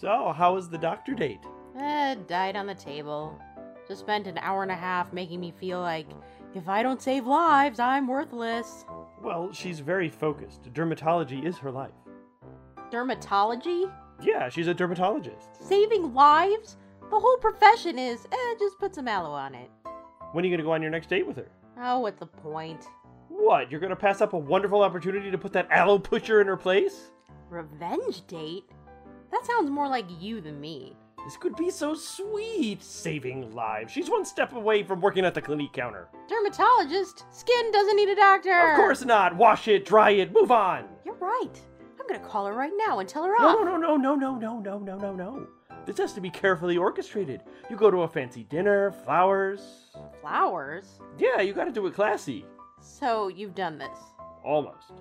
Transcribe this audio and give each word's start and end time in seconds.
So, 0.00 0.32
how 0.36 0.54
was 0.54 0.68
the 0.68 0.78
doctor 0.78 1.12
date? 1.12 1.40
Eh, 1.76 2.14
died 2.28 2.54
on 2.54 2.66
the 2.66 2.74
table. 2.74 3.36
Just 3.88 4.00
spent 4.00 4.28
an 4.28 4.38
hour 4.38 4.62
and 4.62 4.70
a 4.70 4.76
half 4.76 5.12
making 5.12 5.40
me 5.40 5.50
feel 5.50 5.80
like 5.80 6.06
if 6.54 6.68
I 6.68 6.84
don't 6.84 7.02
save 7.02 7.26
lives, 7.26 7.80
I'm 7.80 8.06
worthless. 8.06 8.84
Well, 9.20 9.52
she's 9.52 9.80
very 9.80 10.08
focused. 10.08 10.72
Dermatology 10.72 11.44
is 11.44 11.58
her 11.58 11.72
life. 11.72 11.90
Dermatology? 12.92 13.90
Yeah, 14.22 14.48
she's 14.48 14.68
a 14.68 14.74
dermatologist. 14.74 15.48
Saving 15.60 16.14
lives? 16.14 16.76
The 17.10 17.18
whole 17.18 17.36
profession 17.38 17.98
is, 17.98 18.24
eh, 18.30 18.54
just 18.58 18.78
put 18.78 18.94
some 18.94 19.08
aloe 19.08 19.32
on 19.32 19.54
it. 19.54 19.70
When 20.32 20.44
are 20.44 20.46
you 20.46 20.52
going 20.52 20.58
to 20.58 20.64
go 20.64 20.72
on 20.72 20.82
your 20.82 20.90
next 20.92 21.08
date 21.08 21.26
with 21.26 21.36
her? 21.36 21.48
Oh, 21.80 22.00
what's 22.00 22.20
the 22.20 22.26
point? 22.26 22.86
What? 23.28 23.70
You're 23.70 23.80
going 23.80 23.90
to 23.90 23.96
pass 23.96 24.20
up 24.20 24.32
a 24.32 24.38
wonderful 24.38 24.82
opportunity 24.82 25.30
to 25.30 25.38
put 25.38 25.52
that 25.54 25.68
aloe 25.70 25.98
pusher 25.98 26.40
in 26.40 26.46
her 26.46 26.56
place? 26.56 27.10
Revenge 27.50 28.26
date? 28.26 28.64
That 29.30 29.44
sounds 29.44 29.70
more 29.70 29.88
like 29.88 30.06
you 30.20 30.40
than 30.40 30.60
me. 30.60 30.96
This 31.24 31.36
could 31.36 31.56
be 31.56 31.68
so 31.70 31.94
sweet, 31.94 32.82
saving 32.82 33.54
lives. 33.54 33.92
She's 33.92 34.08
one 34.08 34.24
step 34.24 34.54
away 34.54 34.82
from 34.82 35.00
working 35.00 35.24
at 35.24 35.34
the 35.34 35.42
clinique 35.42 35.72
counter. 35.72 36.08
Dermatologist? 36.28 37.24
Skin 37.30 37.70
doesn't 37.72 37.96
need 37.96 38.08
a 38.08 38.16
doctor. 38.16 38.70
Of 38.70 38.76
course 38.76 39.04
not. 39.04 39.36
Wash 39.36 39.68
it, 39.68 39.84
dry 39.84 40.10
it, 40.10 40.32
move 40.32 40.50
on. 40.50 40.84
You're 41.04 41.16
right. 41.16 41.60
I'm 42.00 42.06
gonna 42.06 42.26
call 42.26 42.46
her 42.46 42.54
right 42.54 42.72
now 42.86 43.00
and 43.00 43.08
tell 43.08 43.24
her 43.24 43.34
off. 43.34 43.40
No, 43.40 43.62
no, 43.62 43.76
no, 43.76 43.96
no, 43.96 44.14
no, 44.14 44.36
no, 44.36 44.60
no, 44.60 44.78
no, 44.78 44.96
no, 44.96 45.14
no. 45.14 45.46
This 45.84 45.98
has 45.98 46.12
to 46.14 46.20
be 46.20 46.30
carefully 46.30 46.78
orchestrated. 46.78 47.42
You 47.68 47.76
go 47.76 47.90
to 47.90 48.02
a 48.02 48.08
fancy 48.08 48.44
dinner, 48.44 48.92
flowers. 48.92 49.90
Flowers? 50.20 51.00
Yeah, 51.18 51.40
you 51.40 51.52
gotta 51.52 51.72
do 51.72 51.86
it 51.86 51.94
classy. 51.94 52.46
So 52.80 53.28
you've 53.28 53.54
done 53.54 53.76
this. 53.78 53.98
Almost. 54.44 54.92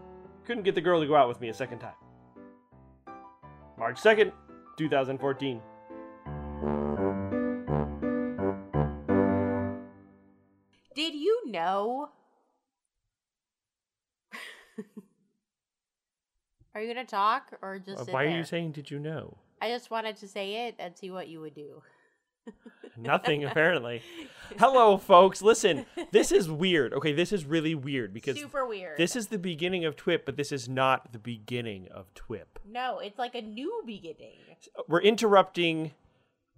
Couldn't 0.46 0.64
get 0.64 0.76
the 0.76 0.82
girl 0.82 1.00
to 1.00 1.08
go 1.08 1.16
out 1.16 1.28
with 1.28 1.40
me 1.40 1.50
a 1.50 1.54
second 1.54 1.80
time. 1.80 1.94
March 3.78 4.02
2nd, 4.02 4.32
2014. 4.78 5.62
Did 10.96 11.14
you 11.14 11.44
know? 11.52 12.10
are 16.74 16.82
you 16.82 16.88
gonna 16.88 17.06
talk 17.06 17.52
or 17.62 17.78
just? 17.78 18.02
Uh, 18.02 18.06
Why 18.06 18.24
are 18.24 18.28
there? 18.30 18.38
you 18.38 18.44
saying, 18.44 18.72
did 18.72 18.90
you 18.90 18.98
know? 18.98 19.38
I 19.62 19.70
just 19.70 19.92
wanted 19.92 20.18
to 20.18 20.28
say 20.28 20.68
it 20.68 20.76
and 20.80 20.98
see 20.98 21.12
what 21.12 21.28
you 21.28 21.40
would 21.42 21.54
do. 21.54 21.84
Nothing, 22.98 23.44
apparently. 23.46 24.02
Hello, 24.60 24.98
folks. 24.98 25.42
Listen, 25.42 25.86
this 26.12 26.32
is 26.32 26.50
weird. 26.50 26.94
Okay, 26.94 27.14
this 27.14 27.32
is 27.32 27.46
really 27.46 27.76
weird 27.76 28.14
because 28.14 28.38
Super 28.40 28.66
weird. 28.66 28.98
this 28.98 29.16
is 29.16 29.28
the 29.28 29.38
beginning 29.38 29.86
of 29.86 29.96
TWIP, 29.96 30.26
but 30.26 30.38
this 30.38 30.52
is 30.52 30.68
not 30.70 31.12
the 31.12 31.20
beginning 31.20 31.88
of 31.94 32.14
TWIP. 32.14 32.46
no, 32.66 33.00
it's 33.00 33.20
like 33.20 33.36
a 33.36 33.42
new 33.42 33.84
beginning 33.86 34.40
We're 34.88 35.02
interrupting 35.02 35.92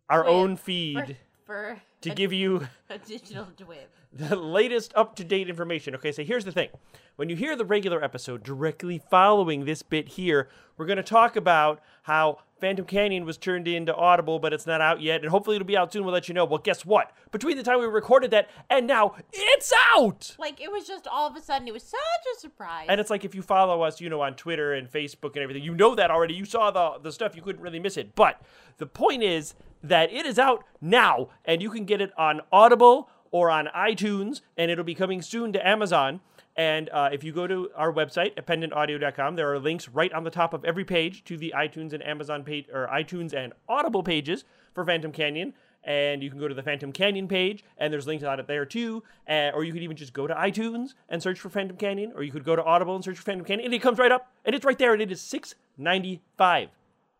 our 0.07 0.23
TWIP 0.23 0.29
own 0.29 0.55
feed 0.55 1.17
for 1.45 1.81
to 2.01 2.11
a, 2.11 2.15
give 2.15 2.31
you 2.31 2.67
a 2.89 2.99
digital 2.99 3.47
TWIP. 3.57 3.89
The 4.11 4.35
latest 4.35 4.91
up 4.95 5.15
to 5.17 5.23
date 5.23 5.49
information. 5.49 5.93
Okay, 5.95 6.11
so 6.11 6.23
here's 6.23 6.45
the 6.45 6.51
thing. 6.51 6.69
When 7.15 7.29
you 7.29 7.35
hear 7.35 7.55
the 7.55 7.65
regular 7.65 8.03
episode 8.03 8.43
directly 8.43 9.01
following 9.09 9.65
this 9.65 9.83
bit 9.83 10.09
here, 10.09 10.49
we're 10.77 10.85
going 10.85 10.97
to 10.97 11.03
talk 11.03 11.35
about 11.35 11.81
how 12.03 12.39
Phantom 12.59 12.85
Canyon 12.85 13.25
was 13.25 13.37
turned 13.37 13.67
into 13.67 13.93
Audible, 13.93 14.39
but 14.39 14.51
it's 14.51 14.65
not 14.65 14.81
out 14.81 15.01
yet, 15.01 15.21
and 15.21 15.29
hopefully 15.29 15.55
it'll 15.55 15.65
be 15.65 15.77
out 15.77 15.93
soon. 15.93 16.03
We'll 16.03 16.13
let 16.13 16.27
you 16.27 16.33
know. 16.33 16.45
Well, 16.45 16.59
guess 16.59 16.85
what? 16.85 17.11
Between 17.31 17.55
the 17.55 17.63
time 17.63 17.79
we 17.79 17.85
recorded 17.85 18.31
that 18.31 18.49
and 18.69 18.87
now, 18.87 19.15
it's 19.31 19.71
out! 19.95 20.35
Like 20.39 20.59
it 20.59 20.71
was 20.71 20.87
just 20.87 21.07
all 21.07 21.27
of 21.27 21.35
a 21.35 21.41
sudden, 21.41 21.67
it 21.67 21.73
was 21.73 21.83
such 21.83 21.99
a 22.35 22.39
surprise. 22.39 22.87
And 22.89 22.99
it's 22.99 23.09
like 23.09 23.25
if 23.25 23.35
you 23.35 23.41
follow 23.41 23.81
us, 23.81 24.01
you 24.01 24.09
know, 24.09 24.21
on 24.21 24.35
Twitter 24.35 24.73
and 24.73 24.89
Facebook 24.89 25.33
and 25.35 25.39
everything, 25.43 25.63
you 25.63 25.75
know 25.75 25.95
that 25.95 26.09
already. 26.09 26.33
You 26.33 26.45
saw 26.45 26.71
the 26.71 26.99
the 27.01 27.11
stuff, 27.11 27.35
you 27.35 27.41
couldn't 27.41 27.61
really 27.61 27.79
miss 27.79 27.97
it. 27.97 28.15
But 28.15 28.41
the 28.77 28.87
point 28.87 29.23
is 29.23 29.53
that 29.83 30.11
it 30.11 30.25
is 30.25 30.39
out 30.39 30.63
now, 30.81 31.29
and 31.45 31.61
you 31.61 31.69
can 31.69 31.85
get 31.85 32.01
it 32.01 32.11
on 32.17 32.41
Audible 32.51 33.09
or 33.31 33.49
on 33.49 33.67
iTunes, 33.75 34.41
and 34.57 34.71
it'll 34.71 34.83
be 34.83 34.95
coming 34.95 35.21
soon 35.21 35.53
to 35.53 35.67
Amazon. 35.67 36.21
And 36.55 36.89
uh, 36.89 37.09
if 37.13 37.23
you 37.23 37.31
go 37.31 37.47
to 37.47 37.69
our 37.75 37.93
website, 37.93 38.35
appendantaudio.com, 38.35 39.35
there 39.35 39.53
are 39.53 39.59
links 39.59 39.87
right 39.87 40.11
on 40.11 40.23
the 40.23 40.29
top 40.29 40.53
of 40.53 40.65
every 40.65 40.83
page 40.83 41.23
to 41.25 41.37
the 41.37 41.53
iTunes 41.55 41.93
and 41.93 42.05
Amazon 42.05 42.43
page, 42.43 42.65
or 42.73 42.87
iTunes 42.91 43.33
and 43.33 43.53
Audible 43.67 44.03
pages 44.03 44.43
for 44.73 44.83
Phantom 44.83 45.11
Canyon. 45.11 45.53
And 45.85 46.21
you 46.21 46.29
can 46.29 46.37
go 46.39 46.49
to 46.49 46.53
the 46.53 46.61
Phantom 46.61 46.91
Canyon 46.91 47.29
page, 47.29 47.63
and 47.77 47.93
there's 47.93 48.05
links 48.05 48.25
on 48.25 48.39
it 48.39 48.47
there 48.47 48.65
too. 48.65 49.03
Uh, 49.29 49.51
or 49.53 49.63
you 49.63 49.71
could 49.71 49.83
even 49.83 49.95
just 49.95 50.11
go 50.11 50.27
to 50.27 50.33
iTunes 50.33 50.89
and 51.07 51.23
search 51.23 51.39
for 51.39 51.49
Phantom 51.49 51.77
Canyon, 51.77 52.11
or 52.13 52.23
you 52.23 52.31
could 52.31 52.43
go 52.43 52.55
to 52.55 52.63
Audible 52.63 52.95
and 52.95 53.03
search 53.05 53.15
for 53.15 53.23
Phantom 53.23 53.45
Canyon, 53.45 53.65
and 53.65 53.73
it 53.73 53.81
comes 53.81 53.97
right 53.97 54.11
up, 54.11 54.29
and 54.43 54.53
it's 54.53 54.65
right 54.65 54.77
there, 54.77 54.91
and 54.91 55.01
it 55.01 55.11
is 55.11 55.21
six 55.21 55.55
ninety 55.77 56.21
five 56.37 56.69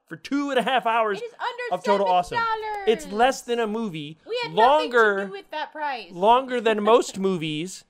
for 0.09 0.17
two 0.17 0.49
and 0.49 0.59
a 0.59 0.63
half 0.63 0.85
hours 0.85 1.19
It 1.21 1.23
is 1.25 1.33
under 1.39 1.75
of 1.75 1.83
total 1.83 2.07
awesome. 2.07 2.37
$7. 2.39 2.43
It's 2.87 3.07
less 3.07 3.41
than 3.41 3.59
a 3.59 3.67
movie, 3.67 4.17
we 4.27 4.37
had 4.43 4.51
longer 4.53 5.25
to 5.27 5.31
with 5.31 5.49
that 5.51 5.71
price. 5.71 6.11
longer 6.11 6.59
than 6.59 6.83
most 6.93 7.17
movies, 7.19 7.85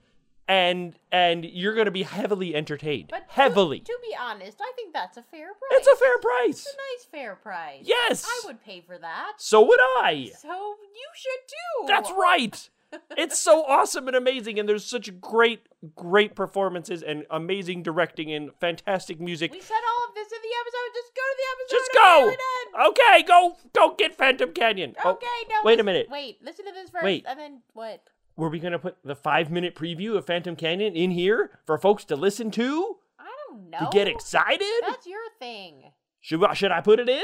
and 0.47 0.95
and 1.11 1.45
you're 1.45 1.73
going 1.73 1.85
to 1.85 1.91
be 1.91 2.03
heavily 2.03 2.53
entertained. 2.55 3.07
but 3.09 3.27
to- 3.27 3.33
heavily. 3.33 3.79
To, 3.79 3.97
be 4.01 4.15
honest, 4.19 4.59
I 4.61 4.71
think 4.75 4.93
that's 4.93 5.15
a 5.17 5.23
fair 5.23 5.47
price. 5.47 5.71
it's 5.79 5.87
a 5.87 5.95
fair 5.95 6.17
price. 6.19 6.59
It's 6.59 6.67
a 6.73 6.77
nice 6.77 7.05
fair 7.23 7.35
price. 7.35 7.83
Yes. 7.83 8.25
I 8.27 8.41
would 8.47 8.63
pay 8.63 8.81
for 8.81 8.97
that. 8.97 9.33
So 9.37 9.65
would 9.65 9.79
I. 9.97 10.31
So 10.39 10.49
you 10.49 11.07
should 11.15 11.47
too. 11.47 11.87
That's 11.87 12.11
right. 12.11 12.69
It's 13.17 13.37
so 13.37 13.63
awesome 13.65 14.07
and 14.07 14.15
amazing, 14.15 14.57
and 14.59 14.67
there's 14.67 14.85
such 14.85 15.19
great, 15.21 15.67
great 15.95 16.35
performances 16.35 17.03
and 17.03 17.25
amazing 17.29 17.83
directing 17.83 18.31
and 18.31 18.49
fantastic 18.59 19.19
music. 19.19 19.51
We 19.51 19.61
said 19.61 19.75
all 19.75 20.07
of 20.09 20.15
this 20.15 20.31
in 20.31 20.39
the 20.41 20.55
episode. 20.59 20.93
Just 20.95 21.13
go 21.15 21.21
to 21.21 21.37
the 21.37 21.47
episode. 21.51 21.77
Just 21.77 21.91
go. 21.93 22.87
Okay, 22.89 23.23
go, 23.27 23.57
go 23.73 23.95
get 23.97 24.15
Phantom 24.15 24.51
Canyon. 24.53 24.95
Oh, 25.03 25.11
Okay, 25.11 25.25
no. 25.49 25.55
wait 25.63 25.79
a 25.79 25.83
minute. 25.83 26.07
Wait, 26.09 26.39
listen 26.43 26.65
to 26.65 26.71
this 26.71 26.89
first, 26.89 27.03
Wait. 27.03 27.25
and 27.27 27.39
then 27.39 27.61
what? 27.73 28.01
Were 28.35 28.49
we 28.49 28.59
gonna 28.59 28.79
put 28.79 28.97
the 29.03 29.15
five 29.15 29.51
minute 29.51 29.75
preview 29.75 30.15
of 30.15 30.25
Phantom 30.25 30.55
Canyon 30.55 30.95
in 30.95 31.11
here 31.11 31.59
for 31.65 31.77
folks 31.77 32.05
to 32.05 32.15
listen 32.15 32.49
to 32.51 32.95
I 33.19 33.29
don't 33.49 33.69
know. 33.69 33.79
to 33.79 33.87
get 33.91 34.07
excited? 34.07 34.65
That's 34.87 35.05
your 35.05 35.19
thing. 35.39 35.91
Should 36.21 36.43
I- 36.43 36.53
should 36.53 36.71
I 36.71 36.79
put 36.81 36.99
it 36.99 37.09
in? 37.09 37.21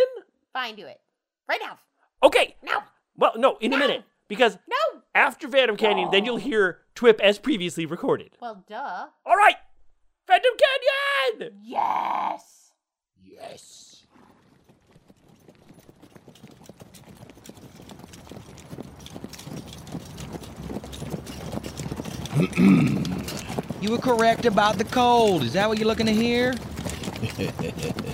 Fine, 0.54 0.76
do 0.76 0.86
it 0.86 1.00
right 1.48 1.60
now. 1.64 1.80
Okay. 2.22 2.56
Now. 2.62 2.84
Well, 3.18 3.32
no, 3.38 3.58
in 3.62 3.72
a 3.74 3.78
minute 3.78 4.04
because 4.28 4.58
no. 4.68 5.02
after 5.14 5.48
Phantom 5.48 5.78
Canyon, 5.78 6.10
then 6.12 6.26
you'll 6.26 6.38
hear 6.38 6.80
TWIP 6.96 7.20
as 7.20 7.40
previously 7.40 7.86
recorded. 7.86 8.38
Well, 8.42 8.64
duh. 8.68 9.08
All 9.26 9.36
right, 9.36 9.56
Phantom 10.28 10.52
Canyon. 11.40 11.60
Yes. 11.62 12.72
Yes. 13.24 14.06
You 23.86 23.92
were 23.92 24.00
correct 24.00 24.48
about 24.48 24.80
the 24.80 24.84
cold. 24.84 25.44
Is 25.44 25.54
that 25.54 25.70
what 25.70 25.78
you're 25.78 25.88
looking 25.88 26.08
to 26.08 26.12
hear? 26.12 26.56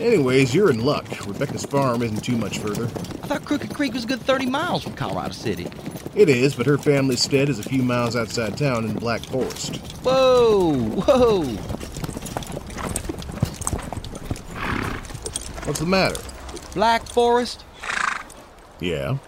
Anyways, 0.00 0.54
you're 0.54 0.70
in 0.70 0.82
luck. 0.82 1.04
Rebecca's 1.26 1.66
farm 1.66 2.02
isn't 2.02 2.24
too 2.24 2.36
much 2.36 2.56
further. 2.56 2.84
I 2.84 3.26
thought 3.26 3.44
Crooked 3.44 3.74
Creek 3.74 3.92
was 3.92 4.04
a 4.04 4.06
good 4.06 4.20
30 4.20 4.46
miles 4.46 4.82
from 4.82 4.94
Colorado 4.94 5.32
City. 5.32 5.68
It 6.14 6.30
is, 6.30 6.54
but 6.54 6.64
her 6.64 6.78
family's 6.78 7.20
stead 7.20 7.50
is 7.50 7.58
a 7.58 7.62
few 7.62 7.82
miles 7.82 8.16
outside 8.16 8.56
town 8.56 8.86
in 8.86 8.94
Black 8.94 9.20
Forest. 9.20 9.76
Whoa, 10.02 10.72
whoa. 10.74 11.42
What's 15.66 15.80
the 15.80 15.86
matter? 15.86 16.20
Black 16.72 17.04
Forest? 17.04 17.64
Yeah. 18.80 19.18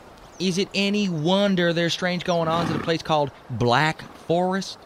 Is 0.41 0.56
it 0.56 0.71
any 0.75 1.11
wonder 1.11 1.75
there's 1.75 1.93
strange 1.93 2.25
going 2.25 2.49
ons 2.49 2.71
at 2.71 2.77
a 2.77 2.82
place 2.82 3.03
called 3.03 3.31
Black 3.50 4.00
Forest? 4.27 4.78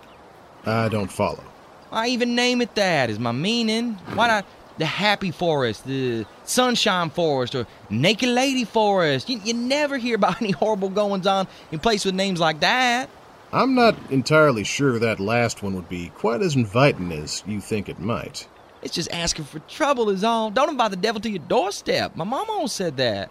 I 0.65 0.89
don't 0.89 1.13
follow. 1.13 1.45
I 1.93 2.09
even 2.09 2.35
name 2.35 2.61
it 2.61 2.75
that 2.75 3.09
is 3.09 3.21
my 3.21 3.31
meaning. 3.31 3.95
Why 4.15 4.27
not 4.27 4.47
the 4.79 4.87
Happy 4.87 5.31
Forest, 5.31 5.87
the 5.87 6.27
Sunshine 6.45 7.11
Forest, 7.11 7.55
or 7.55 7.67
Naked 7.91 8.29
Lady 8.29 8.65
Forest? 8.65 9.29
You, 9.29 9.41
you 9.45 9.55
never 9.55 9.99
hear 9.99 10.17
about 10.17 10.41
any 10.43 10.53
horrible 10.53 10.89
goings 10.89 11.27
on 11.27 11.47
in 11.73 11.79
places 11.79 12.07
with 12.07 12.15
names 12.15 12.41
like 12.41 12.61
that. 12.61 13.09
I'm 13.53 13.75
not 13.75 13.97
entirely 14.11 14.65
sure 14.65 14.99
that 14.99 15.21
last 15.21 15.63
one 15.63 15.75
would 15.75 15.89
be 15.89 16.09
quite 16.11 16.43
as 16.43 16.57
inviting 16.57 17.13
as 17.13 17.43
you 17.47 17.61
think 17.61 17.89
it 17.89 17.99
might. 17.99 18.49
It's 18.83 18.95
just 18.95 19.11
asking 19.11 19.47
for 19.47 19.61
trouble, 19.61 20.11
is 20.11 20.23
all. 20.25 20.51
Don't 20.51 20.71
invite 20.71 20.91
the 20.91 20.97
devil 20.97 21.21
to 21.21 21.31
your 21.31 21.41
doorstep. 21.41 22.15
My 22.15 22.25
mom 22.25 22.47
always 22.51 22.73
said 22.73 22.97
that. 22.99 23.31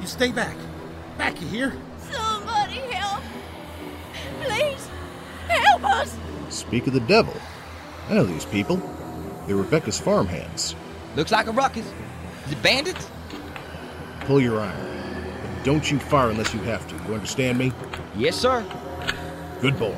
You 0.00 0.06
stay 0.06 0.32
back. 0.32 0.56
Back, 1.20 1.38
you 1.42 1.48
hear? 1.48 1.72
Somebody 2.10 2.76
help! 2.94 3.22
Please 4.40 4.88
help 5.48 5.84
us! 5.84 6.16
Speak 6.48 6.86
of 6.86 6.94
the 6.94 7.00
devil. 7.00 7.34
I 8.08 8.14
know 8.14 8.24
these 8.24 8.46
people. 8.46 8.80
They're 9.46 9.56
Rebecca's 9.56 10.00
farmhands. 10.00 10.74
Looks 11.16 11.30
like 11.30 11.46
a 11.46 11.52
ruckus. 11.52 11.84
Is 12.46 12.52
it 12.52 12.62
bandits? 12.62 13.06
Pull 14.20 14.40
your 14.40 14.60
iron. 14.60 15.34
But 15.42 15.62
don't 15.62 15.90
you 15.90 15.98
fire 15.98 16.30
unless 16.30 16.54
you 16.54 16.60
have 16.60 16.88
to. 16.88 16.94
You 17.06 17.12
understand 17.12 17.58
me? 17.58 17.70
Yes, 18.16 18.34
sir. 18.34 18.64
Good 19.60 19.78
boy. 19.78 19.94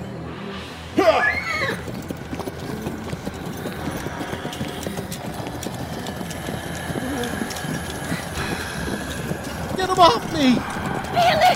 Get 9.77 9.89
him 9.89 10.01
off 10.01 10.33
me! 10.35 10.82
Billy! 11.13 11.55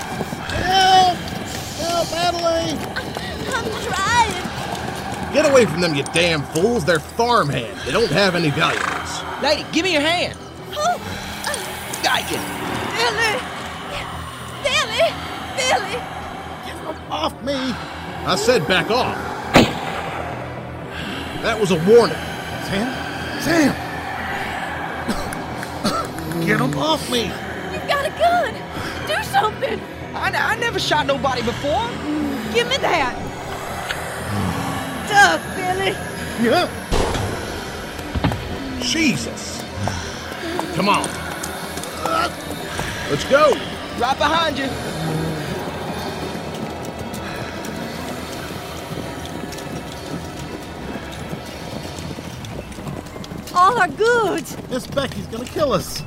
Help! 0.63 1.17
Help, 1.77 2.07
Adelaide! 2.13 2.77
I'm 2.95 3.65
trying. 3.83 5.33
Get 5.33 5.49
away 5.49 5.65
from 5.65 5.81
them, 5.81 5.95
you 5.95 6.03
damn 6.13 6.43
fools. 6.43 6.85
They're 6.85 6.99
farmhands. 6.99 7.85
They 7.85 7.91
don't 7.91 8.11
have 8.11 8.35
any 8.35 8.49
valuables. 8.49 9.43
Lady, 9.43 9.65
give 9.71 9.83
me 9.83 9.93
your 9.93 10.01
hand. 10.01 10.37
Oh, 10.73 10.97
Got 12.03 12.29
you. 12.31 12.37
Billy! 12.97 13.33
Billy! 14.63 15.05
Billy! 15.57 15.97
Get 16.65 16.77
him 16.77 17.11
off 17.11 17.43
me! 17.43 17.53
I 18.25 18.35
said 18.35 18.67
back 18.67 18.89
off. 18.91 19.15
That 21.41 21.59
was 21.59 21.71
a 21.71 21.75
warning. 21.89 22.17
Sam? 22.67 23.41
Sam! 23.41 23.73
Get 26.45 26.59
him 26.59 26.77
off 26.77 27.09
me! 27.11 27.23
You've 27.23 27.87
got 27.87 28.05
a 28.05 28.09
gun! 28.09 28.66
Do 29.27 29.33
something! 29.33 29.79
I, 30.13 30.31
I 30.31 30.55
never 30.57 30.79
shot 30.79 31.05
nobody 31.05 31.41
before. 31.41 31.87
Give 32.53 32.67
me 32.69 32.77
that! 32.77 33.13
Tough, 35.09 35.41
Billy! 35.55 35.91
Yeah. 36.41 36.67
Jesus. 38.81 39.63
Come 40.75 40.89
on. 40.89 41.03
Let's 43.09 43.25
go. 43.25 43.51
Right 43.99 44.17
behind 44.17 44.57
you. 44.57 44.69
All 53.53 53.77
our 53.77 53.89
goods! 53.89 54.55
Miss 54.69 54.87
Becky's 54.87 55.27
gonna 55.27 55.45
kill 55.45 55.73
us. 55.73 56.01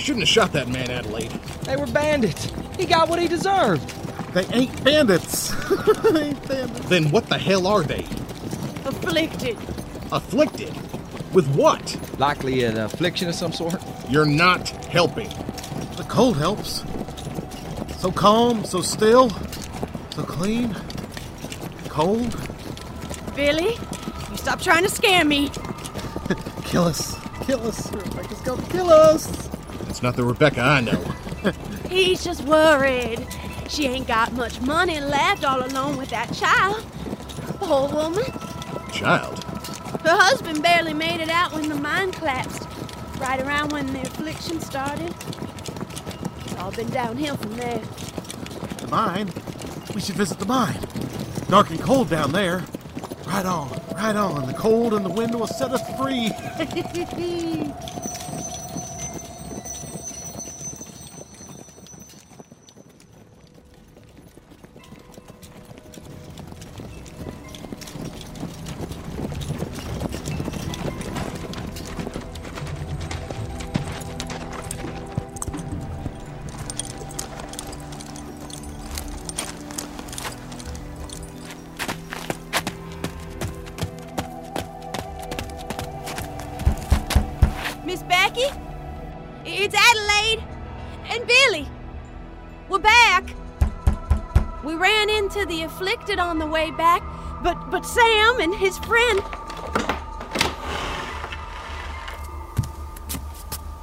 You 0.00 0.06
shouldn't 0.06 0.22
have 0.22 0.30
shot 0.30 0.52
that 0.52 0.66
man, 0.66 0.90
Adelaide. 0.90 1.30
They 1.64 1.76
were 1.76 1.86
bandits. 1.86 2.50
He 2.78 2.86
got 2.86 3.10
what 3.10 3.20
he 3.20 3.28
deserved. 3.28 3.86
They 4.32 4.46
ain't 4.46 4.82
bandits. 4.82 5.50
they 6.10 6.28
ain't 6.28 6.48
bandits. 6.48 6.88
Then 6.88 7.10
what 7.10 7.26
the 7.26 7.36
hell 7.36 7.66
are 7.66 7.82
they? 7.82 8.06
Afflicted! 8.86 9.58
Afflicted? 10.10 10.74
With 11.34 11.46
what? 11.54 11.98
Likely 12.18 12.64
an 12.64 12.78
affliction 12.78 13.28
of 13.28 13.34
some 13.34 13.52
sort. 13.52 13.74
You're 14.08 14.24
not 14.24 14.70
helping. 14.86 15.28
The 15.98 16.06
cold 16.08 16.38
helps. 16.38 16.82
So 17.98 18.10
calm, 18.10 18.64
so 18.64 18.80
still, 18.80 19.28
so 19.28 20.22
clean. 20.22 20.74
Cold. 21.90 22.34
Billy, 23.36 23.74
you 24.30 24.36
stop 24.38 24.62
trying 24.62 24.84
to 24.84 24.90
scare 24.90 25.26
me! 25.26 25.50
Kill 26.64 26.84
us. 26.84 27.18
Kill 27.42 27.66
us. 27.66 27.92
Rebecca's 27.92 28.40
gonna 28.40 28.66
kill 28.68 28.88
us. 28.88 29.39
That's 30.00 30.16
not 30.16 30.16
the 30.16 30.24
Rebecca 30.24 30.62
I 30.62 30.80
know. 30.80 30.98
He's 31.90 32.24
just 32.24 32.42
worried. 32.44 33.26
She 33.68 33.86
ain't 33.86 34.06
got 34.06 34.32
much 34.32 34.58
money 34.62 34.98
left 34.98 35.44
all 35.44 35.62
alone 35.62 35.98
with 35.98 36.08
that 36.08 36.32
child. 36.32 36.82
Poor 37.60 37.86
woman. 37.86 38.24
Child. 38.94 39.44
Her 40.02 40.16
husband 40.16 40.62
barely 40.62 40.94
made 40.94 41.20
it 41.20 41.28
out 41.28 41.52
when 41.52 41.68
the 41.68 41.74
mine 41.74 42.12
collapsed. 42.12 42.66
Right 43.18 43.42
around 43.42 43.72
when 43.72 43.92
the 43.92 44.00
affliction 44.00 44.62
started. 44.62 45.14
It's 46.46 46.56
all 46.56 46.72
been 46.72 46.88
downhill 46.88 47.36
from 47.36 47.56
there. 47.58 47.82
The 48.78 48.86
mine. 48.86 49.30
We 49.94 50.00
should 50.00 50.14
visit 50.14 50.38
the 50.38 50.46
mine. 50.46 50.80
Dark 51.50 51.68
and 51.68 51.78
cold 51.78 52.08
down 52.08 52.32
there. 52.32 52.64
Right 53.26 53.44
on, 53.44 53.78
right 53.96 54.16
on. 54.16 54.46
The 54.46 54.54
cold 54.54 54.94
and 54.94 55.04
the 55.04 55.10
wind 55.10 55.34
will 55.34 55.46
set 55.46 55.72
us 55.72 55.82
free. 55.98 56.30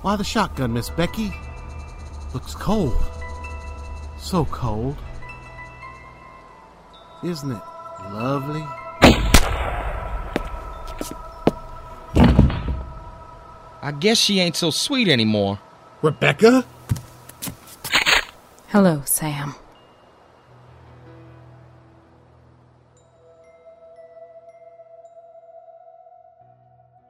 Why 0.07 0.15
the 0.15 0.23
shotgun, 0.23 0.71
Miss 0.71 0.89
Becky? 0.89 1.33
Looks 2.33 2.55
cold. 2.55 2.95
So 4.17 4.45
cold. 4.45 4.95
Isn't 7.25 7.51
it 7.51 7.61
lovely? 8.13 8.65
I 13.81 13.93
guess 13.99 14.17
she 14.17 14.39
ain't 14.39 14.55
so 14.55 14.69
sweet 14.69 15.09
anymore. 15.09 15.59
Rebecca? 16.01 16.63
Hello, 18.69 19.01
Sam. 19.03 19.55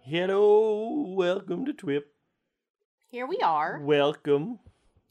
Hello, 0.01 1.05
welcome 1.15 1.63
to 1.67 1.73
TWIP. 1.73 2.16
Here 3.09 3.25
we 3.25 3.37
are. 3.37 3.79
Welcome, 3.81 4.59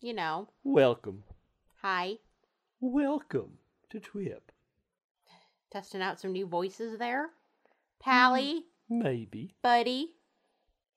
You 0.00 0.14
know, 0.14 0.48
welcome, 0.64 1.25
hi. 1.81 2.16
welcome 2.81 3.58
to 3.90 4.00
TWIP. 4.00 4.50
Testing 5.70 6.03
out 6.03 6.20
some 6.20 6.32
new 6.32 6.46
voices 6.46 6.98
there. 6.98 7.31
Pally, 8.00 8.65
hmm, 8.88 9.03
Maybe. 9.03 9.55
buddy. 9.62 10.15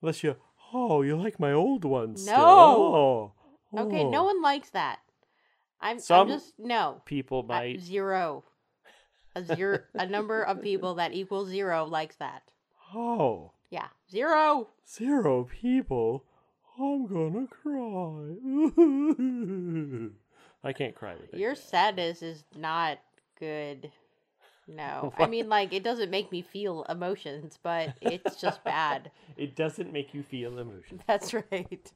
Unless 0.02 0.24
you, 0.24 0.36
oh, 0.74 1.02
you 1.02 1.16
like 1.18 1.40
my 1.40 1.52
old 1.54 1.86
ones. 1.86 2.22
still. 2.22 2.36
No. 2.38 3.34
Oh. 3.74 3.80
Okay, 3.88 4.04
no 4.04 4.22
Oh. 4.22 4.26
one 4.26 4.42
likes 4.42 4.70
that. 4.72 5.00
I'm, 5.82 6.00
I'm 6.10 6.28
just 6.28 6.54
no. 6.60 7.02
People 7.06 7.44
might. 7.44 7.80
zero. 7.80 8.44
A 9.36 9.44
zero. 9.44 9.80
a 9.94 10.06
number 10.06 10.44
of 10.44 10.62
people 10.62 10.96
that 10.96 11.14
equals 11.14 11.48
zero 11.50 11.86
likes 11.86 12.16
that. 12.18 12.42
Oh, 12.94 13.52
Yeah, 13.70 13.88
zero. 14.12 14.70
zero 14.88 15.46
people. 15.62 16.26
I'm 16.80 17.08
gonna 17.08 17.48
cry. 17.48 18.36
I 20.64 20.74
can't 20.74 20.96
cry 20.96 21.16
with 21.16 21.34
it. 21.34 21.40
Your 21.40 21.56
sadness 21.56 22.22
is 22.22 22.44
not 22.56 23.00
good. 23.38 23.92
No, 24.68 25.14
I 25.18 25.28
mean 25.28 25.50
like 25.50 25.74
it 25.74 25.84
doesn't 25.84 26.10
make 26.10 26.32
me 26.32 26.42
feel 26.42 26.84
emotions, 26.84 27.60
but 27.62 27.96
it's 28.02 28.40
just 28.40 28.64
bad. 28.64 29.12
It 29.38 29.56
doesn't 29.56 29.94
make 29.94 30.14
you 30.14 30.22
feel 30.22 30.60
emotions. 30.60 31.02
That's 31.08 31.34
right. 31.34 31.92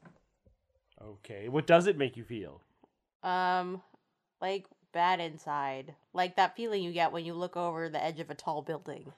Okay, 1.02 1.50
what 1.50 1.68
does 1.68 1.88
it 1.88 1.98
make 1.98 2.16
you 2.16 2.24
feel? 2.24 2.62
Um, 3.22 3.82
like 4.40 4.66
bad 4.94 5.20
inside, 5.20 5.94
like 6.14 6.38
that 6.38 6.56
feeling 6.56 6.84
you 6.84 6.94
get 6.94 7.12
when 7.12 7.26
you 7.26 7.34
look 7.34 7.58
over 7.58 7.90
the 7.90 8.02
edge 8.02 8.22
of 8.22 8.30
a 8.30 8.36
tall 8.36 8.62
building. 8.62 9.12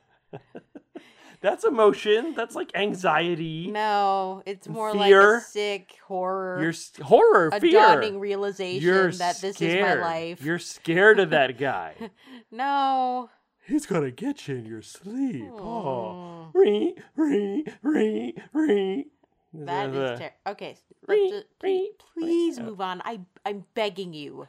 That's 1.42 1.64
emotion. 1.64 2.34
That's 2.36 2.56
like 2.56 2.72
anxiety. 2.76 3.68
No, 3.72 4.42
it's 4.46 4.68
more 4.68 4.92
Fear. 4.94 5.32
like 5.34 5.42
a 5.42 5.46
sick 5.46 5.96
horror, 6.08 6.60
You're 6.62 6.70
s- 6.70 6.92
horror, 7.02 7.50
a 7.54 7.60
fear. 7.60 7.72
dawning 7.74 8.20
realization 8.20 8.82
You're 8.84 9.12
that 9.14 9.38
this 9.42 9.56
scared. 9.58 9.80
is 9.80 9.96
my 9.98 10.02
life. 10.02 10.42
You're 10.42 10.60
scared 10.60 11.20
of 11.20 11.30
that 11.32 11.58
guy. 11.58 11.96
No, 12.52 13.30
He's 13.68 13.86
gonna 13.88 14.12
get 14.12 14.48
you 14.48 14.56
in 14.56 14.66
your 14.66 14.82
sleep. 14.84 15.50
Oh, 15.54 16.50
ree, 16.54 16.96
ree, 17.16 17.66
ree, 17.82 18.36
ree. 18.54 19.08
that 19.54 19.92
the- 19.92 20.04
uh, 20.14 20.18
terrible. 20.18 20.36
Okay, 20.48 20.72
s- 20.72 20.82
Ree, 21.08 21.30
just, 21.30 21.46
ree, 21.64 21.92
please 22.14 22.58
ree. 22.60 22.64
Uh, 22.64 22.68
move 22.70 22.82
on. 22.82 23.02
I 23.06 23.20
I'm 23.46 23.66
begging 23.74 24.14
you. 24.14 24.48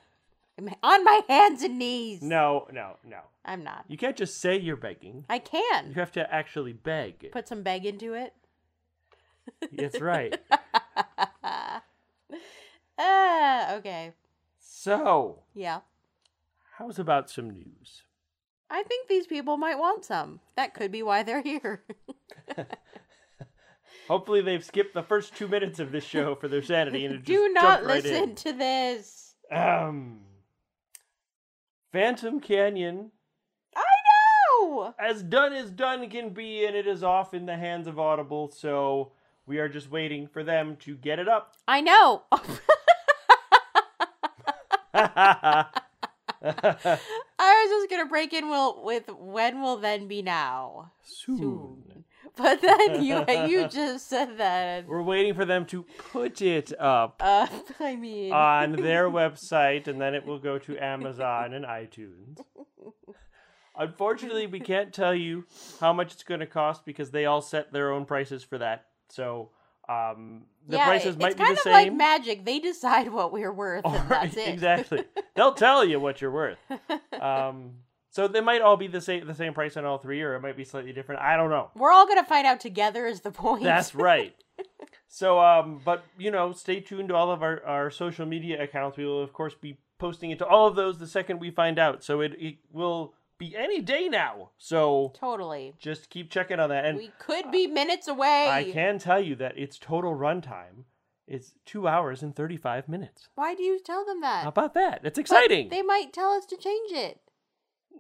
On 0.83 1.05
my 1.05 1.21
hands 1.29 1.63
and 1.63 1.79
knees. 1.79 2.23
No, 2.23 2.67
no, 2.73 2.97
no. 3.05 3.19
I'm 3.45 3.63
not. 3.63 3.85
You 3.89 3.97
can't 3.99 4.17
just 4.17 4.41
say 4.41 4.57
you're 4.59 4.75
begging. 4.77 5.25
I 5.29 5.39
can 5.39 5.89
You 5.89 5.95
have 5.95 6.13
to 6.13 6.33
actually 6.35 6.73
beg. 6.73 7.31
put 7.31 7.47
some 7.47 7.63
beg 7.63 7.85
into 7.85 8.15
it. 8.15 8.33
That's 9.73 10.01
right. 10.01 10.39
Ah, 12.99 13.75
okay. 13.75 14.13
So, 14.59 15.43
Yeah. 15.55 15.81
how's 16.79 16.99
about 16.99 17.29
some 17.31 17.51
news? 17.51 18.03
I 18.71 18.83
think 18.85 19.07
these 19.09 19.27
people 19.27 19.57
might 19.59 19.79
want 19.79 20.05
some. 20.05 20.41
That 20.57 20.73
could 20.75 20.91
be 20.91 21.03
why 21.03 21.23
they're 21.23 21.43
here. 21.43 21.85
Hopefully, 24.09 24.41
they've 24.41 24.65
skipped 24.65 24.95
the 24.95 25.03
first 25.03 25.35
two 25.37 25.47
minutes 25.49 25.79
of 25.79 25.93
this 25.93 26.05
show 26.05 26.35
for 26.37 26.49
their 26.49 26.63
sanity 26.63 27.05
and 27.05 27.23
Do 27.25 27.51
not 27.53 27.85
right 27.85 28.03
listen 28.03 28.31
in. 28.31 28.35
to 28.37 28.53
this. 28.53 29.35
Um, 29.53 30.21
Phantom 31.97 32.41
Canyon, 32.41 33.11
I 33.75 33.81
know. 34.61 34.95
as 34.99 35.23
done 35.23 35.55
as 35.55 35.71
done 35.71 36.11
can 36.11 36.29
be, 36.29 36.67
and 36.67 36.77
it 36.77 36.87
is 36.87 37.03
off 37.03 37.33
in 37.33 37.47
the 37.47 37.57
hands 37.57 37.87
of 37.87 37.99
Audible. 37.99 38.51
So 38.51 39.13
we 39.47 39.61
are 39.61 39.69
just 39.71 39.91
waiting 39.91 40.27
for 40.27 40.45
them 40.45 40.77
to 40.81 40.95
get 40.95 41.19
it 41.19 41.27
up. 41.27 41.55
I 41.67 41.81
know. 41.81 42.25
I 44.93 45.65
was 47.39 47.71
just 47.71 47.89
gonna 47.89 48.05
break 48.05 48.35
in 48.35 48.51
will 48.51 48.85
with 48.85 49.09
when 49.09 49.63
will 49.63 49.79
then 49.79 50.07
be 50.07 50.21
now 50.21 50.93
Soon. 51.03 51.86
but 52.43 52.61
then 52.61 53.03
you 53.03 53.25
you 53.49 53.67
just 53.69 54.09
said 54.09 54.37
that. 54.39 54.87
We're 54.87 55.03
waiting 55.03 55.35
for 55.35 55.45
them 55.47 55.65
to 55.67 55.85
put 56.13 56.43
it 56.43 56.79
up 56.79 57.21
Uh, 57.25 57.47
I 57.81 57.97
mean, 57.97 58.33
on 58.33 58.73
their 58.73 59.09
website, 59.09 59.89
and 59.89 60.01
then 60.01 60.15
it 60.15 60.27
will 60.27 60.39
go 60.39 60.59
to 60.59 60.77
Amazon 60.79 61.55
and 61.55 61.65
iTunes. 61.65 62.39
Unfortunately, 63.79 64.47
we 64.47 64.61
can't 64.61 64.93
tell 64.93 65.15
you 65.15 65.45
how 65.81 65.93
much 65.93 66.13
it's 66.13 66.23
going 66.23 66.41
to 66.41 66.47
cost 66.47 66.85
because 66.85 67.11
they 67.11 67.27
all 67.27 67.43
set 67.43 67.73
their 67.73 67.93
own 67.93 68.05
prices 68.05 68.43
for 68.43 68.59
that. 68.59 68.87
So 69.09 69.51
um, 69.89 70.45
the 70.69 70.77
yeah, 70.77 70.87
prices 70.87 71.17
might 71.17 71.33
it's 71.33 71.37
be 71.37 71.45
kind 71.45 71.57
the 71.57 71.61
of 71.61 71.65
same. 71.65 71.73
like 71.73 71.93
magic. 71.95 72.45
They 72.45 72.59
decide 72.59 73.13
what 73.13 73.33
we're 73.33 73.53
worth, 73.53 73.85
and 73.87 74.09
that's 74.09 74.37
it. 74.37 74.49
exactly. 74.49 75.05
They'll 75.35 75.55
tell 75.55 75.85
you 75.85 76.01
what 76.01 76.21
you're 76.21 76.31
worth. 76.31 76.59
Um, 77.21 77.73
so 78.17 78.27
they 78.27 78.41
might 78.41 78.63
all 78.63 78.79
be 78.79 78.87
the 78.87 79.03
same 79.03 79.27
the 79.27 79.35
same 79.35 79.53
price 79.53 79.77
on 79.77 79.85
all 79.85 79.99
three, 79.99 80.23
or 80.23 80.35
it 80.35 80.41
might 80.41 80.57
be 80.57 80.65
slightly 80.65 80.91
different. 80.91 81.21
I 81.21 81.37
don't 81.37 81.51
know. 81.51 81.71
We're 81.75 81.93
all 81.93 82.07
gonna 82.07 82.25
find 82.25 82.47
out 82.47 82.61
together. 82.61 83.05
Is 83.05 83.21
the 83.21 83.31
point? 83.31 83.63
That's 83.63 83.95
right. 83.95 84.35
So, 85.07 85.39
um, 85.39 85.83
but 85.85 86.03
you 86.17 86.31
know, 86.31 86.53
stay 86.53 86.81
tuned 86.81 87.11
to 87.11 87.15
all 87.15 87.31
of 87.31 87.43
our, 87.43 87.63
our 87.67 87.91
social 87.91 88.25
media 88.25 88.63
accounts. 88.63 88.97
We 88.97 89.05
will, 89.05 89.23
of 89.23 89.35
course, 89.35 89.55
be 89.55 89.77
posting 89.99 90.31
it 90.31 90.39
to 90.39 90.47
all 90.47 90.67
of 90.67 90.77
those 90.77 90.97
the 90.97 91.07
second 91.07 91.41
we 91.41 91.51
find 91.51 91.79
out. 91.79 92.03
So 92.03 92.23
it, 92.23 92.35
it 92.39 92.57
will 92.73 93.13
be 93.37 93.55
any 93.55 93.83
day 93.83 94.09
now. 94.09 94.53
So 94.57 95.13
totally. 95.15 95.75
just 95.79 96.09
keep 96.09 96.31
checking 96.31 96.59
on 96.59 96.71
that. 96.71 96.87
And 96.87 96.97
We 96.97 97.13
could 97.19 97.51
be 97.51 97.67
minutes 97.67 98.09
away. 98.09 98.49
I 98.49 98.71
can 98.73 98.99
tell 98.99 99.21
you 99.21 99.37
that 99.37 99.59
its 99.59 99.79
total 99.79 100.15
runtime 100.15 100.85
is 101.29 101.53
two 101.67 101.87
hours 101.87 102.23
and 102.23 102.35
35 102.35 102.89
minutes. 102.89 103.29
Why 103.35 103.55
do 103.55 103.63
you 103.63 103.79
tell 103.79 104.07
them 104.07 104.23
that? 104.23 104.45
How 104.45 104.49
about 104.49 104.73
that? 104.73 105.01
It's 105.05 105.17
But 105.17 105.21
exciting. 105.21 105.69
They 105.69 105.83
might 105.83 106.15
tell 106.15 106.31
us 106.31 106.47
to 106.47 106.57
change 106.57 106.93
it. 106.93 107.21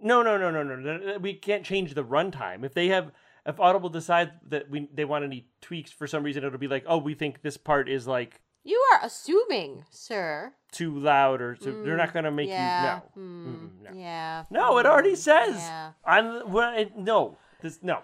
No, 0.02 0.22
no, 0.22 0.36
no, 0.38 0.50
no, 0.62 0.76
no. 0.76 1.18
We 1.18 1.34
can't 1.34 1.64
change 1.64 1.94
the 1.94 2.04
runtime. 2.04 2.64
If 2.64 2.74
they 2.74 2.88
have, 2.88 3.12
if 3.46 3.58
Audible 3.60 3.88
decides 3.88 4.30
that 4.48 4.68
we 4.70 4.88
they 4.92 5.04
want 5.04 5.24
any 5.24 5.48
tweaks 5.60 5.90
for 5.90 6.06
some 6.06 6.22
reason, 6.22 6.44
it'll 6.44 6.58
be 6.58 6.68
like, 6.68 6.84
oh, 6.86 6.98
we 6.98 7.14
think 7.14 7.42
this 7.42 7.56
part 7.56 7.88
is 7.88 8.06
like 8.06 8.40
You 8.64 8.82
are 8.92 9.00
assuming, 9.04 9.84
sir. 9.90 10.52
too 10.72 10.98
loud 10.98 11.40
or 11.40 11.54
too, 11.54 11.82
they're 11.84 11.96
not 11.96 12.12
going 12.12 12.24
to 12.24 12.30
make 12.30 12.48
yeah. 12.48 13.00
you 13.16 13.22
no. 13.22 13.50
Mm-mm, 13.50 13.70
no. 13.84 13.90
Yeah. 13.98 14.44
No, 14.50 14.78
it 14.78 14.86
already 14.86 15.10
Hmm, 15.10 15.14
says. 15.16 15.56
Yeah. 15.56 15.92
On 16.04 16.52
well, 16.52 16.76
it, 16.76 16.96
no, 16.96 17.38
this 17.62 17.78
no, 17.82 18.00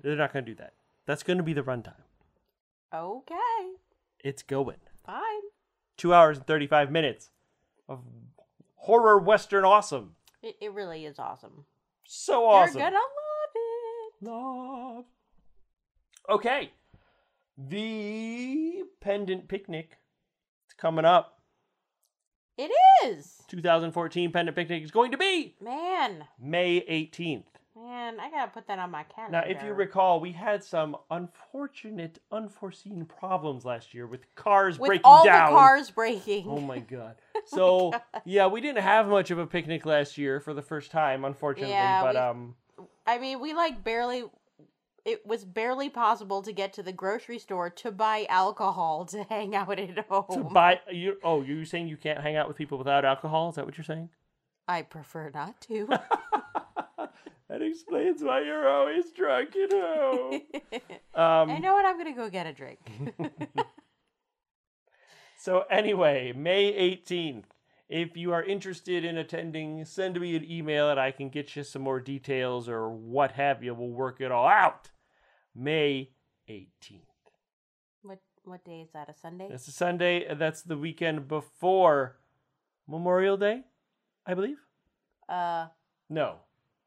they're 0.00 0.16
not 0.16 0.32
going 0.32 0.44
to 0.44 0.50
do 0.52 0.56
that. 0.56 0.72
That's 1.06 1.22
going 1.22 1.36
to 1.38 1.42
be 1.44 1.52
the 1.52 1.62
runtime. 1.62 2.00
Okay. 2.94 3.34
It's 4.20 4.42
going 4.42 4.78
Fine. 5.04 5.42
two 5.98 6.14
hours 6.14 6.38
and 6.38 6.46
thirty 6.46 6.66
five 6.66 6.90
minutes 6.90 7.30
of 7.88 8.00
horror 8.76 9.18
western 9.18 9.64
awesome. 9.64 10.13
It, 10.44 10.56
it 10.60 10.72
really 10.74 11.06
is 11.06 11.18
awesome. 11.18 11.64
So 12.06 12.46
awesome. 12.46 12.78
You're 12.78 12.90
gonna 12.90 12.96
love 12.98 13.54
it. 13.54 14.28
Love. 14.28 15.04
Okay. 16.28 16.72
The 17.56 18.82
pendant 19.00 19.48
picnic. 19.48 19.96
It's 20.66 20.74
coming 20.74 21.06
up. 21.06 21.40
It 22.58 22.70
is. 23.06 23.38
2014 23.48 24.32
pendant 24.32 24.54
picnic 24.54 24.82
is 24.82 24.90
going 24.90 25.12
to 25.12 25.16
be 25.16 25.54
Man. 25.62 26.26
May 26.38 26.82
18th. 26.82 27.53
Man, 27.76 28.20
I 28.20 28.30
gotta 28.30 28.52
put 28.52 28.68
that 28.68 28.78
on 28.78 28.92
my 28.92 29.02
calendar. 29.02 29.38
Now, 29.38 29.44
if 29.44 29.62
you 29.64 29.72
recall, 29.72 30.20
we 30.20 30.30
had 30.30 30.62
some 30.62 30.96
unfortunate, 31.10 32.20
unforeseen 32.30 33.04
problems 33.04 33.64
last 33.64 33.92
year 33.94 34.06
with 34.06 34.32
cars 34.36 34.78
with 34.78 34.88
breaking 34.88 35.02
all 35.04 35.24
down. 35.24 35.52
the 35.52 35.58
cars 35.58 35.90
breaking. 35.90 36.46
Oh 36.48 36.60
my 36.60 36.78
god. 36.78 37.16
So, 37.46 37.92
yeah, 38.24 38.46
we 38.46 38.62
didn't 38.62 38.82
have 38.82 39.06
much 39.06 39.30
of 39.30 39.38
a 39.38 39.46
picnic 39.46 39.84
last 39.84 40.16
year 40.16 40.40
for 40.40 40.54
the 40.54 40.62
first 40.62 40.90
time, 40.90 41.24
unfortunately, 41.26 41.74
Yeah, 41.74 42.02
but 42.02 42.14
we- 42.14 42.20
um 42.20 42.54
I 43.06 43.18
mean, 43.18 43.40
we 43.40 43.52
like 43.52 43.84
barely. 43.84 44.24
It 45.04 45.26
was 45.26 45.44
barely 45.44 45.90
possible 45.90 46.40
to 46.40 46.52
get 46.52 46.72
to 46.74 46.82
the 46.82 46.92
grocery 46.92 47.38
store 47.38 47.68
to 47.68 47.92
buy 47.92 48.24
alcohol 48.30 49.04
to 49.06 49.24
hang 49.24 49.54
out 49.54 49.78
at 49.78 50.06
home. 50.08 50.24
to 50.30 50.44
buy 50.44 50.80
you 50.90 51.18
oh, 51.22 51.42
you're 51.42 51.66
saying 51.66 51.88
you 51.88 51.98
can't 51.98 52.20
hang 52.20 52.36
out 52.36 52.48
with 52.48 52.56
people 52.56 52.78
without 52.78 53.04
alcohol? 53.04 53.50
Is 53.50 53.56
that 53.56 53.66
what 53.66 53.76
you're 53.76 53.84
saying? 53.84 54.08
I 54.66 54.82
prefer 54.82 55.30
not 55.34 55.60
to. 55.62 55.88
That 57.54 57.62
explains 57.62 58.20
why 58.20 58.40
you're 58.40 58.68
always 58.68 59.12
drunk 59.12 59.50
at 59.54 59.70
home. 59.72 60.40
um 61.14 61.50
I 61.50 61.58
know 61.58 61.72
what 61.74 61.84
I'm 61.86 61.96
gonna 61.96 62.12
go 62.12 62.28
get 62.28 62.46
a 62.48 62.52
drink. 62.52 62.80
So 65.38 65.64
anyway, 65.70 66.32
May 66.34 66.72
18th. 66.72 67.44
If 67.88 68.16
you 68.16 68.32
are 68.32 68.42
interested 68.42 69.04
in 69.04 69.18
attending, 69.18 69.84
send 69.84 70.18
me 70.18 70.34
an 70.36 70.50
email 70.50 70.88
and 70.90 70.98
I 70.98 71.10
can 71.10 71.28
get 71.28 71.54
you 71.54 71.62
some 71.62 71.82
more 71.82 72.00
details 72.00 72.66
or 72.66 72.88
what 72.88 73.32
have 73.32 73.62
you. 73.62 73.74
We'll 73.74 73.90
work 73.90 74.22
it 74.22 74.32
all 74.32 74.48
out. 74.48 74.88
May 75.54 76.12
18th. 76.48 77.02
what 78.02 78.20
what 78.44 78.64
day 78.64 78.80
is 78.80 78.88
that? 78.94 79.10
A 79.10 79.14
Sunday? 79.14 79.48
That's 79.50 79.68
a 79.68 79.72
Sunday. 79.72 80.34
That's 80.34 80.62
the 80.62 80.78
weekend 80.78 81.28
before 81.28 82.16
Memorial 82.88 83.36
Day, 83.36 83.64
I 84.26 84.32
believe. 84.34 84.56
Uh, 85.28 85.66
No, 86.08 86.38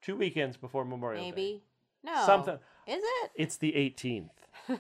two 0.08 0.16
weekends 0.16 0.56
before 0.56 0.86
Memorial 0.86 1.22
Day. 1.22 1.32
maybe. 1.32 1.64
No. 2.02 2.26
Something. 2.26 2.58
Is 2.88 3.04
it? 3.04 3.32
It's 3.36 3.58
the 3.58 3.74
18th, 3.74 4.30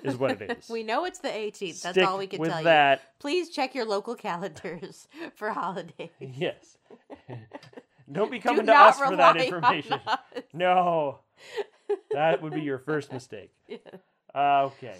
is 0.02 0.16
what 0.16 0.42
it 0.42 0.58
is. 0.58 0.70
we 0.70 0.84
know 0.84 1.04
it's 1.04 1.20
the 1.20 1.28
18th. 1.28 1.82
That's 1.82 1.98
all 1.98 2.18
we 2.18 2.28
can 2.28 2.40
with 2.40 2.50
tell 2.52 2.64
that. 2.64 3.00
you. 3.00 3.08
Please 3.20 3.50
check 3.50 3.76
your 3.76 3.84
local 3.84 4.16
calendars 4.16 5.10
for 5.36 5.52
holidays. 5.52 6.10
Yes. 6.20 6.78
Don't 8.10 8.32
be 8.32 8.40
Do 8.40 8.48
coming 8.48 8.66
to 8.68 8.74
us 8.74 8.98
for 8.98 9.18
that 9.18 9.36
information. 9.36 10.00
No. 10.54 11.20
That 12.12 12.42
would 12.42 12.54
be 12.54 12.62
your 12.62 12.78
first 12.78 13.12
mistake. 13.12 13.52
Uh, 14.34 14.64
okay. 14.68 14.96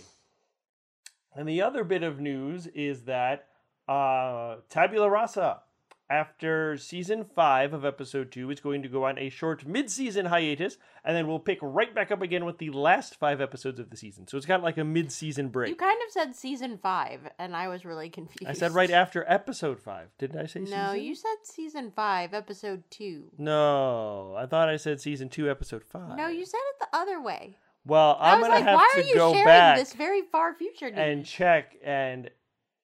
And 1.34 1.48
the 1.48 1.62
other 1.62 1.86
bit 1.86 2.04
of 2.04 2.20
news 2.20 2.68
is 2.68 3.04
that 3.04 3.48
uh, 3.88 4.58
Tabula 4.70 5.10
Rasa, 5.10 5.62
after 6.10 6.78
season 6.78 7.26
five 7.26 7.74
of 7.74 7.84
episode 7.86 8.32
two, 8.32 8.50
is 8.50 8.60
going 8.60 8.82
to 8.84 8.88
go 8.90 9.06
on 9.06 9.18
a 9.18 9.30
short 9.30 9.66
mid 9.66 9.90
season 9.90 10.28
hiatus, 10.28 10.78
and 11.04 11.16
then 11.16 11.28
we'll 11.28 11.40
pick 11.40 11.60
right 11.62 11.94
back 11.94 12.12
up 12.12 12.22
again 12.22 12.46
with 12.46 12.58
the 12.58 12.70
last 12.70 13.16
five 13.16 13.42
episodes 13.42 13.80
of 13.80 13.90
the 13.90 13.98
season. 13.98 14.28
So 14.28 14.38
it's 14.38 14.46
got 14.46 14.64
like 14.64 14.78
a 14.78 14.84
mid 14.84 15.12
season 15.12 15.50
break. 15.50 15.70
You 15.70 15.76
kind 15.76 15.98
of 16.06 16.12
said 16.12 16.36
season 16.36 16.78
five, 16.82 17.22
and 17.38 17.56
I 17.56 17.68
was 17.68 17.86
really 17.86 18.10
confused. 18.18 18.50
I 18.50 18.54
said 18.54 18.72
right 18.74 18.92
after 18.92 19.26
episode 19.28 19.80
five. 19.80 20.08
Didn't 20.18 20.40
I 20.40 20.46
say 20.46 20.62
season? 20.62 20.78
No, 20.78 20.94
you 20.94 21.16
said 21.16 21.36
season 21.44 21.92
five, 21.96 22.34
episode 22.34 22.84
two. 22.90 23.32
No, 23.38 24.36
I 24.38 24.46
thought 24.46 24.70
I 24.70 24.78
said 24.78 25.02
season 25.02 25.30
two, 25.30 25.50
episode 25.50 25.84
five. 25.84 26.18
No, 26.18 26.28
you 26.28 26.46
said 26.46 26.60
it 26.76 26.80
the 26.92 26.98
other 26.98 27.22
way. 27.22 27.58
Well, 27.86 28.18
I 28.20 28.34
I'm 28.34 28.40
was 28.42 28.48
gonna 28.50 28.60
like, 28.60 28.64
have 28.66 28.76
why 28.76 28.92
to 28.96 29.00
are 29.00 29.04
you 29.04 29.16
go 29.16 29.32
sharing 29.32 29.46
back 29.46 29.78
this 29.78 29.94
very 29.94 30.22
far 30.24 30.54
future 30.54 30.88
and 30.88 31.26
check 31.26 31.76
and 31.82 32.30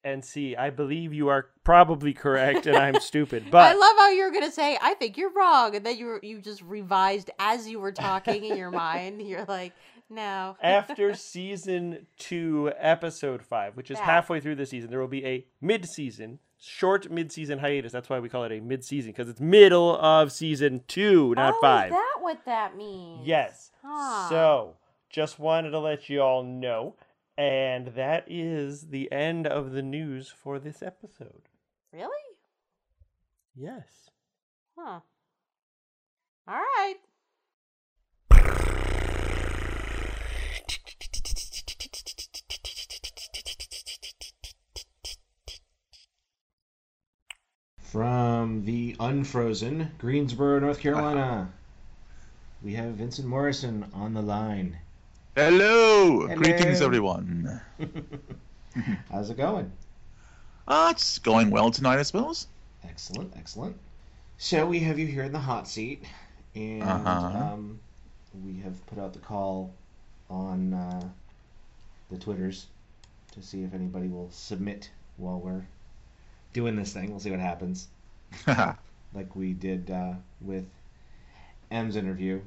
and 0.03 0.23
see. 0.23 0.55
I 0.55 0.69
believe 0.69 1.13
you 1.13 1.29
are 1.29 1.47
probably 1.63 2.13
correct, 2.13 2.67
and 2.67 2.75
I'm 2.77 2.99
stupid. 2.99 3.45
But 3.51 3.71
I 3.71 3.73
love 3.73 3.95
how 3.97 4.09
you're 4.09 4.31
gonna 4.31 4.51
say, 4.51 4.77
"I 4.81 4.93
think 4.95 5.17
you're 5.17 5.31
wrong," 5.31 5.75
and 5.75 5.85
then 5.85 5.97
you 5.97 6.19
you 6.21 6.41
just 6.41 6.61
revised 6.61 7.31
as 7.39 7.67
you 7.67 7.79
were 7.79 7.91
talking 7.91 8.43
in 8.45 8.57
your 8.57 8.71
mind. 8.71 9.21
You're 9.27 9.45
like, 9.45 9.73
"No." 10.09 10.57
after 10.63 11.13
season 11.13 12.07
two, 12.17 12.71
episode 12.77 13.43
five, 13.43 13.75
which 13.75 13.89
is 13.91 13.97
Yeah. 13.97 14.05
halfway 14.05 14.39
through 14.39 14.55
the 14.55 14.65
season, 14.65 14.89
there 14.89 14.99
will 14.99 15.07
be 15.07 15.25
a 15.25 15.45
mid-season, 15.61 16.39
short 16.59 17.09
mid-season 17.11 17.59
hiatus. 17.59 17.91
That's 17.91 18.09
why 18.09 18.19
we 18.19 18.29
call 18.29 18.43
it 18.43 18.51
a 18.51 18.59
mid-season 18.59 19.11
because 19.11 19.29
it's 19.29 19.39
middle 19.41 19.97
of 19.97 20.31
season 20.31 20.83
two, 20.87 21.33
not 21.35 21.55
oh, 21.57 21.61
five. 21.61 21.87
Is 21.87 21.93
that 21.93 22.17
what 22.21 22.45
that 22.45 22.75
means? 22.75 23.25
Yes. 23.27 23.71
Huh. 23.83 24.29
So, 24.29 24.75
just 25.09 25.39
wanted 25.39 25.71
to 25.71 25.79
let 25.79 26.09
you 26.09 26.21
all 26.21 26.43
know. 26.43 26.95
And 27.37 27.87
that 27.95 28.25
is 28.27 28.89
the 28.89 29.11
end 29.11 29.47
of 29.47 29.71
the 29.71 29.81
news 29.81 30.29
for 30.29 30.59
this 30.59 30.83
episode. 30.83 31.49
Really? 31.91 32.11
Yes. 33.55 34.09
Huh. 34.77 34.99
All 36.47 36.55
right. 36.55 36.95
From 47.77 48.65
the 48.65 48.95
unfrozen 48.99 49.91
Greensboro, 49.99 50.59
North 50.59 50.79
Carolina. 50.79 51.53
we 52.63 52.73
have 52.73 52.95
Vincent 52.95 53.27
Morrison 53.27 53.85
on 53.93 54.13
the 54.15 54.21
line. 54.21 54.77
Hello! 55.35 56.27
Hello. 56.27 56.35
Greetings, 56.35 56.81
everyone. 56.81 57.59
How's 59.11 59.29
it 59.29 59.37
going? 59.37 59.71
Uh, 60.67 60.89
it's 60.91 61.17
going 61.19 61.49
well 61.49 61.71
tonight, 61.71 61.97
I 61.99 62.03
suppose. 62.03 62.47
Excellent, 62.87 63.33
excellent. 63.35 63.75
So 64.37 64.65
we 64.65 64.79
have 64.81 64.99
you 64.99 65.07
here 65.07 65.23
in 65.23 65.31
the 65.31 65.39
hot 65.39 65.67
seat, 65.67 66.03
and 66.55 66.83
Uh-huh. 66.83 67.09
um, 67.53 67.79
we 68.45 68.59
have 68.61 68.85
put 68.87 68.99
out 68.99 69.13
the 69.13 69.19
call 69.19 69.73
on 70.29 70.73
uh, 70.73 71.09
the 72.11 72.17
Twitters 72.17 72.67
to 73.31 73.41
see 73.41 73.63
if 73.63 73.73
anybody 73.73 74.07
will 74.07 74.29
submit 74.31 74.91
while 75.17 75.39
we're 75.39 75.65
doing 76.53 76.75
this 76.75 76.93
thing. 76.93 77.09
We'll 77.09 77.19
see 77.19 77.31
what 77.31 77.39
happens, 77.39 77.87
like 78.47 79.35
we 79.35 79.53
did 79.53 79.89
uh, 79.89 80.13
with 80.41 80.65
M's 81.71 81.95
interview. 81.95 82.41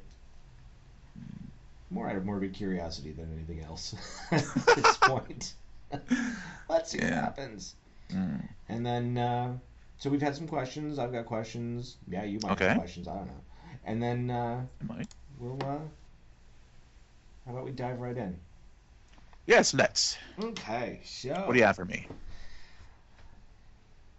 More 1.91 2.09
out 2.11 2.17
of 2.17 2.25
morbid 2.25 2.53
curiosity 2.53 3.13
than 3.13 3.33
anything 3.33 3.65
else 3.65 3.95
at 4.33 4.45
this 4.77 4.97
point. 4.99 5.55
Let's 6.69 6.91
see 6.91 6.99
what 6.99 7.13
happens. 7.13 7.75
Mm. 8.11 8.49
And 8.69 8.85
then, 8.85 9.19
uh, 9.19 9.57
so 9.99 10.11
we've 10.11 10.21
had 10.23 10.35
some 10.35 10.49
questions. 10.49 10.99
I've 10.99 11.13
got 11.13 11.27
questions. 11.27 11.97
Yeah, 12.09 12.25
you 12.25 12.41
might 12.43 12.53
Okay. 12.53 12.69
have 12.69 12.79
questions. 12.79 13.07
I 13.09 13.15
don't 13.15 13.27
know. 13.27 13.41
And 13.85 14.03
then 14.03 14.31
uh, 14.31 14.65
I? 14.91 15.05
we'll. 15.39 15.59
Uh, 15.63 15.79
how 17.47 17.53
about 17.53 17.65
we 17.65 17.71
dive 17.71 18.01
right 18.01 18.17
in? 18.17 18.37
Yes, 19.47 19.73
let's. 19.75 20.17
Okay. 20.43 21.01
So. 21.05 21.31
What 21.35 21.53
do 21.53 21.59
you 21.61 21.65
have 21.65 21.77
for 21.77 21.85
me? 21.85 22.09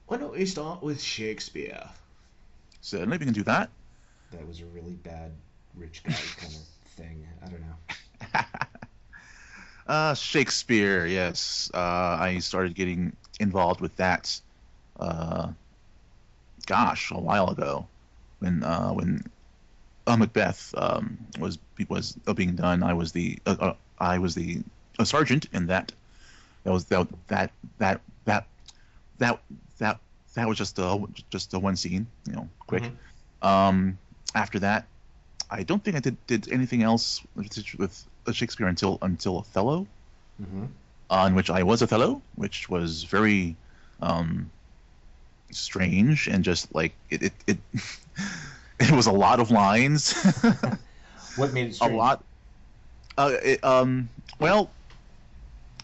Why 0.07 0.15
don't 0.15 0.31
we 0.31 0.45
start 0.45 0.81
with 0.81 1.01
Shakespeare? 1.01 1.83
Certainly, 2.79 3.17
we 3.17 3.25
can 3.25 3.33
do 3.33 3.43
that. 3.43 3.69
That 4.31 4.47
was 4.47 4.61
a 4.61 4.65
really 4.67 4.93
bad 4.93 5.33
rich 5.75 6.01
guy 6.03 6.13
kind 6.37 6.53
of 6.53 6.61
thing. 6.97 7.27
I 7.43 7.49
don't 7.49 7.61
know. 7.61 8.41
Uh, 9.87 10.13
Shakespeare, 10.13 11.05
yes. 11.05 11.71
Uh, 11.73 11.77
I 12.19 12.39
started 12.39 12.75
getting 12.75 13.15
involved 13.39 13.79
with 13.79 13.95
that, 13.95 14.37
uh, 14.99 15.47
gosh, 16.65 17.09
a 17.11 17.17
while 17.17 17.49
ago, 17.49 17.87
when 18.39 18.65
uh, 18.65 18.89
when 18.89 19.23
uh, 20.05 20.17
Macbeth 20.17 20.73
um, 20.77 21.17
was 21.39 21.57
was 21.87 22.17
uh, 22.27 22.33
being 22.33 22.55
done. 22.57 22.83
I 22.83 22.91
was 22.93 23.13
the 23.13 23.39
uh, 23.45 23.55
uh, 23.59 23.73
I 23.97 24.17
was 24.17 24.35
the 24.35 24.61
a 24.99 25.05
sergeant 25.05 25.47
in 25.53 25.67
that. 25.67 25.93
That 26.65 26.73
was 26.73 26.83
that 26.85 27.07
that 27.27 27.51
that 27.77 28.01
that 28.25 28.45
that 29.19 29.39
that 29.77 29.99
that 30.33 30.47
was 30.49 30.57
just 30.57 30.77
a 30.79 31.01
just 31.29 31.53
a 31.53 31.59
one 31.59 31.77
scene, 31.77 32.07
you 32.25 32.33
know, 32.33 32.49
quick. 32.67 32.83
Um, 33.41 33.97
after 34.35 34.59
that, 34.59 34.85
I 35.49 35.63
don't 35.63 35.83
think 35.83 35.95
I 35.95 35.99
did 35.99 36.17
did 36.27 36.51
anything 36.51 36.83
else 36.83 37.21
with, 37.35 37.57
with 37.79 38.05
Shakespeare 38.33 38.67
until 38.67 38.97
until 39.01 39.37
Othello, 39.39 39.87
Mm-hmm. 40.41 40.65
on 41.09 41.33
which 41.35 41.49
I 41.49 41.63
was 41.63 41.81
Othello, 41.81 42.21
which 42.35 42.69
was 42.69 43.03
very 43.03 43.55
um, 44.01 44.51
strange 45.51 46.27
and 46.27 46.43
just 46.43 46.73
like 46.75 46.93
it 47.09 47.23
it 47.23 47.33
it, 47.47 47.57
it 48.79 48.91
was 48.91 49.07
a 49.07 49.11
lot 49.11 49.39
of 49.39 49.49
lines, 49.51 50.13
What 51.37 51.53
made 51.53 51.67
it 51.67 51.75
strange? 51.75 51.93
a 51.93 51.97
lot. 51.97 52.23
Uh, 53.17 53.31
it, 53.41 53.63
um, 53.63 54.09
well, 54.39 54.69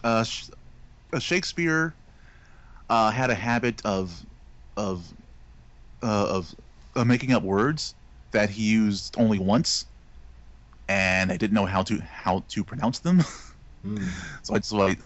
uh, 0.04 0.22
Sh- 0.22 0.50
uh, 1.12 1.18
Shakespeare 1.18 1.94
uh, 2.90 3.10
had 3.10 3.30
a 3.30 3.34
habit 3.34 3.80
of 3.84 4.24
of 4.76 5.02
uh, 6.02 6.26
of 6.36 6.54
uh, 6.94 7.04
making 7.04 7.32
up 7.32 7.42
words 7.42 7.94
that 8.34 8.50
he 8.50 8.62
used 8.62 9.14
only 9.18 9.38
once, 9.38 9.86
and 10.88 11.32
I 11.32 11.36
didn't 11.38 11.54
know 11.54 11.66
how 11.66 11.82
to 11.84 11.98
how 12.00 12.44
to 12.48 12.64
pronounce 12.64 13.00
them. 13.00 13.22
Mm. 13.84 14.08
so 14.42 14.54
I 14.54 14.60
so 14.60 14.80
I 14.80 14.96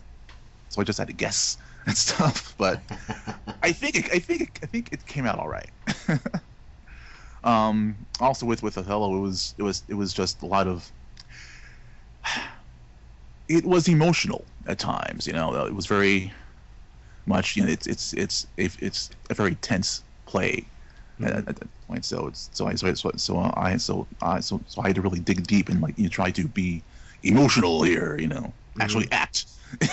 so 0.68 0.80
I 0.80 0.84
just 0.84 1.00
had 1.00 1.08
to 1.08 1.12
guess 1.12 1.56
and 1.86 1.96
stuff. 1.96 2.54
But 2.58 2.80
I 3.62 3.72
think 3.72 3.96
it, 3.96 4.04
I 4.12 4.20
think 4.20 4.42
it, 4.42 4.50
I 4.62 4.66
think 4.66 4.92
it 4.92 5.04
came 5.04 5.26
out 5.26 5.40
all 5.40 5.48
right. 5.48 5.68
um, 7.42 8.06
also 8.20 8.46
with 8.46 8.62
with 8.62 8.78
Othello, 8.78 9.16
it 9.16 9.20
was 9.20 9.52
it 9.58 9.64
was 9.64 9.82
it 9.88 9.94
was 9.94 10.12
just 10.12 10.42
a 10.42 10.46
lot 10.46 10.68
of. 10.68 10.92
It 13.48 13.64
was 13.64 13.88
emotional 13.88 14.46
at 14.66 14.78
times, 14.78 15.26
you 15.26 15.32
know. 15.32 15.64
It 15.64 15.74
was 15.74 15.86
very 15.86 16.30
much, 17.26 17.56
you 17.56 17.64
know. 17.64 17.72
It's 17.72 17.86
it's 17.86 18.12
it's 18.12 18.46
it's, 18.58 18.76
it's 18.76 19.10
a 19.30 19.34
very 19.34 19.54
tense 19.54 20.04
play 20.26 20.66
at, 21.22 21.34
at 21.48 21.56
that 21.56 21.68
point. 21.86 22.04
So 22.04 22.26
it's 22.28 22.50
so 22.52 22.66
I 22.66 22.74
so 22.74 22.92
so, 22.94 23.10
so 23.16 23.52
I 23.56 23.76
so 23.76 24.06
I 24.22 24.40
so 24.40 24.60
so 24.66 24.82
I 24.82 24.88
had 24.88 24.96
to 24.96 25.02
really 25.02 25.20
dig 25.20 25.46
deep 25.46 25.68
and 25.68 25.80
like 25.80 25.98
you 25.98 26.04
know, 26.04 26.10
try 26.10 26.30
to 26.32 26.48
be 26.48 26.82
emotional 27.22 27.82
here, 27.82 28.16
you 28.18 28.28
know, 28.28 28.52
actually 28.80 29.10
act. 29.12 29.46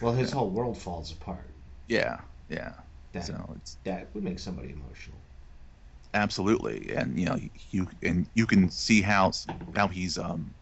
Well, 0.00 0.12
his 0.12 0.32
whole 0.32 0.50
world 0.50 0.76
falls 0.76 1.10
apart. 1.10 1.54
yeah, 1.86 2.20
yeah. 2.48 2.74
That 3.12 3.38
So 3.38 3.54
it's 3.56 3.78
that 3.84 4.14
would 4.14 4.22
make 4.22 4.38
somebody 4.38 4.70
emotional. 4.70 5.22
absolutely, 6.14 6.90
and 6.94 7.18
you 7.18 7.26
know, 7.26 7.38
you 7.70 7.88
and 8.02 8.26
you 8.34 8.46
can 8.46 8.70
see 8.70 9.02
how 9.02 9.32
how 9.74 9.88
he's 9.88 10.18
um 10.18 10.54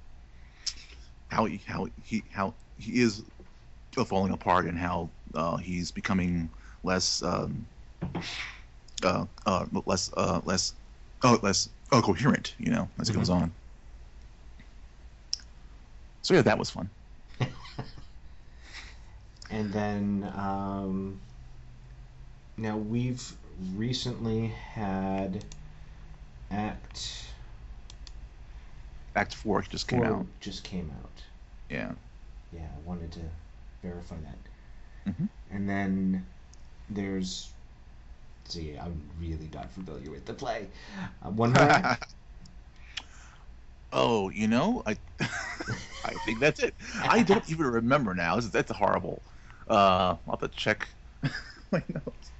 how 1.30 1.44
he 1.44 1.58
how 1.66 1.86
he 2.02 2.24
how 2.32 2.54
he 2.76 3.00
is 3.00 3.24
falling 4.06 4.32
apart 4.32 4.66
and 4.66 4.78
how 4.78 5.10
uh, 5.34 5.56
he's 5.56 5.90
becoming 5.92 6.50
less 6.82 7.22
um 7.22 7.66
uh, 9.04 9.26
uh 9.46 9.66
less 9.86 10.10
uh 10.16 10.40
less 10.44 10.74
uh, 11.22 11.38
less 11.42 11.68
uh, 11.92 12.00
coherent, 12.00 12.54
you 12.58 12.70
know, 12.70 12.88
as 13.00 13.08
it 13.08 13.14
goes 13.14 13.30
on. 13.30 13.52
So 16.22 16.34
yeah, 16.34 16.42
that 16.42 16.58
was 16.58 16.70
fun. 16.70 16.90
And 19.50 19.72
then 19.72 20.32
um, 20.36 21.20
now 22.56 22.76
we've 22.76 23.32
recently 23.74 24.46
had 24.46 25.44
Act 26.52 27.26
Act 29.16 29.34
four 29.34 29.62
just 29.62 29.88
came 29.88 30.04
out. 30.04 30.24
just 30.38 30.62
came 30.62 30.92
out. 31.02 31.22
Yeah. 31.68 31.92
Yeah, 32.52 32.60
I 32.60 32.88
wanted 32.88 33.10
to 33.12 33.20
verify 33.82 34.16
that. 34.16 35.12
Mhm. 35.12 35.28
And 35.50 35.68
then 35.68 36.26
there's 36.88 37.52
see, 38.50 38.76
I'm 38.76 39.00
really 39.20 39.48
not 39.52 39.70
familiar 39.72 40.10
with 40.10 40.26
the 40.26 40.34
play. 40.34 40.68
Uh, 41.24 41.30
one 41.30 41.52
more. 41.52 41.96
Oh, 43.92 44.28
you 44.30 44.46
know, 44.46 44.84
I 44.86 44.96
I 46.04 46.12
think 46.24 46.38
that's 46.38 46.60
it. 46.60 46.76
I 47.02 47.24
don't 47.24 47.48
even 47.50 47.66
remember 47.66 48.14
now. 48.14 48.36
Is- 48.36 48.52
That's 48.52 48.70
horrible. 48.70 49.20
Uh, 49.68 50.14
I'll 50.28 50.38
have 50.40 50.48
to 50.48 50.48
check 50.56 50.88
my 51.72 51.82
notes. 51.88 52.30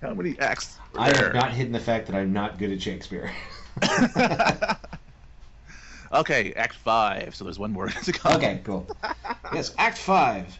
How 0.00 0.14
many 0.14 0.38
acts 0.38 0.78
I 0.96 1.08
have 1.16 1.34
not 1.34 1.50
hidden 1.52 1.72
the 1.72 1.80
fact 1.80 2.06
that 2.06 2.14
I'm 2.14 2.32
not 2.32 2.58
good 2.58 2.70
at 2.70 2.80
Shakespeare. 2.80 3.28
okay, 6.12 6.52
Act 6.54 6.74
Five. 6.76 7.34
So 7.34 7.42
there's 7.42 7.58
one 7.58 7.72
more 7.72 7.88
to 7.88 8.12
come. 8.12 8.36
okay, 8.36 8.60
cool. 8.62 8.86
Yes, 9.52 9.74
Act 9.78 9.98
Five. 9.98 10.56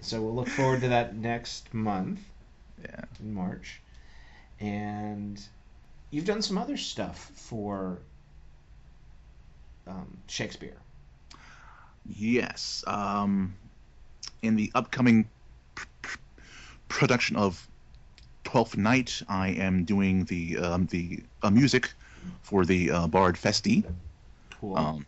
So 0.00 0.22
we'll 0.22 0.34
look 0.34 0.48
forward 0.48 0.80
to 0.80 0.88
that 0.88 1.14
next 1.14 1.74
month 1.74 2.20
Yeah. 2.82 3.04
in 3.20 3.34
March. 3.34 3.81
And 4.62 5.42
you've 6.10 6.24
done 6.24 6.40
some 6.40 6.56
other 6.56 6.76
stuff 6.76 7.32
for 7.34 7.98
um, 9.88 10.16
Shakespeare. 10.28 10.76
Yes. 12.06 12.84
Um, 12.86 13.54
in 14.40 14.54
the 14.54 14.70
upcoming 14.74 15.28
pr- 15.74 15.86
pr- 16.02 16.18
production 16.88 17.34
of 17.36 17.66
Twelfth 18.44 18.76
Night, 18.76 19.20
I 19.28 19.48
am 19.48 19.84
doing 19.84 20.24
the 20.26 20.58
um, 20.58 20.86
the 20.86 21.24
uh, 21.42 21.50
music 21.50 21.92
for 22.42 22.64
the 22.64 22.90
uh, 22.90 23.06
Bard 23.08 23.34
Festi. 23.34 23.84
Cool. 24.60 24.78
Um, 24.78 25.06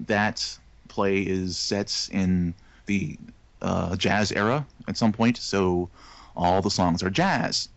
that 0.00 0.58
play 0.88 1.20
is 1.20 1.56
set 1.56 2.08
in 2.10 2.54
the 2.86 3.16
uh, 3.60 3.94
jazz 3.94 4.32
era 4.32 4.66
at 4.88 4.96
some 4.96 5.12
point, 5.12 5.36
so 5.36 5.88
all 6.36 6.60
the 6.60 6.70
songs 6.70 7.02
are 7.04 7.10
jazz. 7.10 7.68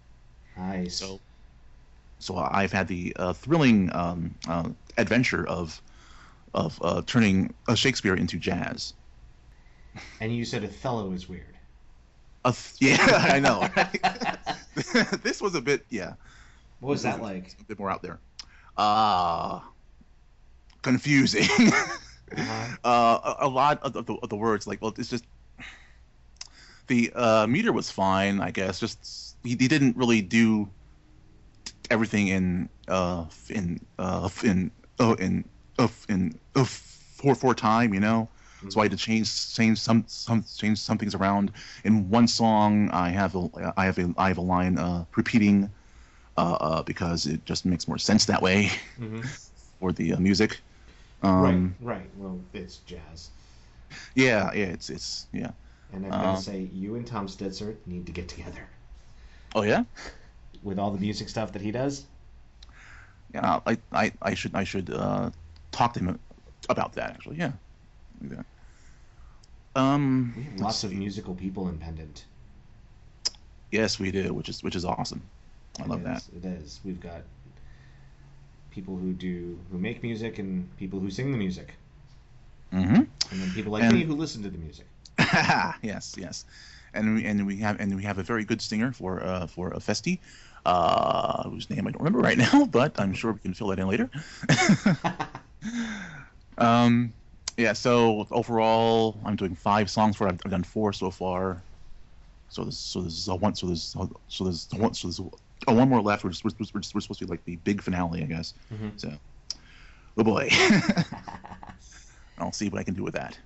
Nice. 0.57 0.95
So, 0.97 1.19
so 2.19 2.37
I've 2.37 2.71
had 2.71 2.87
the 2.87 3.13
uh, 3.17 3.33
thrilling 3.33 3.93
um, 3.95 4.35
uh, 4.47 4.69
adventure 4.97 5.47
of 5.47 5.81
of 6.53 6.79
uh, 6.81 7.01
turning 7.05 7.53
uh, 7.67 7.75
Shakespeare 7.75 8.15
into 8.15 8.37
jazz. 8.37 8.93
and 10.21 10.35
you 10.35 10.45
said 10.45 10.63
Othello 10.63 11.11
is 11.11 11.27
weird. 11.27 11.57
Uh, 12.45 12.51
th- 12.51 12.75
yeah, 12.79 12.97
I 13.33 13.39
know. 13.39 13.67
right? 13.75 15.21
this 15.23 15.41
was 15.41 15.55
a 15.55 15.61
bit, 15.61 15.85
yeah, 15.89 16.13
What 16.79 16.89
was 16.91 17.03
that 17.03 17.21
like? 17.21 17.55
a 17.59 17.63
bit 17.65 17.79
more 17.79 17.89
out 17.91 18.01
there. 18.01 18.19
Uh 18.77 19.59
confusing. 20.81 21.47
Uh-huh. 22.37 22.75
uh, 22.83 23.35
a, 23.39 23.45
a 23.45 23.47
lot 23.47 23.79
of 23.83 23.93
the, 23.93 24.13
of 24.23 24.29
the 24.29 24.35
words, 24.35 24.65
like, 24.65 24.81
well, 24.81 24.93
it's 24.97 25.09
just 25.09 25.25
the 26.87 27.11
uh, 27.15 27.47
meter 27.47 27.71
was 27.71 27.89
fine, 27.91 28.41
I 28.41 28.51
guess. 28.51 28.79
Just 28.79 29.34
he, 29.45 29.51
he 29.51 29.67
didn't 29.69 29.97
really 29.97 30.21
do 30.21 30.69
everything 31.89 32.27
in 32.27 32.69
uh 32.87 33.25
in 33.49 33.79
uh 33.99 34.29
in 34.43 34.71
uh 34.99 35.15
in 35.19 35.45
uh 35.79 35.87
in 36.09 36.39
uh 36.55 36.63
four 36.65 37.35
four 37.35 37.55
time, 37.55 37.93
you 37.93 37.99
know. 37.99 38.29
So 38.69 38.81
I 38.81 38.85
had 38.85 38.91
to 38.91 38.97
change 38.97 39.53
change 39.53 39.79
some 39.79 40.05
some 40.07 40.43
change 40.57 40.79
some 40.79 40.97
things 40.97 41.15
around. 41.15 41.51
In 41.83 42.09
one 42.09 42.27
song, 42.27 42.89
I 42.91 43.09
have 43.09 43.35
a 43.35 43.49
I 43.77 43.85
have 43.85 43.99
a 43.99 44.13
I 44.17 44.27
have 44.29 44.37
a 44.37 44.41
line 44.41 44.77
uh, 44.77 45.05
repeating 45.15 45.69
uh, 46.37 46.57
uh, 46.59 46.83
because 46.83 47.27
it 47.27 47.45
just 47.45 47.65
makes 47.65 47.87
more 47.87 47.99
sense 47.99 48.25
that 48.25 48.41
way 48.41 48.71
for 49.79 49.91
the 49.93 50.13
uh, 50.13 50.19
music. 50.19 50.61
Um, 51.23 51.75
right, 51.79 51.79
right. 51.79 52.09
Well, 52.17 52.39
it's 52.53 52.77
jazz. 52.79 53.31
Yeah, 54.15 54.51
yeah, 54.53 54.65
it's 54.65 54.89
it's 54.89 55.27
yeah. 55.33 55.51
And 55.91 56.05
I've 56.05 56.19
got 56.19 56.29
Uh, 56.29 56.35
to 56.35 56.35
say, 56.37 56.69
you 56.73 56.95
and 56.95 57.07
Tom 57.07 57.27
Stitzer 57.27 57.77
need 57.87 58.05
to 58.07 58.11
get 58.11 58.29
together. 58.29 58.69
Oh 59.55 59.63
yeah, 59.63 59.85
With 60.63 60.77
all 60.79 60.91
the 60.91 60.99
music 60.99 61.29
stuff 61.29 61.53
that 61.53 61.61
he 61.61 61.71
does, 61.71 62.03
yeah. 63.33 63.61
I 63.65 63.77
I, 63.91 64.11
I 64.21 64.33
should 64.33 64.53
I 64.53 64.65
should 64.65 64.89
uh, 64.93 65.31
talk 65.71 65.93
to 65.93 65.99
him 66.01 66.19
about 66.69 66.93
that 66.93 67.11
actually. 67.11 67.37
Yeah. 67.37 67.51
That. 68.21 68.45
Um. 69.75 70.33
we 70.37 70.43
have 70.43 70.59
lots 70.59 70.83
of 70.83 70.89
see. 70.91 70.95
musical 70.97 71.33
people 71.35 71.69
in 71.69 71.77
Pendant. 71.77 72.25
Yes, 73.71 73.97
we 73.99 74.11
do, 74.11 74.33
which 74.33 74.49
is 74.49 74.61
which 74.63 74.75
is 74.75 74.83
awesome. 74.85 75.21
I 75.79 75.83
It 75.83 75.89
love 75.89 76.03
that. 76.03 76.17
is, 76.17 76.29
It 76.37 76.45
is. 76.45 76.79
We've 76.83 76.99
got 76.99 77.21
people 78.71 78.97
who 78.97 79.13
do 79.13 79.57
who 79.71 79.77
make 79.77 80.03
music 80.03 80.37
and 80.39 80.67
people 80.77 80.99
who 80.99 81.09
sing 81.09 81.31
the 81.31 81.37
music, 81.37 81.73
Mm-hmm. 82.73 82.95
and 82.95 83.07
then 83.41 83.51
people 83.53 83.71
like 83.71 83.83
And- 83.83 83.93
me 83.95 84.03
who 84.03 84.15
listen 84.15 84.43
to 84.43 84.49
the 84.49 84.57
music. 84.57 84.85
yes, 85.81 86.15
yes, 86.17 86.43
and 86.95 87.15
we 87.15 87.25
and 87.25 87.45
we 87.45 87.57
have 87.57 87.79
and 87.79 87.95
we 87.95 88.03
have 88.03 88.17
a 88.17 88.23
very 88.23 88.43
good 88.43 88.61
singer 88.61 88.91
for 88.91 89.23
uh, 89.23 89.47
for 89.47 89.69
a 89.69 89.79
festi, 89.79 90.19
uh, 90.65 91.47
whose 91.49 91.69
name 91.69 91.87
I 91.87 91.91
don't 91.91 92.01
remember 92.01 92.19
right 92.19 92.37
now, 92.37 92.65
but 92.65 92.99
I'm 92.99 93.13
sure 93.13 93.33
we 93.33 93.39
can 93.39 93.53
fill 93.53 93.67
that 93.67 93.79
in 93.79 93.87
later. 93.87 94.09
um, 96.57 97.13
yeah. 97.57 97.73
So 97.73 98.27
overall, 98.31 99.19
I'm 99.25 99.35
doing 99.35 99.55
five 99.55 99.89
songs 99.89 100.15
for. 100.15 100.27
I've, 100.27 100.39
I've 100.45 100.51
done 100.51 100.63
four 100.63 100.93
so 100.93 101.11
far. 101.11 101.61
So 102.49 102.63
there's 102.63 102.77
so 102.77 103.01
there's 103.01 103.27
a 103.27 103.35
one 103.35 103.55
so 103.55 103.67
there's 103.67 103.95
so 104.27 104.43
there's 104.43 104.67
one 104.73 104.93
so 104.93 105.07
there's 105.07 105.19
a 105.67 105.73
one 105.73 105.89
more 105.89 106.01
left. 106.01 106.23
We're, 106.23 106.31
just, 106.31 106.43
we're, 106.43 106.51
we're, 106.59 106.67
we're 106.73 107.01
supposed 107.01 107.19
to 107.19 107.25
be 107.25 107.31
like 107.31 107.43
the 107.45 107.55
big 107.57 107.81
finale, 107.81 108.23
I 108.23 108.25
guess. 108.25 108.53
Mhm. 108.71 108.99
So, 108.99 109.13
oh 110.17 110.23
boy, 110.23 110.49
I'll 112.37 112.51
see 112.51 112.69
what 112.69 112.79
I 112.79 112.83
can 112.83 112.93
do 112.93 113.03
with 113.03 113.15
that. 113.15 113.37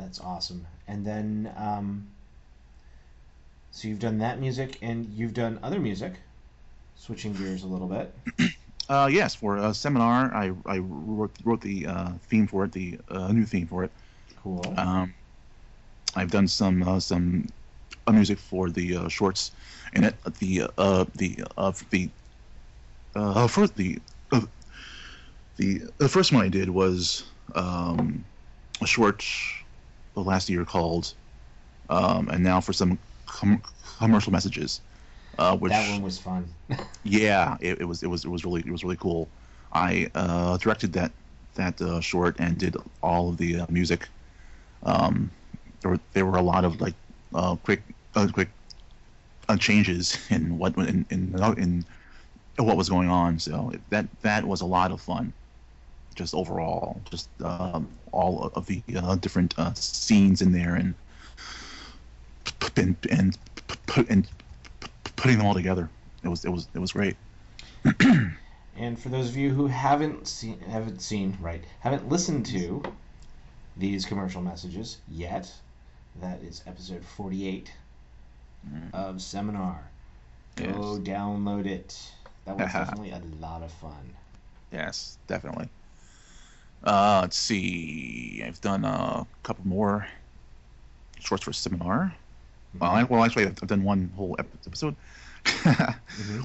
That's 0.00 0.20
awesome. 0.20 0.66
And 0.88 1.06
then, 1.06 1.52
um, 1.56 2.08
so 3.70 3.86
you've 3.86 4.00
done 4.00 4.18
that 4.18 4.40
music, 4.40 4.78
and 4.82 5.06
you've 5.06 5.34
done 5.34 5.60
other 5.62 5.78
music. 5.78 6.14
Switching 6.96 7.32
gears 7.34 7.62
a 7.62 7.66
little 7.66 7.88
bit. 7.88 8.14
Uh, 8.88 9.06
yes, 9.06 9.36
for 9.36 9.56
a 9.56 9.72
seminar, 9.72 10.34
I, 10.34 10.50
I 10.66 10.78
wrote, 10.78 11.30
wrote 11.44 11.60
the 11.60 11.86
uh, 11.86 12.10
theme 12.22 12.48
for 12.48 12.64
it, 12.64 12.72
the 12.72 12.98
uh, 13.08 13.30
new 13.30 13.44
theme 13.44 13.68
for 13.68 13.84
it. 13.84 13.92
Cool. 14.42 14.64
Um, 14.76 15.14
I've 16.16 16.32
done 16.32 16.48
some 16.48 16.82
uh, 16.82 16.98
some 16.98 17.46
uh, 18.08 18.12
music 18.12 18.40
for 18.40 18.68
the 18.68 18.96
uh, 18.96 19.08
shorts 19.08 19.52
in 19.92 20.02
it. 20.02 20.16
The 20.40 20.64
uh, 20.76 21.04
the 21.14 21.38
the 21.90 22.10
uh, 23.14 23.46
first 23.46 23.76
the 23.76 24.00
uh, 24.32 24.40
the 25.56 25.82
the 25.98 26.08
first 26.08 26.32
one 26.32 26.44
I 26.44 26.48
did 26.48 26.68
was 26.68 27.22
um, 27.54 28.24
a 28.82 28.86
short 28.88 29.24
last 30.22 30.48
year 30.48 30.64
called 30.64 31.14
um, 31.90 32.28
and 32.28 32.42
now 32.42 32.60
for 32.60 32.72
some 32.72 32.98
com- 33.26 33.62
commercial 33.98 34.32
messages. 34.32 34.80
Uh, 35.38 35.56
which 35.56 35.72
that 35.72 35.88
one 35.88 36.02
was 36.02 36.18
fun. 36.18 36.48
yeah, 37.04 37.56
it, 37.60 37.80
it 37.80 37.84
was 37.84 38.02
it 38.02 38.08
was 38.08 38.24
it 38.24 38.28
was 38.28 38.44
really 38.44 38.60
it 38.60 38.70
was 38.70 38.82
really 38.82 38.96
cool. 38.96 39.28
I 39.72 40.10
uh, 40.14 40.56
directed 40.58 40.92
that 40.94 41.12
that 41.54 41.80
uh, 41.80 42.00
short 42.00 42.36
and 42.38 42.56
did 42.58 42.76
all 43.02 43.30
of 43.30 43.36
the 43.36 43.60
uh, 43.60 43.66
music. 43.68 44.08
Um, 44.82 45.30
there 45.82 45.90
were 45.92 46.00
there 46.12 46.26
were 46.26 46.38
a 46.38 46.42
lot 46.42 46.64
of 46.64 46.80
like 46.80 46.94
uh, 47.34 47.56
quick 47.56 47.82
uh, 48.14 48.28
quick 48.32 48.48
uh, 49.48 49.56
changes 49.56 50.18
in 50.30 50.58
what 50.58 50.76
in 50.76 51.06
in, 51.10 51.34
in 51.58 51.84
what 52.58 52.76
was 52.76 52.88
going 52.88 53.08
on. 53.08 53.38
So 53.38 53.72
that 53.90 54.06
that 54.22 54.44
was 54.44 54.60
a 54.60 54.66
lot 54.66 54.92
of 54.92 55.00
fun. 55.00 55.32
Just 56.14 56.34
overall, 56.34 57.00
just 57.10 57.30
um, 57.42 57.88
all 58.12 58.50
of 58.54 58.66
the 58.66 58.82
uh, 58.96 59.16
different 59.16 59.58
uh, 59.58 59.72
scenes 59.74 60.42
in 60.42 60.52
there 60.52 60.74
and 60.74 60.94
and 62.76 62.96
and 63.10 63.38
and 64.08 64.28
putting 65.16 65.38
them 65.38 65.46
all 65.46 65.54
together. 65.54 65.88
It 66.22 66.28
was 66.28 66.44
it 66.44 66.50
was 66.50 66.68
it 66.74 66.78
was 66.78 66.92
great. 66.92 67.16
And 68.76 68.98
for 68.98 69.10
those 69.10 69.28
of 69.28 69.36
you 69.36 69.50
who 69.50 69.66
haven't 69.66 70.26
seen, 70.26 70.58
haven't 70.60 71.02
seen, 71.02 71.36
right, 71.40 71.62
haven't 71.80 72.08
listened 72.08 72.46
to 72.46 72.82
these 73.76 74.06
commercial 74.06 74.40
messages 74.40 74.96
yet, 75.10 75.52
that 76.22 76.42
is 76.42 76.62
episode 76.66 77.04
48 77.04 77.70
of 78.94 79.20
Seminar. 79.20 79.82
Go 80.56 80.98
download 80.98 81.66
it. 81.66 81.98
That 82.46 82.56
was 82.56 82.72
definitely 82.72 83.10
a 83.10 83.20
lot 83.38 83.62
of 83.62 83.70
fun. 83.70 84.16
Yes, 84.72 85.18
definitely. 85.26 85.68
Uh, 86.84 87.20
let's 87.22 87.36
see. 87.36 88.42
I've 88.44 88.60
done 88.60 88.84
a 88.84 89.26
couple 89.42 89.66
more 89.66 90.06
shorts 91.18 91.44
for 91.44 91.52
seminar. 91.52 92.14
Well, 92.78 92.90
I, 92.90 93.02
well, 93.04 93.24
actually, 93.24 93.46
I've 93.46 93.58
I've 93.62 93.68
done 93.68 93.82
one 93.84 94.10
whole 94.16 94.36
ep- 94.38 94.46
episode. 94.66 94.96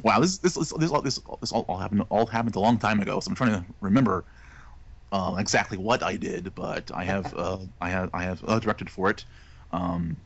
Wow, 0.04 0.20
this 0.20 0.38
this 0.38 0.54
this 0.56 0.72
this 0.74 0.92
all, 0.92 1.02
this, 1.02 1.20
this 1.42 1.52
all, 1.52 1.62
all 1.68 1.78
happened 1.78 2.04
all 2.10 2.26
happened 2.28 2.56
a 2.56 2.60
long 2.60 2.78
time 2.78 3.02
ago. 3.02 3.20
So 3.20 3.30
I'm 3.30 3.36
trying 3.36 3.52
to 3.52 3.66
remember 3.82 4.24
uh, 5.12 5.36
exactly 5.40 5.78
what 5.78 6.04
I 6.04 6.16
did, 6.18 6.54
but 6.56 6.92
I 6.94 7.04
have 7.04 7.34
uh, 7.36 7.60
I 7.82 7.90
have 7.90 8.10
I 8.14 8.24
have 8.24 8.44
uh, 8.48 8.60
directed 8.60 8.90
for 8.90 9.10
it, 9.10 9.26
um, 9.72 10.18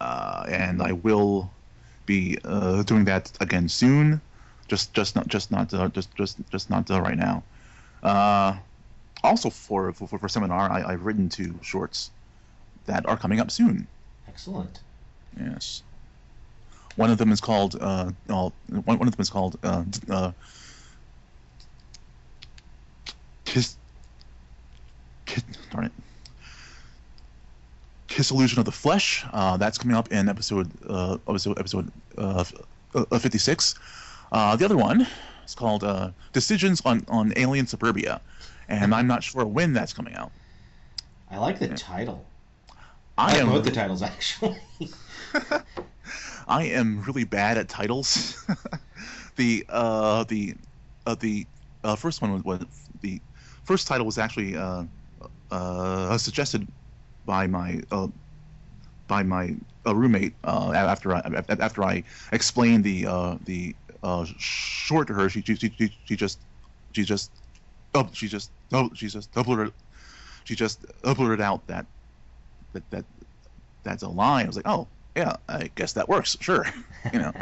uh, 0.00 0.44
and 0.48 0.82
I 0.82 0.92
will 0.92 1.50
be 2.06 2.38
uh, 2.44 2.82
doing 2.84 3.04
that 3.06 3.32
again 3.40 3.68
soon. 3.68 4.20
Just 4.68 4.94
just 4.94 5.14
not 5.16 5.28
just 5.28 5.50
not 5.50 5.72
uh, 5.74 5.88
just 5.88 6.14
just 6.14 6.38
just 6.50 6.70
not 6.70 6.90
uh, 6.90 7.00
right 7.00 7.18
now. 7.18 7.42
Uh, 8.04 8.56
also 9.22 9.50
for 9.50 9.92
for, 9.92 10.06
for 10.06 10.28
seminar, 10.28 10.70
I, 10.70 10.92
I've 10.92 11.04
written 11.04 11.28
two 11.28 11.58
shorts 11.62 12.10
that 12.86 13.06
are 13.06 13.16
coming 13.16 13.40
up 13.40 13.50
soon. 13.50 13.86
Excellent. 14.28 14.80
Yes. 15.40 15.82
One 16.96 17.10
of 17.10 17.18
them 17.18 17.32
is 17.32 17.40
called 17.40 17.76
uh, 17.80 18.10
uh 18.28 18.50
one, 18.68 18.98
one 18.98 19.08
of 19.08 19.16
them 19.16 19.22
is 19.22 19.30
called 19.30 19.58
uh, 19.64 19.84
uh 20.10 20.32
Kiss, 23.44 23.76
Kiss 25.26 25.42
darn 25.70 25.86
it. 25.86 25.92
Kiss 28.08 28.30
Illusion 28.30 28.60
of 28.60 28.64
the 28.64 28.72
Flesh. 28.72 29.24
Uh, 29.32 29.56
that's 29.56 29.78
coming 29.78 29.96
up 29.96 30.12
in 30.12 30.28
episode 30.28 30.70
uh 30.88 31.18
episode 31.26 31.58
episode 31.58 31.90
uh, 32.18 32.44
uh 32.94 33.18
56. 33.18 33.74
Uh, 34.30 34.56
the 34.56 34.64
other 34.64 34.76
one 34.76 35.06
is 35.46 35.54
called 35.54 35.84
uh, 35.84 36.10
Decisions 36.32 36.80
on 36.84 37.04
on 37.08 37.32
Alien 37.36 37.66
Suburbia, 37.66 38.20
and 38.68 38.94
I'm 38.94 39.06
not 39.06 39.22
sure 39.22 39.44
when 39.46 39.72
that's 39.72 39.92
coming 39.92 40.14
out. 40.14 40.32
I 41.30 41.38
like 41.38 41.58
the 41.58 41.68
title. 41.68 42.24
I 43.16 43.36
I 43.36 43.38
am 43.38 43.48
both 43.50 43.64
the 43.64 43.70
titles, 43.70 44.02
actually. 44.02 44.58
I 46.48 46.64
am 46.64 47.02
really 47.02 47.24
bad 47.24 47.58
at 47.58 47.68
titles. 47.68 48.44
the 49.36 49.64
uh, 49.68 50.24
the 50.24 50.54
uh, 51.06 51.14
the 51.14 51.46
uh, 51.84 51.96
first 51.96 52.22
one 52.22 52.32
was, 52.32 52.44
was 52.44 52.64
the 53.00 53.20
first 53.64 53.86
title 53.86 54.06
was 54.06 54.18
actually 54.18 54.56
uh, 54.56 54.84
uh, 55.50 56.18
suggested 56.18 56.66
by 57.24 57.46
my 57.46 57.80
uh, 57.90 58.08
by 59.06 59.22
my 59.22 59.56
uh, 59.86 59.94
roommate 59.94 60.34
uh, 60.44 60.72
after 60.74 61.14
I 61.14 61.20
after 61.48 61.82
I 61.84 62.04
explained 62.32 62.84
the 62.84 63.06
uh, 63.06 63.38
the 63.44 63.74
uh, 64.04 64.26
short 64.38 65.08
to 65.08 65.14
her. 65.14 65.28
She 65.28 65.42
she, 65.42 65.56
she, 65.56 65.96
she 66.04 66.14
just 66.14 66.38
she 66.92 67.02
just 67.02 67.30
oh 67.94 68.08
she 68.12 68.28
just 68.28 68.52
oh 68.72 68.90
she 68.94 69.08
just 69.08 69.32
blurted 69.32 69.72
she 70.44 70.54
just 70.54 70.84
blurted 71.02 71.40
out 71.40 71.66
that 71.66 71.86
that 72.74 72.88
that 72.90 73.04
that's 73.82 74.02
a 74.02 74.08
lie. 74.08 74.42
I 74.42 74.46
was 74.46 74.56
like, 74.56 74.68
oh 74.68 74.86
yeah, 75.16 75.36
I 75.48 75.70
guess 75.74 75.94
that 75.94 76.08
works. 76.08 76.36
Sure, 76.40 76.66
you 77.12 77.18
know. 77.18 77.32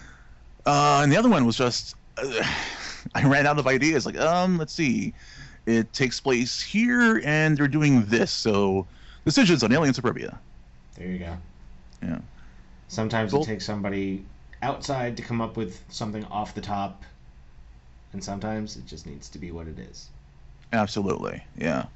uh, 0.66 1.00
and 1.02 1.12
the 1.12 1.16
other 1.16 1.28
one 1.28 1.44
was 1.44 1.56
just 1.56 1.94
uh, 2.16 2.42
I 3.14 3.24
ran 3.24 3.46
out 3.46 3.58
of 3.58 3.66
ideas. 3.66 4.06
Like, 4.06 4.18
um, 4.18 4.56
let's 4.56 4.72
see, 4.72 5.12
it 5.66 5.92
takes 5.92 6.20
place 6.20 6.60
here, 6.60 7.20
and 7.24 7.56
they're 7.56 7.68
doing 7.68 8.06
this. 8.06 8.30
So, 8.30 8.86
decisions 9.26 9.62
on 9.62 9.72
Alien 9.72 9.92
Suburbia. 9.92 10.38
there 10.96 11.08
you 11.08 11.18
go. 11.18 11.36
Yeah. 12.02 12.18
Sometimes 12.88 13.32
Cool. 13.32 13.42
it 13.42 13.46
takes 13.46 13.66
somebody 13.66 14.24
outside 14.62 15.16
to 15.16 15.22
come 15.22 15.40
up 15.40 15.56
with 15.56 15.82
something 15.88 16.24
off 16.26 16.54
the 16.54 16.60
top, 16.60 17.04
and 18.12 18.22
sometimes 18.22 18.76
it 18.76 18.86
just 18.86 19.06
needs 19.06 19.28
to 19.30 19.38
be 19.38 19.50
what 19.50 19.66
it 19.68 19.78
is. 19.78 20.08
Absolutely, 20.72 21.42
yeah. 21.56 21.86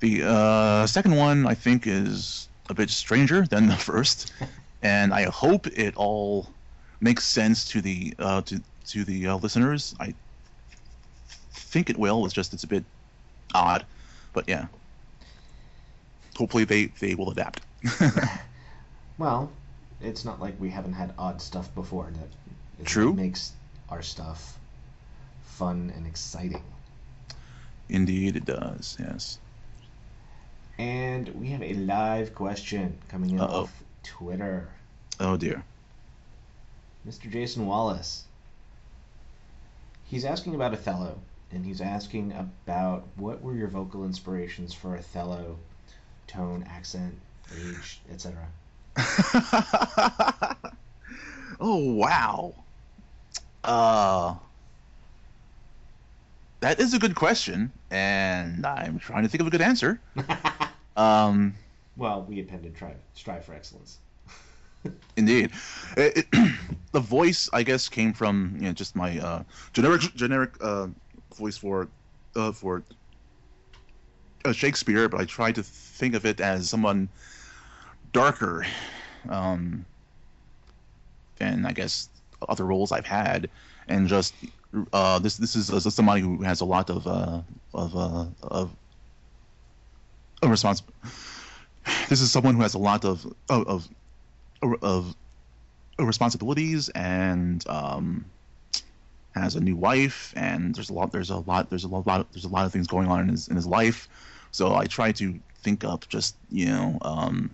The 0.00 0.22
uh, 0.24 0.86
second 0.86 1.16
one 1.16 1.46
I 1.46 1.54
think 1.54 1.86
is 1.86 2.48
a 2.68 2.74
bit 2.74 2.90
stranger 2.90 3.46
than 3.46 3.66
the 3.66 3.76
first, 3.90 4.32
and 4.82 5.12
I 5.12 5.24
hope 5.24 5.66
it 5.66 5.96
all 5.96 6.48
makes 7.00 7.24
sense 7.24 7.68
to 7.70 7.80
the 7.80 8.14
uh, 8.18 8.42
to 8.42 8.62
to 8.88 9.04
the 9.04 9.28
uh, 9.28 9.36
listeners. 9.36 9.94
I 10.00 10.14
think 11.52 11.90
it 11.90 11.98
will. 11.98 12.24
It's 12.24 12.34
just 12.34 12.54
it's 12.54 12.64
a 12.64 12.68
bit 12.68 12.84
odd, 13.54 13.84
but 14.32 14.48
yeah. 14.48 14.66
Hopefully 16.36 16.64
they 16.64 16.86
they 17.00 17.14
will 17.14 17.30
adapt. 17.30 17.60
Well, 19.18 19.50
it's 20.00 20.24
not 20.24 20.40
like 20.40 20.58
we 20.60 20.70
haven't 20.70 20.92
had 20.92 21.14
odd 21.18 21.40
stuff 21.40 21.74
before 21.74 22.10
that 22.12 22.84
True. 22.86 23.12
makes 23.12 23.52
our 23.88 24.02
stuff 24.02 24.58
fun 25.44 25.92
and 25.96 26.06
exciting. 26.06 26.62
Indeed, 27.88 28.36
it 28.36 28.44
does. 28.44 28.96
Yes. 29.00 29.38
And 30.78 31.28
we 31.36 31.48
have 31.48 31.62
a 31.62 31.74
live 31.74 32.34
question 32.34 32.98
coming 33.08 33.30
in 33.30 33.40
Uh-oh. 33.40 33.62
off 33.62 33.82
Twitter. 34.02 34.68
Oh 35.18 35.36
dear. 35.36 35.64
Mr. 37.08 37.30
Jason 37.30 37.66
Wallace. 37.66 38.24
He's 40.04 40.24
asking 40.24 40.54
about 40.54 40.72
Othello, 40.72 41.18
and 41.50 41.64
he's 41.64 41.80
asking 41.80 42.32
about 42.32 43.06
what 43.16 43.40
were 43.42 43.54
your 43.54 43.68
vocal 43.68 44.04
inspirations 44.04 44.74
for 44.74 44.96
Othello, 44.96 45.58
tone, 46.26 46.64
accent, 46.68 47.14
age, 47.56 48.00
etc. 48.12 48.46
oh 51.60 51.92
wow. 51.94 52.54
Uh 53.64 54.34
that 56.60 56.80
is 56.80 56.94
a 56.94 56.98
good 56.98 57.14
question, 57.14 57.72
and 57.90 58.64
I'm 58.64 58.98
trying 58.98 59.22
to 59.24 59.28
think 59.28 59.40
of 59.40 59.46
a 59.46 59.50
good 59.50 59.60
answer. 59.60 60.00
um, 60.96 61.54
Well, 61.96 62.24
we 62.24 62.40
at 62.40 62.48
Penn 62.48 62.72
try 62.74 62.94
strive 63.12 63.44
for 63.44 63.54
excellence. 63.54 63.98
indeed, 65.16 65.50
It- 65.96 66.26
it- 66.32 66.52
the 66.92 67.00
voice 67.00 67.48
I 67.52 67.62
guess 67.62 67.88
came 67.88 68.12
from 68.12 68.56
you 68.58 68.66
know 68.66 68.72
just 68.72 68.96
my 68.96 69.18
uh, 69.18 69.42
generic 69.72 70.02
generic 70.14 70.54
uh, 70.60 70.88
voice 71.36 71.56
for 71.58 71.88
uh, 72.34 72.52
for 72.52 72.84
uh, 74.44 74.52
Shakespeare, 74.52 75.08
but 75.08 75.20
I 75.20 75.24
tried 75.24 75.54
to 75.56 75.62
think 75.62 76.14
of 76.14 76.24
it 76.24 76.40
as 76.40 76.68
someone 76.70 77.08
darker 78.12 78.66
um, 79.28 79.84
than 81.38 81.66
I 81.66 81.72
guess 81.72 82.08
other 82.48 82.64
roles 82.64 82.92
I've 82.92 83.06
had, 83.06 83.48
and 83.88 84.08
just 84.08 84.34
uh, 84.92 85.18
this 85.18 85.36
this 85.36 85.56
is 85.56 85.70
uh, 85.70 85.80
somebody 85.80 86.20
who 86.20 86.42
has 86.42 86.60
a 86.60 86.64
lot 86.64 86.90
of 86.90 87.06
uh, 87.06 87.40
of 87.74 87.96
uh, 87.96 88.26
of 88.42 88.70
a 90.42 90.48
response. 90.48 90.82
This 92.08 92.20
is 92.20 92.32
someone 92.32 92.56
who 92.56 92.62
has 92.62 92.74
a 92.74 92.78
lot 92.78 93.04
of 93.04 93.26
of 93.48 93.88
of, 94.62 94.80
of 94.82 95.14
responsibilities 95.98 96.88
and 96.90 97.66
um, 97.68 98.24
has 99.34 99.54
a 99.54 99.60
new 99.60 99.76
wife, 99.76 100.32
and 100.36 100.74
there's 100.74 100.90
a 100.90 100.92
lot 100.92 101.12
there's 101.12 101.30
a 101.30 101.38
lot 101.38 101.70
there's 101.70 101.84
a 101.84 101.88
lot 101.88 102.26
there's 102.32 102.44
a 102.44 102.48
lot 102.48 102.66
of 102.66 102.72
things 102.72 102.86
going 102.86 103.08
on 103.08 103.20
in 103.20 103.28
his 103.28 103.48
in 103.48 103.56
his 103.56 103.66
life. 103.66 104.08
So 104.50 104.74
I 104.74 104.86
try 104.86 105.12
to 105.12 105.38
think 105.62 105.84
up 105.84 106.08
just 106.08 106.36
you 106.50 106.66
know. 106.66 106.98
Um, 107.02 107.50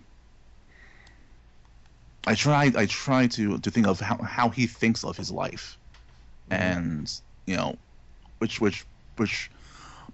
I 2.26 2.35
try 2.35 2.70
I 2.76 2.87
try 2.87 3.26
to, 3.28 3.58
to 3.58 3.70
think 3.70 3.87
of 3.87 3.98
how, 4.00 4.16
how 4.18 4.48
he 4.48 4.66
thinks 4.66 5.04
of 5.04 5.16
his 5.16 5.30
life, 5.30 5.76
and 6.50 7.11
you 7.46 7.56
know, 7.56 7.76
which 8.38 8.61
which 8.61 8.85
which 9.16 9.50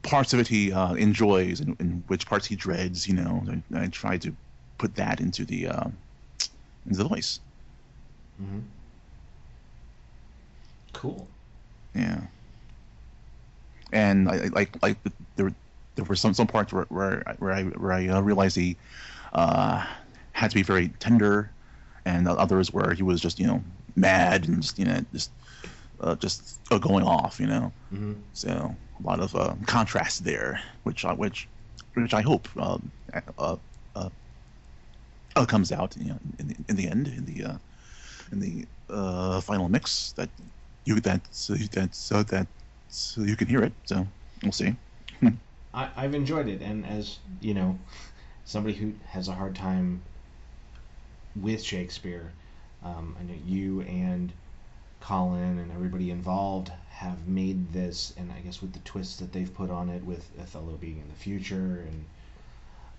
parts 0.03 0.33
of 0.33 0.41
it 0.41 0.49
he 0.49 0.73
uh, 0.73 0.95
enjoys 0.95 1.61
and, 1.61 1.77
and 1.81 2.03
which 2.09 2.27
parts 2.27 2.47
he 2.47 2.57
dreads. 2.57 3.07
You 3.07 3.15
know, 3.15 3.45
and 3.47 3.63
I 3.75 3.87
try 3.89 4.17
to 4.19 4.35
put 4.79 4.95
that 4.95 5.21
into 5.21 5.45
the 5.45 5.69
uh, 5.69 5.89
into 6.87 7.03
the 7.03 7.09
voice. 7.09 7.41
Mm-hmm. 8.43 8.61
Cool. 10.95 11.27
Yeah. 11.95 12.21
And 13.93 14.29
I, 14.29 14.35
I 14.35 14.47
like 14.49 14.83
like 14.83 14.97
there 15.37 15.53
there 15.97 16.05
were 16.05 16.17
some 16.17 16.33
some 16.35 16.47
parts 16.47 16.73
where 16.73 16.85
where 16.89 17.23
I- 17.29 17.35
where 17.35 17.53
I 17.53 17.63
where 17.65 17.93
I 17.93 18.09
uh, 18.09 18.21
realized 18.21 18.57
he 18.57 18.77
uh, 19.33 19.85
had 20.33 20.51
to 20.51 20.55
be 20.55 20.63
very 20.63 20.89
tender, 21.01 21.51
and 22.09 22.27
others 22.27 22.73
where 22.73 22.95
he 22.95 23.03
was 23.03 23.21
just 23.21 23.39
you 23.39 23.47
know 23.47 23.63
mad 23.97 24.49
and 24.49 24.63
just 24.63 24.79
you 24.79 24.85
know 24.85 24.99
just 25.13 25.31
uh, 26.01 26.15
just 26.17 26.61
uh, 26.71 26.79
going 26.79 27.05
off 27.05 27.39
you 27.41 27.47
know. 27.47 27.73
Mm-hmm. 27.93 28.15
So 28.33 28.51
a 28.51 29.03
lot 29.03 29.21
of 29.21 29.35
uh, 29.35 29.55
contrast 29.67 30.25
there, 30.25 30.61
which 30.85 31.05
I 31.05 31.13
which 31.13 31.49
which 31.95 32.15
I 32.15 32.23
hope 32.23 32.49
um, 32.57 32.91
uh, 33.39 33.57
uh, 33.95 34.09
uh, 35.37 35.47
comes 35.47 35.71
out 35.73 35.97
you 35.97 36.09
know, 36.11 36.19
in 36.39 36.49
the 36.49 36.57
in 36.69 36.77
the 36.77 36.89
end 36.89 37.09
in 37.09 37.25
the 37.25 37.45
uh, 37.45 37.59
in 38.33 38.41
the 38.41 38.67
uh, 38.91 39.41
final 39.41 39.69
mix 39.69 40.13
that 40.13 40.31
you 40.85 41.01
that 41.01 41.21
so 41.31 41.55
that 41.55 41.95
so 41.95 42.23
that 42.23 42.47
so 42.89 43.23
you 43.23 43.37
can 43.37 43.49
hear 43.49 43.63
it. 43.63 43.73
So 43.85 44.07
we'll 44.43 44.53
see. 44.53 44.75
I, 45.75 45.91
I've 45.97 46.15
enjoyed 46.15 46.49
it, 46.49 46.63
and 46.63 46.87
as 46.87 47.19
you 47.41 47.55
know, 47.55 47.79
somebody 48.45 48.75
who 48.75 48.95
has 49.09 49.29
a 49.29 49.33
hard 49.33 49.55
time 49.55 50.03
with 51.43 51.63
Shakespeare, 51.63 52.33
um, 52.85 53.17
I 53.19 53.25
know 53.25 53.39
you 53.47 53.83
and 53.83 54.33
Colin 55.01 55.59
and 55.59 55.73
everybody 55.73 56.11
involved 56.11 56.73
have 56.91 57.29
made 57.29 57.73
this, 57.73 58.13
and 58.17 58.33
I 58.33 58.41
guess 58.41 58.61
with 58.61 58.73
the 58.73 58.81
twists 58.81 59.19
that 59.19 59.33
they've 59.33 59.53
put 59.53 59.71
on 59.71 59.89
it, 59.89 60.05
with 60.05 60.29
Othello 60.41 60.77
being 60.81 60.99
in 60.99 61.09
the 61.09 61.15
future 61.15 61.87
and 61.87 62.05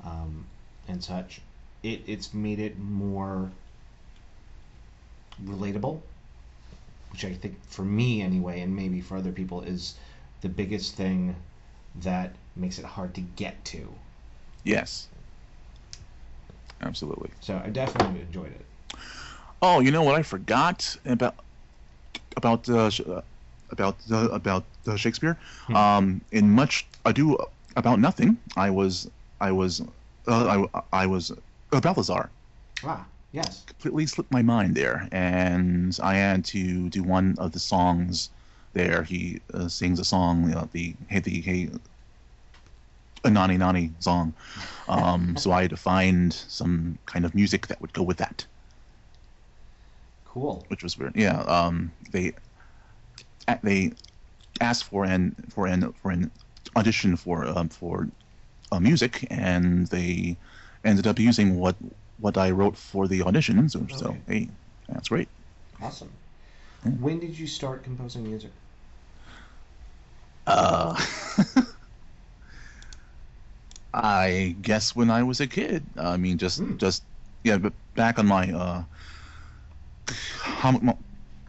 um, 0.04 0.46
and 0.88 1.04
such, 1.04 1.42
it, 1.84 2.02
it's 2.08 2.34
made 2.34 2.60
it 2.60 2.80
more 2.80 3.52
relatable, 5.44 6.00
which 7.12 7.26
I 7.26 7.34
think 7.34 7.58
for 7.68 7.84
me 7.84 8.22
anyway, 8.22 8.62
and 8.62 8.76
maybe 8.76 9.02
for 9.02 9.18
other 9.18 9.32
people, 9.32 9.62
is 9.62 9.96
the 10.42 10.50
biggest 10.50 10.96
thing 10.96 11.36
that 12.02 12.34
makes 12.56 12.80
it 12.80 12.86
hard 12.86 13.14
to 13.16 13.22
get 13.22 13.64
to. 13.66 13.94
Yes. 14.64 15.10
Absolutely. 16.82 17.32
So 17.42 17.62
I 17.64 17.70
definitely 17.70 18.22
enjoyed 18.22 18.52
it. 18.52 18.66
Oh, 19.62 19.80
you 19.80 19.92
know 19.92 20.04
what 20.04 20.16
I 20.16 20.24
forgot 20.24 20.96
about 21.06 21.36
about 22.38 22.70
uh, 22.70 22.90
about 23.70 23.98
uh, 24.12 24.30
about 24.30 24.66
uh, 24.88 24.96
Shakespeare. 24.96 25.38
Hmm. 25.68 25.76
Um, 25.76 26.22
in 26.32 26.50
much 26.52 26.88
ado 27.06 27.38
about 27.76 28.00
nothing, 28.00 28.38
I 28.56 28.70
was 28.70 29.10
I 29.42 29.52
was 29.52 29.82
uh, 30.28 30.66
I 30.74 31.04
I 31.04 31.06
was 31.06 31.32
uh, 31.32 31.82
Balthazar. 31.82 32.30
Ah, 32.84 33.06
yes. 33.32 33.66
completely 33.66 34.06
slipped 34.08 34.32
my 34.32 34.42
mind 34.42 34.76
there, 34.76 35.08
and 35.12 35.98
I 36.02 36.16
had 36.16 36.46
to 36.46 36.90
do 36.90 37.04
one 37.04 37.36
of 37.38 37.52
the 37.52 37.60
songs 37.60 38.30
there. 38.74 39.04
He 39.04 39.42
uh, 39.54 39.68
sings 39.68 40.00
a 40.00 40.06
song, 40.06 40.54
uh, 40.54 40.68
the 40.72 40.96
hey 41.10 41.20
the 41.20 41.42
hey 41.42 41.70
a 43.24 43.30
nani 43.30 43.58
nani 43.58 43.92
song. 44.00 44.34
Um, 44.88 45.38
so 45.38 45.52
I 45.52 45.62
had 45.62 45.70
to 45.72 45.78
find 45.78 46.34
some 46.34 46.98
kind 47.06 47.26
of 47.26 47.36
music 47.36 47.68
that 47.68 47.80
would 47.82 47.94
go 47.94 48.04
with 48.04 48.18
that, 48.18 48.46
Cool. 50.26 50.64
which 50.70 50.84
was 50.84 50.98
weird. 50.98 51.16
Yeah, 51.16 51.40
um, 51.42 51.92
they 52.12 52.34
they 53.64 53.92
asked 54.62 54.86
for 54.86 55.06
an 55.06 55.36
for 55.50 55.68
an 55.68 55.94
for 55.94 56.12
an 56.12 56.32
audition 56.76 57.16
for 57.16 57.46
um, 57.46 57.70
for 57.70 58.08
uh, 58.72 58.80
music, 58.80 59.28
and 59.30 59.88
they 59.88 60.38
ended 60.84 61.08
up 61.08 61.20
using 61.20 61.58
what 61.60 61.76
what 62.20 62.38
I 62.38 62.52
wrote 62.52 62.78
for 62.78 63.08
the 63.08 63.22
audition. 63.24 63.70
So, 63.70 63.86
so 63.90 64.16
hey, 64.28 64.50
that's 64.88 65.10
great. 65.10 65.30
Awesome. 65.82 66.12
Hmm. 66.84 67.02
When 67.02 67.20
did 67.20 67.38
you 67.38 67.48
start 67.48 67.84
composing 67.84 68.24
music? 68.24 68.52
Uh, 70.48 71.00
I 73.94 74.56
guess 74.62 74.96
when 74.96 75.10
I 75.10 75.24
was 75.24 75.40
a 75.40 75.48
kid. 75.48 75.84
I 75.98 76.18
mean, 76.18 76.38
just 76.38 76.60
Hmm. 76.60 76.78
just 76.78 77.04
yeah, 77.44 77.58
but 77.58 77.74
back 77.96 78.20
on 78.20 78.28
my 78.28 78.52
uh, 78.52 78.84
com- 80.62 80.98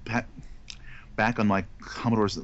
back, 0.04 1.38
on 1.38 1.46
my 1.46 1.64
Commodore's 1.80 2.38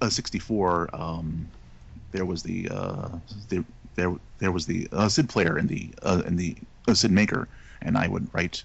uh, 0.00 0.08
64. 0.10 0.90
Um, 0.92 1.50
there 2.12 2.24
was 2.24 2.42
the 2.42 2.68
uh, 2.70 3.08
there 3.48 3.64
there 3.96 4.14
there 4.38 4.52
was 4.52 4.66
the 4.66 4.88
uh, 4.92 5.08
Sid 5.08 5.28
player 5.28 5.56
and 5.56 5.68
the 5.68 5.94
uh, 6.02 6.22
in 6.26 6.36
the 6.36 6.56
uh, 6.88 6.94
Sid 6.94 7.10
maker, 7.10 7.48
and 7.82 7.96
I 7.98 8.08
would 8.08 8.32
write 8.34 8.64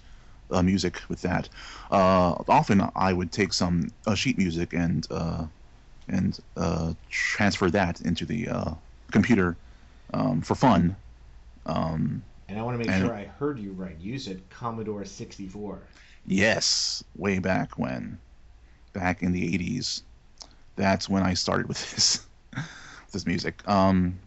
uh, 0.50 0.62
music 0.62 1.00
with 1.08 1.22
that. 1.22 1.48
Uh, 1.90 2.34
often 2.48 2.82
I 2.96 3.12
would 3.12 3.32
take 3.32 3.52
some 3.52 3.88
uh, 4.06 4.14
sheet 4.14 4.38
music 4.38 4.72
and 4.72 5.06
uh, 5.10 5.46
and 6.08 6.38
uh, 6.56 6.94
transfer 7.10 7.70
that 7.70 8.00
into 8.02 8.24
the 8.26 8.48
uh, 8.48 8.74
computer 9.14 9.56
um, 10.12 10.42
for 10.42 10.54
fun. 10.54 10.94
Um, 11.66 12.22
And 12.48 12.58
I 12.58 12.62
want 12.62 12.74
to 12.74 12.78
make 12.78 12.88
And- 12.94 13.06
sure 13.06 13.14
I 13.14 13.24
heard 13.24 13.58
you 13.58 13.72
right. 13.72 13.96
You 13.98 14.18
said 14.18 14.42
Commodore 14.50 15.04
64. 15.06 15.78
yes, 16.26 17.02
way 17.16 17.38
back 17.38 17.78
when, 17.78 18.18
back 18.92 19.22
in 19.22 19.32
the 19.32 19.42
'80s, 19.54 20.02
that's 20.76 21.08
when 21.08 21.22
I 21.22 21.34
started 21.34 21.66
with 21.68 21.78
this 21.94 22.26
this 23.12 23.24
music. 23.26 23.66
Um, 23.68 24.18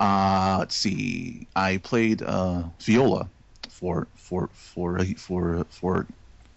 uh, 0.00 0.56
let's 0.60 0.76
see, 0.76 1.46
I 1.56 1.78
played 1.78 2.22
uh, 2.22 2.62
viola 2.80 3.28
for 3.68 4.06
for 4.16 4.48
for 4.54 5.04
for 5.16 5.66
for 5.70 6.06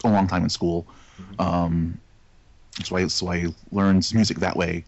a 0.03 0.09
long 0.09 0.27
time 0.27 0.43
in 0.43 0.49
school. 0.49 0.85
Um, 1.39 1.99
so 2.83 2.95
I 2.97 3.07
so 3.07 3.29
I 3.31 3.47
learned 3.71 4.09
music 4.13 4.37
that 4.39 4.55
way. 4.55 4.85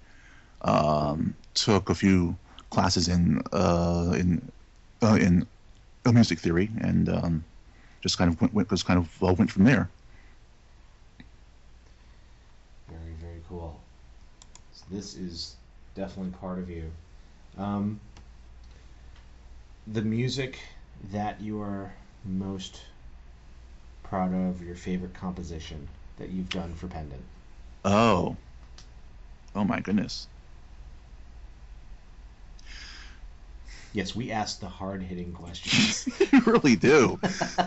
Um, 0.61 1.35
took 1.53 1.89
a 1.89 1.95
few 1.95 2.35
classes 2.69 3.07
in 3.07 3.41
uh, 3.51 4.13
in 4.17 4.41
uh, 5.01 5.15
in 5.15 5.45
uh, 6.05 6.11
music 6.11 6.39
theory 6.39 6.69
and 6.81 7.09
um, 7.09 7.43
just 8.01 8.17
kind 8.17 8.31
of 8.31 8.39
went, 8.41 8.53
went 8.53 8.69
just 8.69 8.85
kind 8.85 8.99
of 8.99 9.21
went 9.21 9.51
from 9.51 9.63
there. 9.63 9.89
Very, 12.89 13.13
very 13.21 13.41
cool. 13.49 13.79
So 14.73 14.83
this 14.91 15.15
is 15.15 15.55
definitely 15.95 16.33
part 16.39 16.59
of 16.59 16.69
you. 16.69 16.91
Um, 17.57 17.99
the 19.87 20.01
music 20.01 20.59
that 21.11 21.39
you 21.41 21.61
are 21.61 21.93
most 22.25 22.81
proud 24.03 24.33
of, 24.33 24.63
your 24.63 24.75
favorite 24.75 25.13
composition 25.13 25.87
that 26.17 26.29
you've 26.29 26.49
done 26.49 26.73
for 26.73 26.87
Pendant. 26.87 27.21
Oh. 27.85 28.35
Oh 29.55 29.63
my 29.63 29.79
goodness. 29.79 30.27
Yes, 33.93 34.15
we 34.15 34.31
asked 34.31 34.59
the 34.59 34.67
hard 34.67 35.03
hitting 35.03 35.33
questions. 35.33 36.09
you 36.33 36.41
really 36.41 36.75
do. 36.75 37.19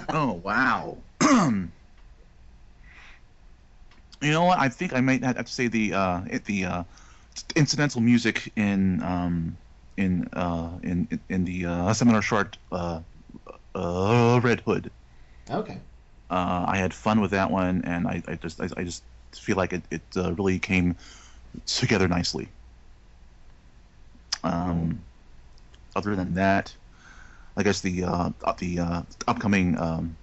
oh 0.08 0.32
wow. 0.44 0.98
you 1.22 1.70
know 4.22 4.44
what? 4.44 4.58
I 4.58 4.68
think 4.68 4.92
I 4.92 5.00
might 5.00 5.22
have 5.22 5.36
to 5.36 5.52
say 5.52 5.68
the 5.68 5.94
uh, 5.94 6.22
the 6.44 6.64
uh, 6.64 6.84
incidental 7.54 8.00
music 8.00 8.52
in 8.56 9.02
um, 9.04 9.56
in 9.96 10.28
uh, 10.32 10.70
in 10.82 11.08
in 11.28 11.44
the 11.44 11.66
uh, 11.66 11.92
seminar 11.92 12.22
short 12.22 12.58
uh, 12.72 13.00
uh, 13.76 14.40
Red 14.42 14.60
Hood. 14.60 14.90
okay. 15.50 15.78
Uh, 16.28 16.64
I 16.66 16.76
had 16.78 16.92
fun 16.92 17.20
with 17.20 17.30
that 17.30 17.52
one, 17.52 17.82
and 17.84 18.08
I, 18.08 18.20
I 18.26 18.34
just 18.34 18.60
I, 18.60 18.68
I 18.76 18.82
just 18.82 19.04
feel 19.32 19.56
like 19.56 19.72
it 19.72 19.84
it 19.92 20.02
uh, 20.16 20.34
really 20.34 20.58
came 20.58 20.96
together 21.66 22.08
nicely. 22.08 22.48
Um, 24.42 25.04
other 25.96 26.14
than 26.14 26.35
that, 26.35 26.72
I 27.56 27.62
guess 27.62 27.80
the 27.80 28.04
uh, 28.04 28.30
the 28.59 28.78
uh, 28.78 29.02
upcoming 29.26 29.78
um, 29.78 30.16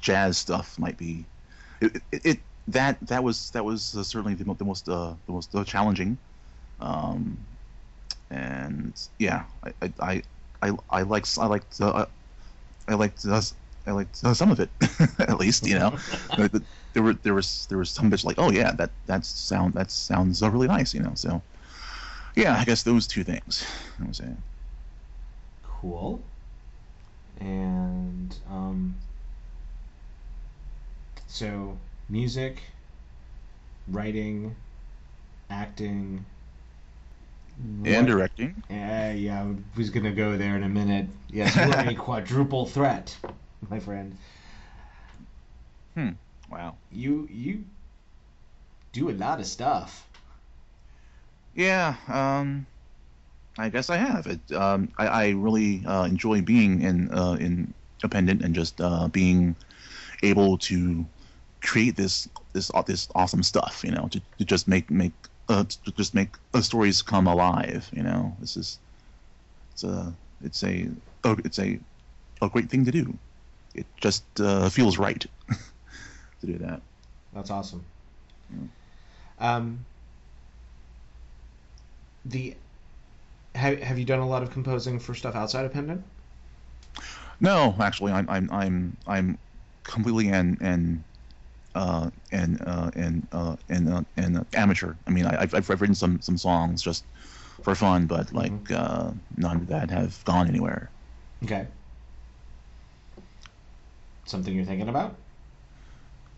jazz 0.00 0.38
stuff 0.38 0.78
might 0.78 0.98
be 0.98 1.24
it, 1.80 1.96
it, 2.12 2.26
it 2.26 2.38
that 2.68 2.98
that 3.06 3.22
was 3.22 3.50
that 3.50 3.64
was 3.64 3.94
uh, 3.96 4.02
certainly 4.02 4.34
the, 4.34 4.44
the 4.54 4.64
most 4.64 4.88
uh, 4.88 5.14
the 5.26 5.32
most 5.32 5.54
uh, 5.54 5.64
challenging. 5.64 6.18
Um, 6.80 7.38
and 8.30 8.92
yeah, 9.18 9.44
I 9.62 9.90
I 10.00 10.22
I, 10.62 10.72
I, 10.90 11.02
like 11.02 11.26
I 11.38 11.46
like 11.46 11.64
uh, 11.80 12.06
I 12.88 12.94
liked 12.94 13.24
uh, 13.26 13.40
I 13.86 13.90
liked 13.92 14.24
uh, 14.24 14.34
some 14.34 14.50
of 14.50 14.60
it 14.60 14.70
at 15.18 15.38
least 15.38 15.66
you 15.66 15.78
know 15.78 15.96
there, 16.94 17.02
were 17.02 17.12
there 17.12 17.34
was 17.34 17.66
there 17.68 17.78
was 17.78 17.90
some 17.90 18.10
bits 18.10 18.24
like 18.24 18.38
oh 18.38 18.50
yeah 18.50 18.72
that 18.72 18.90
that 19.06 19.24
sound 19.24 19.74
that 19.74 19.90
sounds 19.90 20.42
uh, 20.42 20.50
really 20.50 20.66
nice 20.66 20.94
you 20.94 21.00
know 21.00 21.12
so 21.14 21.40
yeah 22.34 22.56
I 22.58 22.64
guess 22.64 22.82
those 22.82 23.06
two 23.06 23.22
things 23.22 23.64
I 24.00 24.04
would 24.04 24.16
say 24.16 24.28
Cool. 25.80 26.22
And 27.40 28.34
um, 28.50 28.94
so 31.26 31.76
music, 32.08 32.62
writing, 33.88 34.54
acting. 35.50 36.24
and 37.84 38.06
directing 38.06 38.54
Uh, 38.70 39.12
yeah, 39.14 39.42
I 39.42 39.54
was 39.76 39.90
gonna 39.90 40.12
go 40.12 40.36
there 40.36 40.56
in 40.56 40.62
a 40.62 40.68
minute. 40.68 41.06
Yes, 41.28 41.54
you 41.56 41.62
are 41.62 41.88
a 41.88 41.94
quadruple 42.06 42.66
threat, 42.66 43.16
my 43.68 43.78
friend. 43.78 44.16
Hmm. 45.94 46.10
Wow 46.50 46.76
You 46.90 47.28
you 47.30 47.64
do 48.92 49.10
a 49.10 49.12
lot 49.12 49.40
of 49.40 49.46
stuff. 49.46 50.06
Yeah, 51.54 51.96
um, 52.08 52.66
I 53.58 53.68
guess 53.68 53.90
I 53.90 53.96
have. 53.96 54.26
It. 54.26 54.52
Um, 54.52 54.92
I, 54.98 55.06
I 55.06 55.28
really 55.30 55.84
uh, 55.86 56.04
enjoy 56.04 56.42
being 56.42 56.82
in 56.82 57.10
uh, 57.12 57.36
in 57.40 57.72
Appendant 58.02 58.42
and 58.42 58.54
just 58.54 58.80
uh, 58.80 59.08
being 59.08 59.56
able 60.22 60.58
to 60.58 61.06
create 61.62 61.96
this 61.96 62.28
this 62.52 62.70
aw- 62.74 62.82
this 62.82 63.08
awesome 63.14 63.42
stuff. 63.42 63.82
You 63.84 63.92
know, 63.92 64.08
to, 64.08 64.20
to 64.38 64.44
just 64.44 64.68
make 64.68 64.90
make 64.90 65.12
uh, 65.48 65.64
to 65.64 65.92
just 65.92 66.14
make 66.14 66.36
uh, 66.54 66.60
stories 66.60 67.02
come 67.02 67.26
alive. 67.26 67.88
You 67.92 68.02
know, 68.02 68.36
this 68.40 68.56
is 68.56 68.78
it's 69.72 69.84
a 69.84 70.12
it's 70.42 70.62
a 70.62 70.88
it's 71.24 71.58
a 71.58 71.78
a 72.42 72.48
great 72.48 72.68
thing 72.70 72.84
to 72.84 72.90
do. 72.90 73.18
It 73.74 73.86
just 74.00 74.24
uh, 74.40 74.68
feels 74.68 74.98
right 74.98 75.24
to 76.40 76.46
do 76.46 76.58
that. 76.58 76.82
That's 77.32 77.50
awesome. 77.50 77.84
Um, 79.38 79.84
the 82.24 82.54
have 83.56 83.80
have 83.82 83.98
you 83.98 84.04
done 84.04 84.20
a 84.20 84.28
lot 84.28 84.42
of 84.42 84.50
composing 84.50 84.98
for 85.00 85.14
stuff 85.14 85.34
outside 85.34 85.64
of 85.64 85.72
Pendant? 85.72 86.04
No, 87.40 87.74
actually, 87.80 88.12
I'm 88.12 88.28
I'm 88.28 88.50
I'm 88.50 88.96
I'm 89.06 89.38
completely 89.84 90.28
an 90.28 90.56
an 90.60 91.04
uh, 91.74 92.10
and 92.32 92.62
uh, 92.66 92.90
and 92.96 93.28
uh, 93.32 93.56
and 93.68 93.88
uh, 93.90 94.02
and 94.16 94.38
uh, 94.38 94.44
amateur. 94.54 94.94
I 95.06 95.10
mean, 95.10 95.26
I, 95.26 95.42
I've 95.42 95.54
I've 95.54 95.80
written 95.82 95.94
some 95.94 96.20
some 96.22 96.38
songs 96.38 96.82
just 96.82 97.06
for 97.62 97.74
fun, 97.74 98.06
but 98.06 98.32
like 98.32 98.54
uh, 98.72 99.12
none 99.36 99.58
of 99.58 99.68
that 99.68 99.90
have 99.90 100.24
gone 100.24 100.48
anywhere. 100.48 100.92
Okay. 101.44 101.68
Something 104.26 104.54
you're 104.54 104.64
thinking 104.66 104.88
about? 104.90 105.16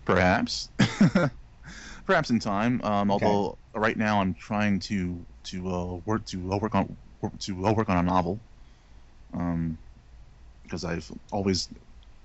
Perhaps, 0.05 0.71
perhaps 2.07 2.31
in 2.31 2.39
time. 2.41 2.81
Um, 2.83 3.11
Okay. 3.11 3.11
although 3.11 3.59
right 3.75 3.97
now 3.97 4.21
I'm 4.21 4.35
trying 4.35 4.81
to 4.81 5.27
to 5.45 5.69
uh, 5.69 5.95
work 6.07 6.25
to 6.27 6.53
uh, 6.53 6.59
work 6.59 6.75
on 6.75 6.97
to 7.41 7.67
uh, 7.67 7.73
work 7.73 7.89
on 7.89 7.99
a 7.99 8.03
novel. 8.03 8.41
Um, 9.35 9.79
because 10.63 10.85
I've 10.85 11.11
always 11.33 11.69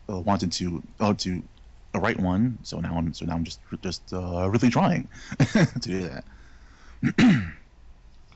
uh, 0.10 0.20
wanted 0.20 0.52
to 0.54 0.84
uh, 1.00 1.14
to 1.16 1.44
write 1.96 2.20
one. 2.20 2.60
So 2.64 2.80
now 2.80 2.98
I'm 2.98 3.14
so 3.14 3.26
now 3.26 3.36
I'm 3.36 3.44
just 3.44 3.62
just 3.82 4.14
uh, 4.14 4.50
really 4.50 4.70
trying 4.70 5.10
to 5.40 5.80
do 5.80 6.10
that. 6.10 6.26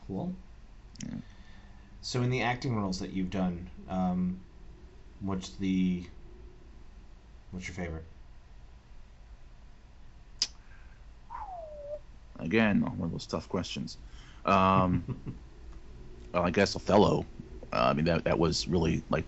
Cool. 0.07 0.33
So 2.01 2.21
in 2.21 2.29
the 2.29 2.41
acting 2.41 2.75
roles 2.77 2.99
that 2.99 3.11
you've 3.11 3.29
done, 3.29 3.69
um, 3.89 4.39
what's 5.19 5.57
the 5.57 6.05
what's 7.51 7.67
your 7.67 7.75
favorite? 7.75 8.05
Again, 12.39 12.81
one 12.81 13.01
of 13.01 13.11
those 13.11 13.27
tough 13.27 13.49
questions. 13.49 13.97
Um, 14.45 15.03
well, 16.33 16.43
I 16.43 16.51
guess 16.51 16.75
Othello. 16.75 17.25
Uh, 17.73 17.87
I 17.89 17.93
mean 17.93 18.05
that 18.05 18.23
that 18.23 18.39
was 18.39 18.67
really 18.67 19.03
like 19.09 19.25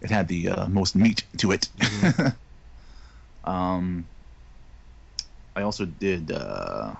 it 0.00 0.10
had 0.10 0.28
the 0.28 0.48
uh, 0.48 0.68
most 0.68 0.94
meat 0.94 1.24
to 1.38 1.52
it. 1.52 1.68
um, 3.44 4.06
I 5.56 5.62
also 5.62 5.84
did. 5.84 6.30
Uh, 6.30 6.94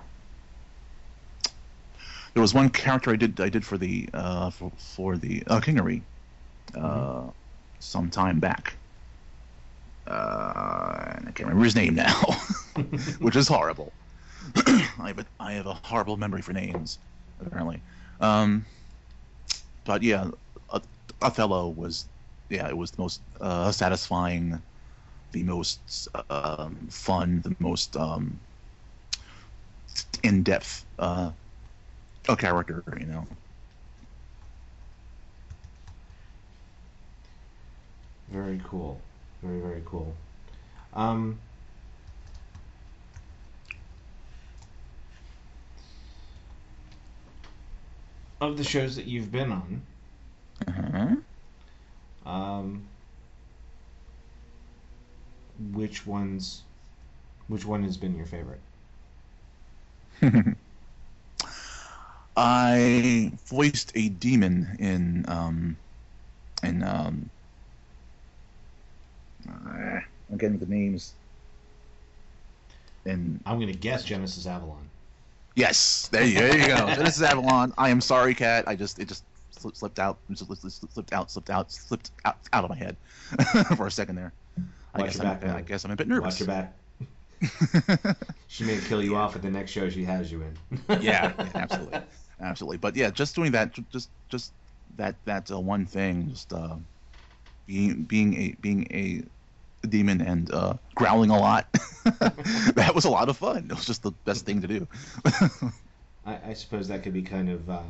there 2.35 2.43
was 2.43 2.55
one 2.55 2.71
character 2.71 3.11
I 3.11 3.17
did 3.17 3.41
I 3.41 3.49
did 3.49 3.65
for 3.65 3.79
the 3.79 4.09
uh, 4.15 4.51
for, 4.51 4.73
for 4.77 5.17
the 5.17 5.43
uh, 5.47 5.61
Kingery 5.61 6.03
uh, 6.77 7.29
some 7.79 8.11
time 8.11 8.41
back. 8.41 8.77
Uh, 10.07 11.13
and 11.17 11.29
I 11.29 11.33
can't 11.33 11.41
remember 11.41 11.65
his 11.65 11.77
name 11.77 11.95
now, 11.95 12.23
which 13.21 13.37
is 13.37 13.47
horrible. 13.47 13.93
I 14.67 15.09
have 15.09 15.19
a, 15.19 15.27
I 15.39 15.53
have 15.53 15.67
a 15.67 15.75
horrible 15.75 16.17
memory 16.17 16.41
for 16.41 16.53
names, 16.53 16.99
apparently. 17.41 17.83
Um, 18.21 18.65
but 19.89 20.05
yeah, 20.05 20.31
Othello 21.23 21.71
was, 21.71 22.11
yeah, 22.51 22.69
it 22.69 22.77
was 22.77 22.93
the 22.93 23.03
most 23.03 23.25
uh, 23.41 23.73
satisfying, 23.73 24.63
the 25.33 25.45
most 25.45 26.09
um, 26.31 26.89
fun, 26.91 27.43
the 27.43 27.57
most 27.61 27.97
um, 27.97 28.41
in-depth 30.23 30.87
uh, 30.99 31.33
a 32.29 32.37
character, 32.37 32.85
you 33.01 33.07
know. 33.07 33.27
Very 38.31 38.61
cool. 38.65 39.01
Very 39.43 39.61
very 39.61 39.83
cool. 39.87 40.17
Um, 40.95 41.41
of 48.41 48.57
the 48.57 48.65
shows 48.65 48.97
that 48.97 49.07
you've 49.07 49.31
been 49.31 49.53
on, 49.53 49.83
Uh-huh. 50.67 51.17
um, 52.25 52.89
which 55.73 56.07
ones, 56.07 56.65
which 57.49 57.65
one 57.65 57.83
has 57.85 57.97
been 57.97 58.15
your 58.17 58.27
favorite? 58.27 58.61
I 62.37 63.33
voiced 63.49 63.93
a 63.95 64.09
demon 64.09 64.77
in 64.79 65.25
um, 65.29 65.77
in 66.63 66.83
um, 66.83 67.31
I'm 70.31 70.37
getting 70.39 70.59
the 70.59 70.67
names. 70.67 71.15
And 73.05 73.41
I'm 73.47 73.59
gonna 73.61 73.73
guess 73.73 74.05
Genesis 74.05 74.47
Avalon. 74.47 74.88
Yes, 75.59 76.09
there 76.09 76.25
you, 76.25 76.35
there 76.39 76.59
you 76.59 76.67
go. 76.69 76.77
Genesis 76.95 77.23
Avalon. 77.23 77.75
I 77.77 77.91
am 77.91 78.01
sorry, 78.01 78.35
cat. 78.35 78.65
I 78.67 78.77
just 78.77 78.99
it 78.99 79.09
just 79.09 79.25
slipped, 79.51 79.77
slipped 79.77 79.99
out, 79.99 80.19
slipped, 80.35 81.13
out, 81.13 81.31
slipped 81.31 81.51
out, 81.51 81.73
slipped 81.73 82.11
out, 82.25 82.39
out 82.53 82.65
of 82.65 82.71
my 82.71 82.77
head 82.77 82.97
for 83.77 83.87
a 83.87 83.91
second 83.91 84.17
there. 84.17 84.33
I 84.95 85.01
Watch 85.01 85.07
guess, 85.09 85.17
your 85.19 85.27
I'm, 85.27 85.41
back. 85.41 85.51
I 85.51 85.61
guess 85.63 85.85
I'm 85.85 85.91
a 85.91 85.97
bit 85.97 86.09
nervous. 86.09 86.41
Watch 86.41 86.41
your 86.41 86.47
back. 86.49 86.75
She 88.51 88.65
may 88.65 88.79
kill 88.81 89.05
you 89.05 89.15
off 89.15 89.37
at 89.37 89.43
the 89.43 89.51
next 89.51 89.71
show 89.71 89.91
she 89.91 90.05
has 90.05 90.33
you 90.33 90.43
in. 90.43 90.59
yeah, 90.89 91.33
yeah, 91.39 91.47
absolutely, 91.55 92.01
absolutely. 92.41 92.77
But 92.79 92.97
yeah, 92.97 93.11
just 93.11 93.35
doing 93.35 93.53
that, 93.53 93.79
just 93.91 94.09
just 94.31 94.53
that 94.97 95.15
that 95.27 95.51
uh, 95.51 95.61
one 95.61 95.85
thing, 95.85 96.31
just 96.31 96.53
uh, 96.53 96.77
being 97.67 98.05
being 98.05 98.35
a 98.35 98.57
being 98.63 98.87
a 98.91 99.23
demon 99.87 100.21
and 100.21 100.53
uh, 100.53 100.75
growling 100.95 101.31
a 101.31 101.39
lot. 101.39 101.67
that 102.05 102.93
was 102.95 103.05
a 103.05 103.11
lot 103.11 103.29
of 103.29 103.37
fun. 103.37 103.69
It 103.71 103.75
was 103.77 103.87
just 103.87 104.03
the 104.03 104.11
best 104.25 104.45
thing 104.47 104.61
to 104.63 104.67
do. 104.67 104.89
I, 106.27 106.39
I 106.49 106.53
suppose 106.55 106.89
that 106.89 107.03
could 107.03 107.13
be 107.13 107.23
kind 107.23 107.49
of 107.51 107.69
uh, 107.71 107.83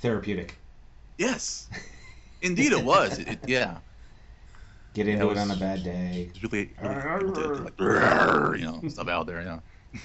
therapeutic. 0.00 0.56
yes, 1.16 1.68
indeed 2.42 2.72
it 2.72 2.84
was. 2.84 3.18
It, 3.18 3.28
it- 3.28 3.38
yeah, 3.48 3.78
Get 4.94 5.06
into 5.06 5.28
it 5.28 5.32
it 5.32 5.38
on 5.38 5.50
a 5.50 5.56
bad 5.56 5.84
day. 5.84 6.30
really, 6.42 6.70
really 6.82 7.32
to, 7.32 7.54
like, 7.64 7.78
you 8.58 8.64
know 8.66 8.80
stuff 8.88 9.08
out 9.08 9.26
there. 9.26 9.42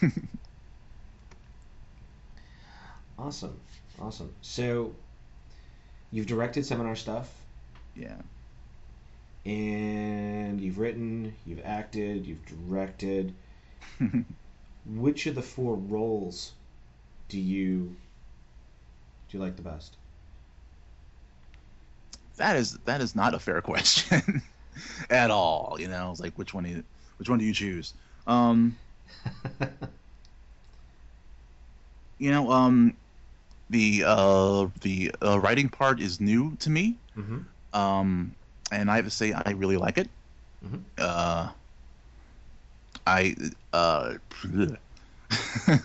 Yeah. 0.01 0.09
Awesome, 3.17 3.59
awesome. 4.01 4.33
So, 4.41 4.95
you've 6.11 6.25
directed 6.27 6.65
seminar 6.65 6.95
stuff, 6.95 7.29
Yeah. 7.95 8.15
And 9.45 10.59
you've 10.61 10.77
written, 10.77 11.35
you've 11.45 11.61
acted, 11.65 12.25
you've 12.25 12.45
directed. 12.45 13.33
Which 14.85 15.25
of 15.27 15.35
the 15.35 15.41
four 15.41 15.75
roles 15.75 16.51
do 17.29 17.39
you 17.39 17.95
do 19.29 19.37
you 19.37 19.43
like 19.43 19.55
the 19.55 19.61
best? 19.61 19.95
that 22.37 22.55
is 22.55 22.77
that 22.85 23.01
is 23.01 23.15
not 23.15 23.33
a 23.33 23.39
fair 23.39 23.61
question 23.61 24.41
at 25.09 25.31
all. 25.31 25.77
You 25.79 25.87
know, 25.87 26.11
it's 26.11 26.19
like 26.19 26.33
which 26.37 26.53
one 26.53 26.63
do 26.63 26.69
you, 26.69 26.83
which 27.17 27.29
one 27.29 27.39
do 27.39 27.45
you 27.45 27.53
choose? 27.53 27.93
Um, 28.27 28.77
you 32.17 32.31
know, 32.31 32.51
um, 32.51 32.95
the 33.69 34.03
uh, 34.05 34.67
the 34.81 35.15
uh, 35.21 35.39
writing 35.39 35.69
part 35.69 35.99
is 35.99 36.19
new 36.19 36.55
to 36.57 36.69
me, 36.69 36.95
mm-hmm. 37.17 37.39
um, 37.79 38.33
and 38.75 38.91
I 38.91 38.97
have 38.97 39.05
to 39.05 39.11
say 39.11 39.33
I 39.33 39.51
really 39.51 39.77
like 39.77 39.97
it. 39.97 40.09
Mhm. 40.65 40.81
Uh, 40.97 41.49
I 43.05 43.35
uh, 43.73 44.13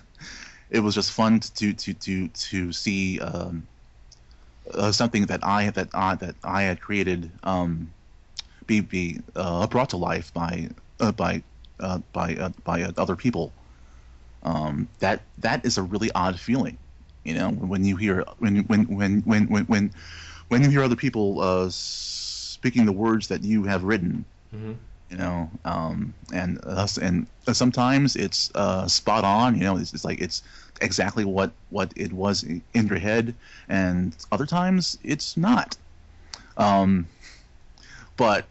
it 0.70 0.80
was 0.80 0.94
just 0.94 1.12
fun 1.12 1.40
to 1.40 1.72
to 1.72 1.94
to 1.94 2.28
to 2.28 2.72
see 2.72 3.20
um, 3.20 3.66
uh, 4.74 4.92
something 4.92 5.26
that 5.26 5.44
I 5.44 5.70
that 5.70 5.88
I 5.94 6.14
that 6.16 6.36
I 6.44 6.62
had 6.62 6.80
created 6.80 7.30
um, 7.44 7.92
be 8.66 8.80
be 8.80 9.20
uh, 9.36 9.66
brought 9.66 9.90
to 9.90 9.96
life 9.96 10.32
by 10.32 10.68
uh, 11.00 11.12
by 11.12 11.42
uh, 11.80 11.98
by 12.12 12.34
uh, 12.36 12.50
by 12.64 12.82
uh, 12.82 12.92
other 12.96 13.16
people. 13.16 13.52
Um, 14.42 14.88
that 15.00 15.22
that 15.38 15.64
is 15.64 15.78
a 15.78 15.82
really 15.82 16.10
odd 16.14 16.38
feeling, 16.38 16.78
you 17.24 17.34
know, 17.34 17.50
when 17.50 17.84
you 17.84 17.96
hear 17.96 18.24
when 18.38 18.58
when 18.64 18.84
when 18.84 19.20
when 19.22 19.46
when 19.48 19.64
when, 19.66 19.90
when 20.48 20.62
you 20.62 20.70
hear 20.70 20.82
other 20.82 20.96
people 20.96 21.40
uh, 21.40 21.68
speaking 22.58 22.84
the 22.86 22.92
words 22.92 23.28
that 23.28 23.44
you 23.44 23.62
have 23.62 23.84
written. 23.84 24.24
Mm-hmm. 24.52 24.72
You 25.10 25.16
know, 25.16 25.50
um, 25.64 26.12
and 26.34 26.62
us 26.64 26.98
and 26.98 27.26
sometimes 27.52 28.16
it's 28.16 28.50
uh, 28.54 28.86
spot 28.88 29.24
on. 29.24 29.56
You 29.56 29.64
know, 29.64 29.76
it's, 29.78 29.94
it's 29.94 30.04
like 30.04 30.20
it's 30.20 30.42
exactly 30.82 31.24
what 31.24 31.52
what 31.70 31.92
it 31.96 32.12
was 32.12 32.42
in 32.42 32.62
your 32.74 32.98
head, 32.98 33.34
and 33.68 34.14
other 34.32 34.44
times 34.44 34.98
it's 35.02 35.36
not. 35.36 35.78
Um, 36.58 37.06
but 38.16 38.44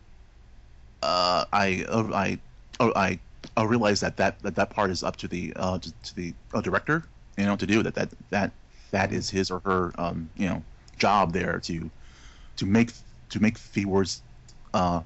uh, 1.04 1.46
I 1.52 1.86
uh, 1.90 2.10
I 2.14 2.40
uh, 2.80 2.92
I 2.96 3.20
I 3.56 3.64
realize 3.64 4.00
that 4.00 4.18
that, 4.18 4.42
that 4.42 4.56
that 4.56 4.70
part 4.72 4.90
is 4.90 5.04
up 5.04 5.18
to 5.18 5.28
the 5.28 5.54
uh, 5.58 5.78
to, 5.78 5.92
to 5.92 6.16
the 6.16 6.34
uh, 6.56 6.62
director, 6.62 7.04
you 7.38 7.46
know, 7.46 7.56
to 7.56 7.68
do 7.68 7.84
that 7.84 7.94
that 7.96 8.10
that 8.32 8.52
that 8.90 9.12
is 9.12 9.30
his 9.30 9.52
or 9.52 9.60
her 9.60 9.94
um, 10.00 10.30
you 10.38 10.48
know 10.48 10.64
job 10.98 11.34
there 11.34 11.60
to 11.60 11.92
to 12.56 12.66
make 12.66 12.92
to 13.30 13.40
make 13.40 13.58
the 13.74 13.86
words 13.86 14.22
uh, 14.74 15.02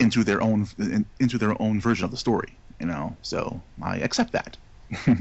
into 0.00 0.24
their 0.24 0.42
own 0.42 0.66
in, 0.78 1.04
into 1.20 1.38
their 1.38 1.60
own 1.60 1.80
version 1.80 2.04
of 2.04 2.10
the 2.10 2.16
story, 2.16 2.52
you 2.80 2.86
know. 2.86 3.16
So 3.22 3.60
I 3.82 3.98
accept 3.98 4.32
that. 4.32 4.56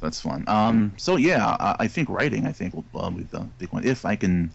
That's 0.00 0.20
fun. 0.20 0.44
Um, 0.46 0.92
so 0.96 1.16
yeah, 1.16 1.56
I, 1.60 1.76
I 1.80 1.88
think 1.88 2.08
writing. 2.08 2.46
I 2.46 2.52
think 2.52 2.74
will 2.74 2.84
uh, 2.94 3.10
be 3.10 3.24
the 3.24 3.40
big 3.58 3.70
one. 3.72 3.84
If 3.84 4.04
I 4.04 4.16
can 4.16 4.50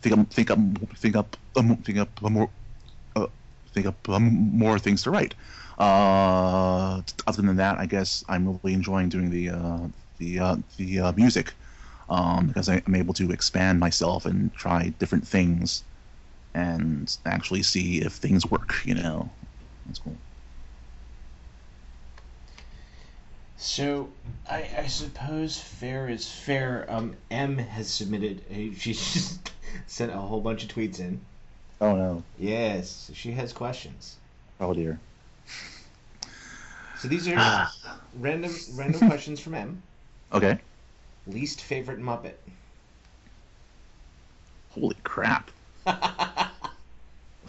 think 0.00 0.18
up, 0.18 0.30
think 0.30 0.50
up, 0.50 0.58
think 0.96 1.16
up, 1.16 1.36
um, 1.56 1.76
think 1.78 1.98
up 1.98 2.22
more, 2.22 2.48
uh, 3.16 3.26
think 3.72 3.86
up 3.86 4.08
um, 4.08 4.50
more 4.56 4.78
things 4.78 5.02
to 5.02 5.10
write. 5.10 5.34
Uh, 5.78 7.02
other 7.26 7.42
than 7.42 7.56
that, 7.56 7.78
I 7.78 7.86
guess 7.86 8.24
I'm 8.28 8.58
really 8.62 8.74
enjoying 8.74 9.08
doing 9.08 9.30
the 9.30 9.50
uh, 9.50 9.88
the 10.18 10.38
uh, 10.38 10.56
the 10.76 11.00
uh, 11.00 11.12
music 11.12 11.52
um, 12.08 12.46
because 12.46 12.68
I, 12.68 12.82
I'm 12.86 12.94
able 12.94 13.14
to 13.14 13.30
expand 13.30 13.80
myself 13.80 14.26
and 14.26 14.52
try 14.54 14.88
different 14.98 15.26
things 15.26 15.82
and 16.54 17.16
actually 17.26 17.62
see 17.62 18.00
if 18.00 18.12
things 18.12 18.50
work. 18.50 18.74
You 18.84 18.94
know, 18.94 19.30
that's 19.86 19.98
cool. 19.98 20.16
So, 23.56 24.08
I, 24.48 24.68
I 24.78 24.86
suppose 24.86 25.58
fair 25.58 26.08
is 26.08 26.30
fair. 26.30 26.86
Um, 26.88 27.16
M 27.30 27.58
has 27.58 27.88
submitted. 27.88 28.42
A, 28.50 28.72
she 28.78 28.92
just 28.92 29.50
sent 29.86 30.12
a 30.12 30.16
whole 30.16 30.40
bunch 30.40 30.62
of 30.62 30.70
tweets 30.70 31.00
in. 31.00 31.20
Oh 31.80 31.94
no! 31.94 32.22
Yes, 32.38 33.10
she 33.14 33.32
has 33.32 33.52
questions. 33.52 34.16
Oh 34.60 34.74
dear. 34.74 34.98
So 36.98 37.06
these 37.06 37.28
are 37.28 37.68
random 38.18 38.52
random 38.74 39.08
questions 39.08 39.38
from 39.38 39.54
M. 39.54 39.82
Okay. 40.32 40.58
Least 41.28 41.60
favorite 41.60 42.00
Muppet. 42.00 42.36
Holy 44.70 44.96
crap. 45.04 45.50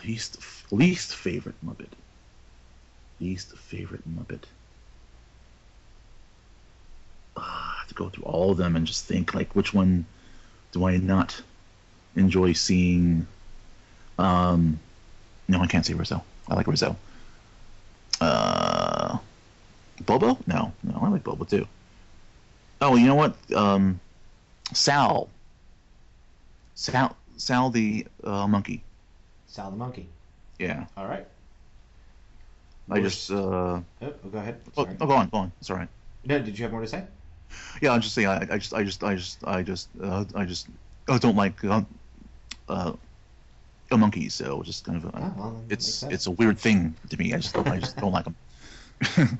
least 0.03 0.37
least 0.69 1.15
favorite 1.15 1.55
Muppet. 1.65 1.91
Least 3.21 3.55
favorite 3.57 4.03
Muppet. 4.07 4.43
Ah, 7.37 7.75
I 7.75 7.79
have 7.79 7.87
to 7.87 7.93
go 7.93 8.09
through 8.09 8.25
all 8.25 8.51
of 8.51 8.57
them 8.57 8.75
and 8.75 8.85
just 8.85 9.05
think 9.05 9.33
like 9.33 9.55
which 9.55 9.73
one 9.73 10.05
do 10.73 10.85
I 10.85 10.97
not 10.97 11.41
enjoy 12.17 12.51
seeing? 12.53 13.27
Um, 14.17 14.79
no, 15.47 15.61
I 15.61 15.67
can't 15.67 15.85
say 15.85 15.93
Rizzo. 15.93 16.21
I 16.49 16.55
like 16.55 16.67
Rizzo. 16.67 16.97
Uh, 18.19 19.19
Bobo? 20.05 20.37
No, 20.47 20.73
no, 20.83 20.99
I 21.01 21.07
like 21.07 21.23
Bobo 21.23 21.45
too. 21.45 21.65
Oh, 22.81 22.95
you 22.95 23.07
know 23.07 23.15
what? 23.15 23.35
Um, 23.53 23.99
Sal. 24.73 25.29
Sal, 26.75 27.15
Sal 27.37 27.69
the 27.69 28.05
uh, 28.23 28.47
monkey. 28.47 28.81
Sal 29.47 29.71
the 29.71 29.77
monkey. 29.77 30.07
Yeah, 30.59 30.85
All 30.97 31.05
right. 31.07 31.25
I 32.91 32.99
just. 33.01 33.29
Uh, 33.31 33.81
Oh, 34.01 34.13
go 34.31 34.37
ahead. 34.39 34.59
oh, 34.77 34.87
oh, 34.99 35.05
go 35.05 35.13
on, 35.13 35.29
go 35.29 35.37
on. 35.37 35.51
It's 35.59 35.69
all 35.69 35.77
right. 35.77 35.87
No, 36.25 36.39
did 36.39 36.57
you 36.57 36.63
have 36.63 36.71
more 36.71 36.81
to 36.81 36.87
say? 36.87 37.03
Yeah, 37.81 37.91
I'm 37.91 38.01
just 38.01 38.13
saying. 38.13 38.27
I, 38.27 38.41
I 38.51 38.57
just, 38.57 38.73
I 38.73 38.83
just, 38.83 39.03
I 39.03 39.15
just, 39.15 39.47
I 39.47 39.61
just, 39.63 39.89
uh, 40.01 40.25
I 40.35 40.45
just 40.45 40.67
uh, 41.07 41.17
don't 41.17 41.35
like 41.35 41.63
uh, 41.63 41.81
uh, 42.67 42.93
a 43.91 43.97
monkey. 43.97 44.27
So 44.29 44.61
just 44.63 44.85
kind 44.85 44.97
of, 45.03 45.05
uh, 45.15 45.19
Oh, 45.21 45.33
well, 45.37 45.63
it's, 45.69 46.03
it's 46.03 46.27
a 46.27 46.31
weird 46.31 46.57
thing 46.59 46.95
to 47.09 47.17
me. 47.17 47.33
I 47.33 47.37
just, 47.37 47.53
don't, 47.53 47.67
I 47.67 47.79
just 47.79 47.95
don't 47.97 48.11
like 48.11 48.25
them. 48.25 49.39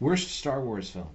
Worst 0.00 0.30
Star 0.30 0.60
Wars 0.60 0.90
film. 0.90 1.08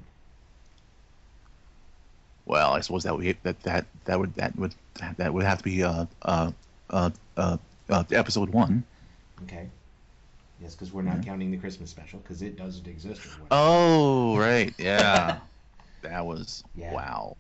Well, 2.52 2.74
I 2.74 2.82
suppose 2.82 3.04
that 3.04 3.18
would 3.18 3.38
that 3.44 3.64
that 3.64 3.86
that 4.04 4.20
would 4.20 4.36
that 4.36 4.54
would 4.58 4.76
that 5.16 5.34
would 5.34 5.46
have 5.46 5.60
to 5.60 5.64
be 5.64 5.84
uh 5.84 6.06
uh 6.24 6.52
uh 6.90 7.10
uh, 7.38 7.58
uh 7.90 8.04
episode 8.12 8.50
one. 8.50 8.84
Okay. 9.44 9.70
Yes, 10.62 10.76
because 10.76 10.92
we're 10.92 11.02
not 11.02 11.26
counting 11.26 11.50
the 11.50 11.56
Christmas 11.56 11.90
special 11.90 12.20
because 12.20 12.42
it 12.42 12.58
doesn't 12.58 12.86
exist. 12.88 13.22
Oh 13.52 14.38
right, 14.38 14.74
yeah. 14.78 15.40
that 16.02 16.26
was 16.26 16.62
Yeah. 16.76 16.94
wow. 16.94 17.38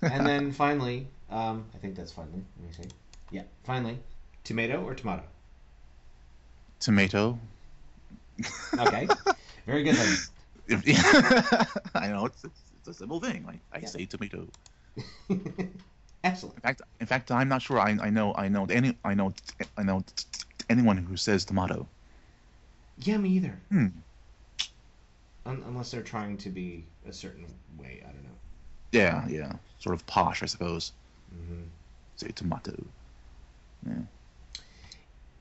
and 0.00 0.26
then 0.26 0.50
finally, 0.64 1.08
um, 1.28 1.66
I 1.74 1.76
think 1.76 1.94
that's 1.94 2.12
finally. 2.12 2.42
Let 2.58 2.68
me 2.68 2.84
see. 2.84 2.90
Yeah, 3.30 3.42
finally, 3.64 3.98
tomato 4.44 4.82
or 4.82 4.94
tomato. 4.94 5.24
Tomato. 6.80 7.38
Okay, 8.78 9.06
very 9.66 9.82
good. 9.82 9.98
I 11.94 12.08
know 12.08 12.24
it's, 12.26 12.46
it's 12.82 12.88
a 12.88 12.94
simple 12.94 13.20
thing. 13.20 13.44
Like 13.46 13.60
I 13.72 13.80
Yeah. 13.80 13.86
say 13.86 14.06
tomato. 14.06 14.46
Excellent. 16.24 16.56
In 16.56 16.62
fact, 16.62 16.82
in 17.00 17.06
fact, 17.06 17.30
I'm 17.30 17.48
not 17.48 17.62
sure. 17.62 17.78
I, 17.78 17.96
I 18.00 18.10
know 18.10 18.34
I 18.34 18.48
know 18.48 18.66
any 18.66 18.96
I 19.04 19.14
know 19.14 19.32
I 19.76 19.82
know 19.82 20.04
anyone 20.68 20.96
who 20.96 21.16
says 21.16 21.44
tomato. 21.44 21.86
Yeah, 22.98 23.18
me 23.18 23.30
either. 23.30 23.58
Hmm. 23.70 23.86
Un- 25.46 25.62
unless 25.66 25.90
they're 25.90 26.02
trying 26.02 26.36
to 26.38 26.50
be 26.50 26.84
a 27.08 27.12
certain 27.12 27.46
way. 27.78 28.02
I 28.08 28.12
don't 28.12 28.24
know. 28.24 28.36
Yeah, 28.92 29.26
yeah, 29.28 29.52
sort 29.78 29.94
of 29.94 30.06
posh, 30.06 30.42
I 30.42 30.46
suppose. 30.46 30.92
hmm 31.30 31.62
Say 32.16 32.28
tomato. 32.28 32.74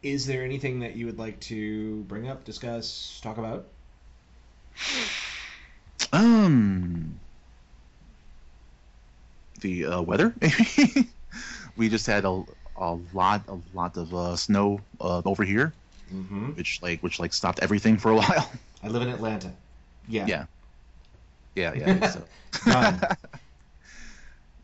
Is 0.03 0.25
there 0.25 0.43
anything 0.43 0.79
that 0.79 0.95
you 0.95 1.05
would 1.05 1.19
like 1.19 1.39
to 1.41 2.03
bring 2.03 2.27
up, 2.27 2.43
discuss, 2.43 3.19
talk 3.21 3.37
about? 3.37 3.67
Um, 6.13 7.20
the 9.61 9.85
uh, 9.85 10.01
weather. 10.01 10.33
Maybe 10.41 11.09
we 11.77 11.89
just 11.89 12.07
had 12.07 12.25
a 12.25 12.43
a 12.75 12.95
lot 13.13 13.45
a 13.47 13.57
lot 13.73 13.97
of 13.97 14.13
uh, 14.13 14.35
snow 14.35 14.81
uh, 15.01 15.21
over 15.25 15.43
here, 15.43 15.73
Mm-hmm. 16.13 16.51
which 16.55 16.79
like 16.81 17.01
which 17.01 17.19
like 17.19 17.33
stopped 17.33 17.59
everything 17.61 17.97
for 17.97 18.11
a 18.11 18.15
while. 18.21 18.51
I 18.83 18.87
live 18.87 19.01
in 19.01 19.09
Atlanta. 19.09 19.53
Yeah. 20.07 20.25
Yeah. 20.25 20.45
Yeah, 21.55 21.73
yeah. 21.73 22.01
So. 22.05 22.21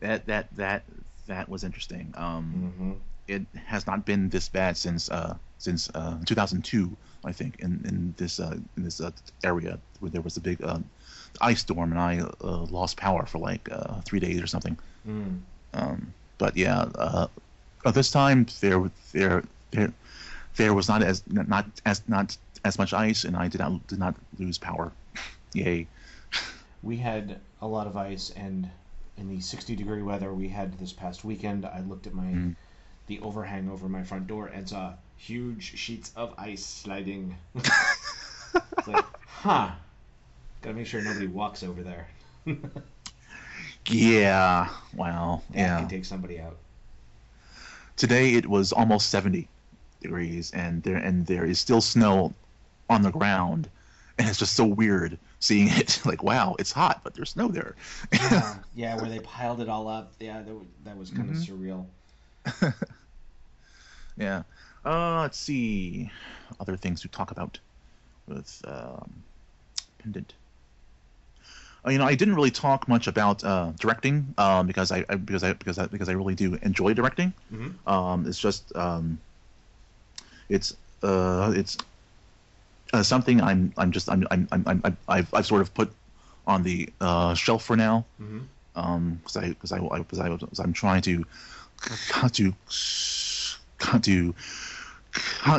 That 0.00 0.26
that 0.26 0.54
that 0.56 0.84
that 1.26 1.48
was 1.48 1.64
interesting. 1.64 2.12
Um, 2.16 2.70
hmm 2.70 2.92
it 3.26 3.42
has 3.66 3.86
not 3.86 4.04
been 4.06 4.28
this 4.30 4.48
bad 4.48 4.76
since 4.76 5.10
uh 5.10 5.36
since 5.58 5.88
uh 5.94 6.18
2002 6.26 6.96
I 7.24 7.32
think 7.32 7.58
in 7.60 7.82
in 7.86 8.14
this 8.16 8.38
uh 8.40 8.56
in 8.76 8.82
this 8.82 9.00
uh, 9.00 9.10
area 9.44 9.78
where 10.00 10.10
there 10.10 10.22
was 10.22 10.36
a 10.36 10.40
big 10.40 10.62
uh, 10.62 10.78
ice 11.40 11.60
storm 11.60 11.92
and 11.92 12.00
I 12.00 12.20
uh, 12.20 12.64
lost 12.64 12.96
power 12.96 13.26
for 13.26 13.38
like 13.38 13.68
uh, 13.70 14.00
three 14.02 14.20
days 14.20 14.40
or 14.42 14.46
something. 14.46 14.78
Mm. 15.06 15.40
Um, 15.74 16.12
but 16.38 16.56
yeah, 16.56 16.86
uh, 16.94 17.26
this 17.92 18.10
time 18.10 18.46
there 18.60 18.90
there 19.12 19.42
there 19.70 19.92
there 20.56 20.74
was 20.74 20.88
not 20.88 21.02
as 21.02 21.22
not 21.26 21.66
as 21.86 22.02
not 22.08 22.36
as 22.64 22.78
much 22.78 22.92
ice 22.92 23.24
and 23.24 23.36
I 23.36 23.48
did 23.48 23.60
not 23.60 23.86
did 23.86 23.98
not 23.98 24.14
lose 24.38 24.58
power. 24.58 24.92
Yay. 25.54 25.86
We 26.82 26.96
had 26.96 27.40
a 27.60 27.66
lot 27.66 27.86
of 27.86 27.96
ice, 27.96 28.30
and 28.36 28.70
in 29.16 29.28
the 29.28 29.40
60 29.40 29.74
degree 29.74 30.02
weather 30.02 30.32
we 30.32 30.48
had 30.48 30.78
this 30.78 30.92
past 30.92 31.24
weekend, 31.24 31.64
I 31.66 31.80
looked 31.80 32.06
at 32.06 32.14
my 32.14 32.24
Mm. 32.24 32.56
the 33.06 33.20
overhang 33.20 33.68
over 33.68 33.88
my 33.88 34.04
front 34.04 34.26
door 34.26 34.46
and 34.46 34.68
saw 34.68 34.92
huge 35.16 35.76
sheets 35.76 36.12
of 36.14 36.34
ice 36.38 36.64
sliding. 36.64 37.36
it's 37.54 38.86
like, 38.86 39.04
huh. 39.26 39.70
Gotta 40.62 40.74
make 40.76 40.86
sure 40.86 41.00
nobody 41.02 41.26
walks 41.26 41.62
over 41.62 41.82
there. 41.82 42.08
Yeah. 43.90 44.68
Wow. 44.94 45.42
Yeah. 45.54 45.78
can 45.78 45.88
take 45.88 46.04
somebody 46.04 46.38
out. 46.40 46.56
Today 47.96 48.34
it 48.34 48.46
was 48.46 48.72
almost 48.72 49.08
70 49.10 49.48
degrees 50.00 50.50
and 50.52 50.82
there 50.82 50.96
and 50.96 51.26
there 51.26 51.44
is 51.44 51.58
still 51.58 51.80
snow 51.80 52.32
on 52.88 53.02
the 53.02 53.10
ground 53.10 53.68
and 54.18 54.28
it's 54.28 54.38
just 54.38 54.54
so 54.54 54.64
weird 54.64 55.18
seeing 55.40 55.68
it 55.68 56.00
like 56.04 56.22
wow 56.22 56.54
it's 56.58 56.70
hot 56.70 57.00
but 57.02 57.14
there's 57.14 57.30
snow 57.30 57.48
there 57.48 57.74
Yeah, 58.12 58.54
yeah, 58.76 58.96
where 58.96 59.08
they 59.10 59.18
piled 59.20 59.60
it 59.60 59.68
all 59.68 59.88
up. 59.88 60.12
Yeah, 60.20 60.42
that, 60.42 60.56
that 60.84 60.96
was 60.96 61.10
kind 61.10 61.30
of 61.30 61.36
surreal. 61.36 61.86
yeah 64.16 64.42
uh 64.84 65.22
let's 65.22 65.38
see 65.38 66.10
other 66.60 66.76
things 66.76 67.00
to 67.00 67.08
talk 67.08 67.30
about 67.30 67.58
with 68.28 68.62
um 68.66 69.10
pendant 69.98 70.34
you 71.88 71.98
know 71.98 72.04
i 72.04 72.14
didn't 72.14 72.34
really 72.34 72.50
talk 72.50 72.88
much 72.88 73.06
about 73.06 73.42
uh 73.44 73.72
directing 73.78 74.34
um 74.38 74.66
because 74.66 74.92
i, 74.92 75.04
I 75.08 75.16
because 75.16 75.42
i 75.42 75.52
because 75.52 75.78
i 75.78 75.86
because 75.86 76.08
i 76.08 76.12
really 76.12 76.34
do 76.34 76.54
enjoy 76.62 76.94
directing 76.94 77.32
Mhm. 77.52 77.74
um 77.86 78.26
it's 78.26 78.38
just 78.38 78.74
um 78.76 79.20
it's 80.48 80.76
uh 81.02 81.52
it's 81.54 81.78
uh, 82.92 83.02
something 83.02 83.40
i'm 83.40 83.72
i'm 83.76 83.92
just 83.92 84.08
i'm 84.10 84.26
i'm 84.30 84.48
i'm, 84.52 84.64
I'm 84.66 84.96
I've, 85.08 85.32
I've 85.34 85.46
sort 85.46 85.60
of 85.60 85.74
put 85.74 85.92
on 86.46 86.62
the 86.62 86.88
uh 87.00 87.34
shelf 87.34 87.64
for 87.64 87.76
now 87.76 88.04
Mhm. 88.20 88.48
um 88.76 89.14
because 89.16 89.36
i 89.36 89.48
because 89.48 89.72
i 89.72 89.78
because 89.78 90.18
i 90.18 90.28
because 90.28 90.58
i'm 90.58 90.72
trying 90.72 91.02
to 91.02 91.24
to 92.32 92.52
to 94.02 94.34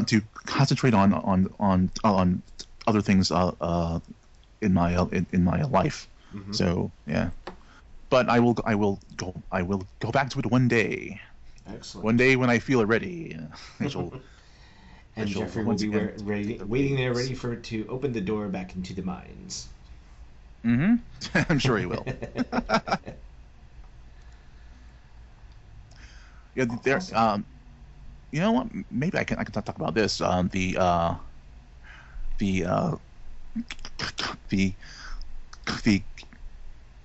to 0.06 0.22
concentrate 0.46 0.94
on 0.94 1.14
on 1.14 1.54
on 1.60 1.92
on 2.04 2.42
other 2.88 3.02
things 3.02 3.32
uh, 3.32 3.52
uh 3.62 4.00
in 4.62 4.74
my 4.74 4.96
uh, 4.96 5.06
in, 5.06 5.26
in 5.32 5.44
my 5.44 5.62
life 5.64 6.08
Mhm. 6.34 6.54
so 6.54 6.92
yeah 7.08 7.30
but 8.10 8.30
i 8.30 8.40
will 8.40 8.56
i 8.66 8.76
will 8.76 9.00
go 9.16 9.34
i 9.52 9.62
will 9.62 9.84
go 10.00 10.12
back 10.12 10.30
to 10.30 10.40
it 10.40 10.46
one 10.46 10.68
day 10.68 11.20
Excellent. 11.68 12.06
one 12.06 12.18
day 12.18 12.36
when 12.36 12.50
i 12.50 12.60
feel 12.60 12.82
it 12.82 12.86
ready 12.86 13.38
I 13.80 13.88
shall- 13.88 14.12
and 15.16 15.28
I 15.28 15.32
shall 15.32 15.44
Jeffrey 15.46 15.64
will 15.64 15.76
be 15.76 15.90
re- 15.90 16.14
ready, 16.18 16.60
waiting 16.66 16.96
there, 16.96 17.14
ready 17.14 17.34
for 17.34 17.56
to 17.56 17.88
open 17.88 18.14
the 18.14 18.22
door 18.22 18.48
back 18.48 18.76
into 18.76 18.94
the 18.94 19.02
mines. 19.04 19.68
hmm 20.64 20.96
i'm 21.50 21.60
sure 21.60 21.78
he 21.78 21.86
will 21.86 22.06
yeah 26.56 26.66
there 26.84 26.98
Awesome. 26.98 27.18
um 27.18 27.46
you 28.32 28.40
know 28.40 28.52
what 28.52 28.68
maybe 28.92 29.18
i 29.18 29.24
can 29.24 29.38
i 29.40 29.44
can 29.44 29.54
talk 29.54 29.76
about 29.76 29.94
this 29.96 30.22
um 30.22 30.50
the 30.50 30.78
uh 30.80 31.16
the 32.40 32.66
uh 32.66 32.96
the 34.50 34.74
the 35.84 36.04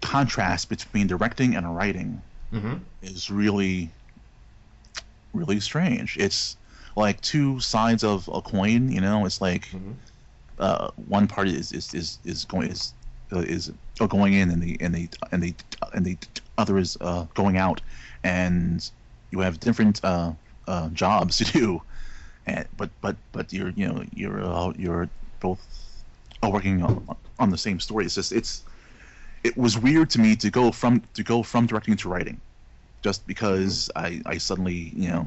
contrast 0.04 0.68
between 0.68 1.06
directing 1.08 1.56
and 1.56 1.64
writing 1.76 2.22
Mm-hmm. 2.52 2.76
is 3.02 3.30
really 3.30 3.90
really 5.32 5.60
strange. 5.60 6.16
It's 6.18 6.56
like 6.96 7.20
two 7.20 7.58
sides 7.60 8.04
of 8.04 8.28
a 8.32 8.40
coin 8.40 8.90
you 8.92 9.00
know? 9.00 9.26
It's 9.26 9.40
like 9.40 9.66
Mhm. 9.72 9.94
uh, 10.58 10.88
one 11.08 11.26
part 11.26 11.48
is 11.48 11.72
is 11.72 11.92
is, 11.94 12.18
is 12.24 12.44
going 12.44 12.70
is 12.70 12.92
uh, 13.32 13.40
is 13.40 13.72
uh, 14.00 14.06
going 14.06 14.34
in 14.34 14.50
and 14.50 14.62
the 14.62 14.76
and 14.80 14.94
the 14.94 15.08
and 15.32 15.42
the 15.42 15.54
and 15.94 16.04
the 16.06 16.16
other 16.58 16.78
is 16.78 16.96
uh, 17.00 17.24
going 17.34 17.56
out. 17.56 17.80
And 18.22 18.78
you 19.32 19.40
have 19.40 19.58
different 19.58 20.00
uh, 20.04 20.32
uh, 20.68 20.88
jobs 20.90 21.36
to 21.40 21.44
do. 21.44 21.82
And 22.46 22.66
but 22.76 22.90
but 23.00 23.16
but 23.32 23.52
you're 23.52 23.70
you 23.70 23.88
know 23.88 24.04
you're 24.12 24.40
uh, 24.44 24.72
you're 24.78 25.08
both 25.40 25.60
working 26.42 26.82
on, 26.82 27.16
on 27.38 27.50
the 27.50 27.58
same 27.58 27.80
story. 27.80 28.04
It's 28.04 28.14
just 28.14 28.32
it's 28.32 28.62
it 29.44 29.56
was 29.56 29.78
weird 29.78 30.10
to 30.10 30.18
me 30.18 30.34
to 30.34 30.50
go 30.50 30.72
from 30.72 31.02
to 31.12 31.22
go 31.22 31.42
from 31.42 31.66
directing 31.66 31.96
to 31.98 32.08
writing 32.08 32.40
just 33.02 33.24
because 33.26 33.90
I, 33.94 34.22
I 34.26 34.38
suddenly 34.38 34.90
you 34.96 35.10
know 35.10 35.26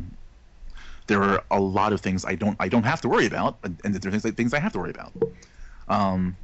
there 1.06 1.24
are 1.24 1.44
a 1.52 1.60
lot 1.60 1.94
of 1.94 2.02
things 2.02 2.26
I 2.26 2.36
don't 2.36 2.58
I 2.60 2.68
don't 2.68 2.84
have 2.84 3.00
to 3.02 3.10
worry 3.10 3.28
about 3.28 3.60
and, 3.64 3.80
there 3.84 4.10
are 4.10 4.12
things, 4.12 4.26
like 4.26 4.36
things 4.36 4.54
I 4.54 4.60
have 4.60 4.74
to 4.74 4.80
worry 4.80 4.90
about. 4.92 5.14
Um 5.88 6.36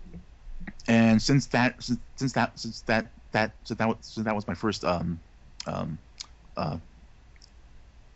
and 0.88 1.22
since 1.22 1.48
that 1.48 1.84
since, 1.84 2.00
since 2.16 2.34
that 2.34 2.58
since 2.58 2.82
that 2.82 3.08
that 3.32 3.52
since 3.66 3.78
that 3.80 3.88
was, 3.88 4.16
that 4.18 4.36
was 4.36 4.48
my 4.48 4.54
first 4.54 4.86
um 4.86 5.20
um 5.66 5.98
uh 6.56 6.78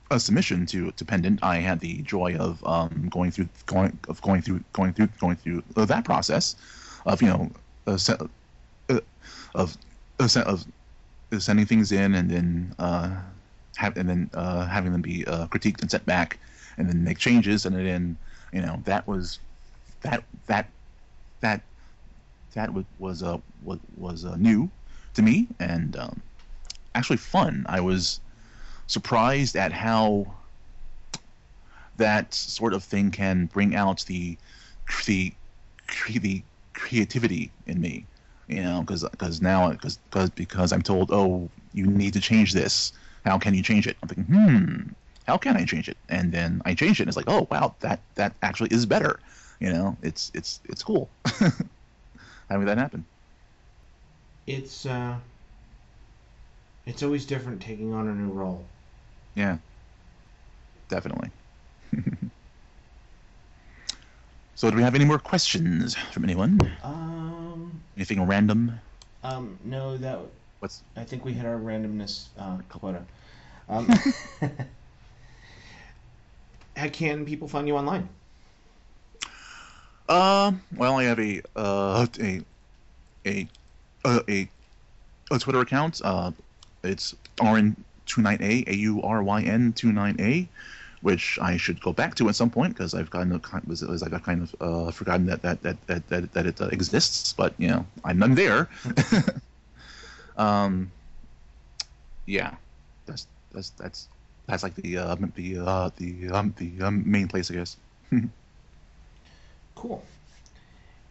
a 0.10 0.20
submission 0.20 0.66
to 0.66 0.92
to 0.92 1.04
pendant 1.04 1.44
i 1.44 1.58
had 1.58 1.82
the 1.82 2.02
joy 2.04 2.34
of 2.38 2.66
um 2.66 3.10
going 3.10 3.30
through 3.30 3.50
going 3.66 3.98
of 4.08 4.22
going 4.22 4.42
through 4.42 4.64
going 4.72 4.94
through 4.94 5.10
going 5.20 5.36
through 5.36 5.62
uh, 5.76 5.84
that 5.84 6.06
process 6.06 6.56
of 7.06 7.22
you 7.22 7.28
know 7.28 7.52
uh, 7.88 7.98
of 9.56 9.78
of 10.20 10.66
uh, 11.32 11.40
sending 11.40 11.66
things 11.66 11.92
in 11.92 12.16
and 12.16 12.30
then 12.30 12.76
uh 12.80 13.16
have 13.76 13.96
and 13.98 14.10
then 14.10 14.30
uh 14.34 14.66
having 14.66 14.92
them 14.92 15.02
be 15.02 15.26
uh, 15.28 15.48
critiqued 15.48 15.82
and 15.82 15.92
sent 15.92 16.06
back 16.06 16.40
and 16.78 16.90
then 16.90 17.04
make 17.04 17.18
changes 17.18 17.66
and 17.66 17.76
then 17.76 18.18
you 18.54 18.62
know 18.62 18.82
that 18.86 19.08
was 19.08 19.40
that 20.02 20.24
that 20.48 20.70
that 21.42 21.62
that 22.54 22.74
was 22.74 22.86
was 23.00 23.24
uh, 23.24 23.38
was, 23.64 23.80
was 23.98 24.26
uh, 24.26 24.36
new 24.38 24.70
to 25.14 25.22
me 25.22 25.48
and 25.60 25.96
um, 25.98 26.22
actually 26.96 27.18
fun. 27.18 27.66
I 27.70 27.80
was 27.82 28.20
surprised 28.88 29.56
at 29.56 29.72
how 29.72 30.34
that 31.98 32.34
sort 32.34 32.74
of 32.74 32.84
thing 32.84 33.12
can 33.12 33.46
bring 33.48 33.76
out 33.76 34.04
the 34.08 34.38
the 35.06 35.34
the 36.10 36.44
creativity 36.74 37.52
in 37.66 37.82
me. 37.82 38.06
You 38.48 38.64
know, 38.64 38.82
because 38.82 39.04
because 39.10 39.42
now 39.42 39.72
because 39.72 39.98
because 39.98 40.30
because 40.32 40.72
I'm 40.72 40.82
told, 40.82 41.12
oh, 41.12 41.52
you 41.74 41.86
need 41.86 42.14
to 42.14 42.22
change 42.22 42.54
this. 42.54 42.94
How 43.26 43.38
can 43.38 43.54
you 43.54 43.62
change 43.64 43.88
it? 43.88 43.98
I'm 44.02 44.08
thinking, 44.08 44.26
hmm, 44.34 44.90
how 45.26 45.38
can 45.38 45.58
I 45.58 45.66
change 45.66 45.90
it? 45.90 45.98
And 46.10 46.32
then 46.34 46.62
I 46.66 46.74
change 46.74 47.00
it, 47.00 47.04
and 47.04 47.10
it's 47.10 47.18
like, 47.18 47.30
oh, 47.30 47.48
wow, 47.52 47.76
that 47.82 48.04
that 48.16 48.36
actually 48.42 48.70
is 48.72 48.86
better. 48.86 49.20
You 49.60 49.72
know, 49.74 49.98
it's 50.02 50.32
it's 50.34 50.62
it's 50.66 50.84
cool 50.84 51.12
having 52.50 52.66
that 52.66 52.78
happen. 52.78 53.06
It's 54.48 54.86
uh, 54.88 55.20
it's 56.88 57.04
always 57.04 57.28
different 57.28 57.62
taking 57.62 57.94
on 57.94 58.08
a 58.08 58.16
new 58.16 58.32
role. 58.32 58.66
Yeah, 59.36 59.60
definitely. 60.90 61.32
so, 64.58 64.72
do 64.72 64.76
we 64.76 64.82
have 64.82 64.96
any 64.96 65.06
more 65.06 65.20
questions 65.20 65.96
from 66.12 66.24
anyone? 66.24 66.60
Um, 66.84 67.80
Anything 67.96 68.26
random? 68.26 68.80
um, 69.24 69.60
no, 69.64 69.98
that 69.98 70.20
What's 70.60 70.82
I 70.96 71.04
think 71.04 71.24
we 71.24 71.34
hit 71.34 71.46
our 71.46 71.58
randomness 71.58 72.30
uh, 72.40 72.58
quota. 72.68 73.04
Um, 73.70 73.86
how 76.76 76.90
can 76.90 77.24
people 77.24 77.48
find 77.48 77.68
you 77.68 77.78
online? 77.78 78.10
Um, 80.10 80.64
well, 80.76 80.98
I 80.98 81.04
have 81.04 81.20
a 81.20 81.40
uh 81.56 82.08
a 82.20 82.42
a 83.28 83.48
uh, 84.06 84.20
a 84.28 84.50
a 85.30 85.38
Twitter 85.38 85.60
account. 85.60 86.02
Uh, 86.04 86.32
it's 86.84 87.14
Auryn29A 87.38 88.68
A 88.70 88.76
U 88.76 89.04
R 89.04 89.22
Y 89.22 89.42
N 89.44 89.72
29A, 89.74 90.48
which 91.02 91.38
I 91.42 91.58
should 91.58 91.82
go 91.82 91.94
back 91.94 92.16
to 92.16 92.30
at 92.30 92.36
some 92.36 92.50
point 92.50 92.74
because 92.74 92.94
I've 92.94 93.12
kind 93.12 93.32
of 93.32 93.68
was 93.68 93.82
was 93.84 94.04
I've 94.04 94.24
kind 94.24 94.44
of 94.44 94.56
uh, 94.62 94.92
forgotten 94.92 95.26
that 95.28 95.42
that 95.44 95.62
that 95.64 95.88
that 95.88 96.08
that, 96.10 96.34
that 96.34 96.46
it 96.46 96.62
uh, 96.62 96.68
exists. 96.68 97.34
But 97.34 97.54
you 97.58 97.68
know, 97.68 97.86
I'm 98.04 98.22
I'm 98.24 98.36
there. 98.36 98.70
um, 100.38 100.92
yeah, 102.26 102.56
that's 103.06 103.28
that's 103.52 103.70
that's 103.72 104.08
that's 104.48 104.64
like 104.64 104.76
the 104.76 104.98
uh, 104.98 105.16
the 105.36 105.58
uh, 105.60 105.90
the 105.98 106.30
um, 106.30 106.54
the 106.58 106.82
um, 106.82 107.04
main 107.10 107.28
place, 107.28 107.52
I 107.52 107.56
guess. 107.56 107.78
Cool. 109.78 110.04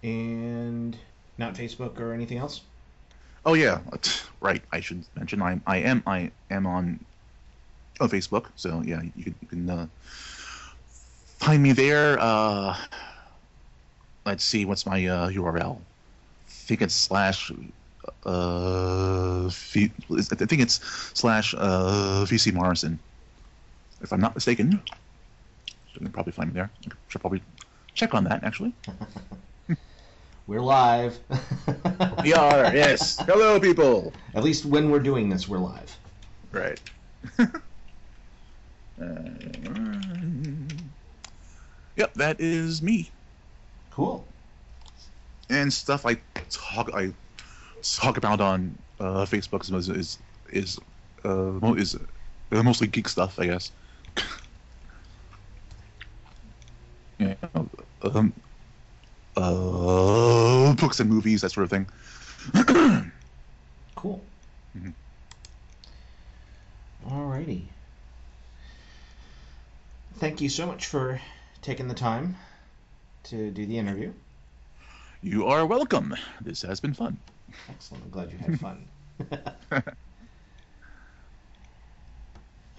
And 0.02 0.96
not 1.38 1.54
Facebook 1.54 2.00
or 2.00 2.12
anything 2.12 2.38
else? 2.38 2.62
Oh 3.44 3.54
yeah, 3.54 3.78
right. 4.40 4.60
I 4.72 4.80
should 4.80 5.04
mention 5.14 5.40
I 5.40 5.60
I 5.68 5.76
am 5.78 6.02
I 6.04 6.32
am 6.50 6.66
on 6.66 6.98
on 8.00 8.08
Facebook, 8.08 8.46
so 8.56 8.82
yeah, 8.84 9.00
you 9.16 9.24
can 9.24 9.34
you 9.40 9.48
can 9.48 9.70
uh, 9.70 9.86
find 11.38 11.62
me 11.62 11.72
there. 11.72 12.18
Uh, 12.20 12.76
let's 14.24 14.44
see, 14.44 14.64
what's 14.64 14.86
my 14.86 15.06
uh, 15.06 15.28
URL? 15.30 15.76
I 15.76 15.80
think 16.48 16.82
it's 16.82 16.94
slash 16.94 17.52
uh, 18.24 19.48
v, 19.48 19.90
I 20.10 20.34
think 20.46 20.60
it's 20.62 20.80
slash 21.14 21.54
uh, 21.56 22.24
VC 22.28 22.52
Morrison, 22.52 22.98
if 24.02 24.12
I'm 24.12 24.20
not 24.20 24.34
mistaken. 24.34 24.80
So 24.86 25.94
you 25.94 26.00
can 26.00 26.12
probably 26.12 26.32
find 26.32 26.50
me 26.50 26.54
there. 26.54 26.70
I 26.86 26.90
should 27.08 27.20
probably 27.20 27.42
check 27.94 28.14
on 28.14 28.24
that 28.24 28.44
actually. 28.44 28.72
We're 30.46 30.60
live. 30.60 31.18
We 32.22 32.34
are, 32.34 32.74
yes. 32.74 33.18
Hello, 33.24 33.60
people. 33.60 34.12
At 34.34 34.42
least 34.42 34.64
when 34.64 34.90
we're 34.90 34.98
doing 34.98 35.28
this, 35.28 35.48
we're 35.48 35.58
live. 35.58 35.96
Right. 36.50 36.80
yep, 41.96 42.14
that 42.14 42.40
is 42.40 42.82
me. 42.82 43.10
Cool. 43.90 44.26
And 45.50 45.72
stuff 45.72 46.06
I 46.06 46.14
talk 46.50 46.90
I 46.94 47.12
talk 47.82 48.16
about 48.16 48.40
on 48.40 48.78
uh, 49.00 49.24
Facebook 49.26 49.62
is 49.62 49.88
is 49.88 50.18
is 50.50 50.78
uh, 51.24 51.74
is 51.74 51.96
uh, 52.52 52.62
mostly 52.62 52.86
geek 52.86 53.08
stuff, 53.08 53.38
I 53.38 53.46
guess. 53.46 53.72
yeah, 57.18 57.34
um, 58.02 58.32
uh, 59.36 60.74
books 60.74 61.00
and 61.00 61.10
movies, 61.10 61.42
that 61.42 61.50
sort 61.50 61.64
of 61.64 61.70
thing. 61.70 61.88
Cool. 63.96 64.24
Mhm. 64.74 64.94
Alrighty. 67.04 67.75
Thank 70.18 70.40
you 70.40 70.48
so 70.48 70.66
much 70.66 70.86
for 70.86 71.20
taking 71.60 71.88
the 71.88 71.94
time 71.94 72.36
to 73.24 73.50
do 73.50 73.66
the 73.66 73.76
interview. 73.76 74.14
You 75.20 75.44
are 75.44 75.66
welcome. 75.66 76.16
This 76.40 76.62
has 76.62 76.80
been 76.80 76.94
fun. 76.94 77.18
Excellent. 77.68 78.04
I'm 78.04 78.10
glad 78.10 78.32
you 78.32 78.38
had 78.38 78.58
fun. 78.58 78.88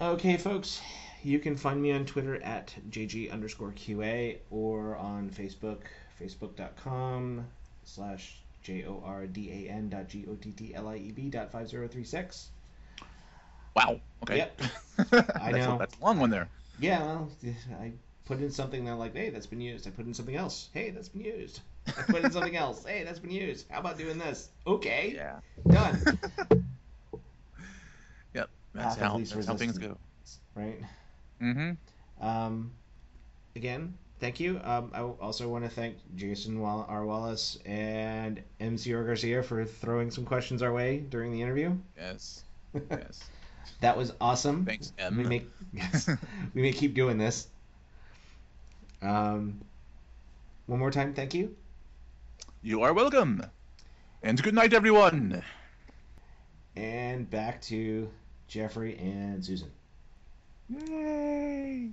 okay, 0.00 0.36
folks. 0.36 0.80
You 1.22 1.38
can 1.38 1.56
find 1.56 1.80
me 1.80 1.92
on 1.92 2.06
Twitter 2.06 2.42
at 2.42 2.74
JG 2.90 3.30
underscore 3.32 3.70
QA 3.70 4.38
or 4.50 4.96
on 4.96 5.30
Facebook, 5.30 5.82
facebook.com 6.20 7.46
slash 7.84 8.40
J 8.64 8.84
O 8.84 9.00
R 9.04 9.28
D 9.28 9.66
A 9.68 9.70
N 9.70 9.88
dot 9.88 10.08
G 10.08 10.26
O 10.28 10.34
T 10.34 10.50
T 10.50 10.74
L 10.74 10.88
I 10.88 10.96
E 10.96 11.12
B 11.12 11.28
dot 11.28 11.52
five 11.52 11.68
zero 11.68 11.86
three 11.86 12.04
six. 12.04 12.48
Wow. 13.76 14.00
Okay. 14.24 14.38
Yep. 14.38 14.62
I 15.40 15.52
know. 15.52 15.76
A, 15.76 15.78
that's 15.78 15.96
a 15.96 16.04
long 16.04 16.18
one 16.18 16.30
there. 16.30 16.48
Yeah, 16.80 17.00
well, 17.00 17.30
I 17.80 17.92
put 18.24 18.38
in 18.38 18.50
something 18.50 18.84
that 18.84 18.94
like, 18.96 19.14
hey, 19.14 19.30
that's 19.30 19.46
been 19.46 19.60
used. 19.60 19.86
I 19.86 19.90
put 19.90 20.06
in 20.06 20.14
something 20.14 20.36
else. 20.36 20.68
Hey, 20.72 20.90
that's 20.90 21.08
been 21.08 21.24
used. 21.24 21.60
I 21.86 22.02
put 22.02 22.22
in 22.24 22.30
something 22.30 22.56
else. 22.56 22.84
Hey, 22.84 23.02
that's 23.04 23.18
been 23.18 23.30
used. 23.30 23.66
How 23.70 23.80
about 23.80 23.98
doing 23.98 24.18
this? 24.18 24.50
Okay. 24.66 25.12
Yeah. 25.16 25.40
Done. 25.66 26.18
Yep. 28.34 28.50
That's 28.74 28.96
Path 28.96 28.98
how, 28.98 29.18
that's 29.18 29.46
how 29.46 29.56
things 29.56 29.78
go. 29.78 29.96
Right. 30.54 30.80
Mm-hmm. 31.42 32.26
Um, 32.26 32.72
again, 33.56 33.94
thank 34.20 34.38
you. 34.38 34.60
Um, 34.62 34.90
I 34.92 35.00
also 35.00 35.48
want 35.48 35.64
to 35.64 35.70
thank 35.70 35.96
Jason 36.14 36.60
Wall- 36.60 36.86
R. 36.88 37.04
Wallace 37.06 37.58
and 37.64 38.42
MCR 38.60 39.06
Garcia 39.06 39.42
for 39.42 39.64
throwing 39.64 40.10
some 40.10 40.24
questions 40.24 40.62
our 40.62 40.72
way 40.72 40.98
during 40.98 41.32
the 41.32 41.40
interview. 41.42 41.76
Yes. 41.96 42.44
Yes. 42.90 43.24
That 43.80 43.96
was 43.96 44.12
awesome. 44.20 44.64
Thanks, 44.64 44.92
We 45.16 45.24
may, 45.24 45.44
yes, 45.72 46.08
we 46.54 46.62
may 46.62 46.72
keep 46.72 46.94
doing 46.94 47.18
this. 47.18 47.48
Um, 49.02 49.60
one 50.66 50.78
more 50.78 50.90
time, 50.90 51.14
thank 51.14 51.34
you. 51.34 51.54
You 52.62 52.82
are 52.82 52.92
welcome. 52.92 53.42
And 54.22 54.42
good 54.42 54.54
night, 54.54 54.74
everyone. 54.74 55.42
And 56.76 57.30
back 57.30 57.62
to 57.62 58.10
Jeffrey 58.48 58.96
and 58.98 59.44
Susan. 59.44 59.70
Yay. 60.68 61.90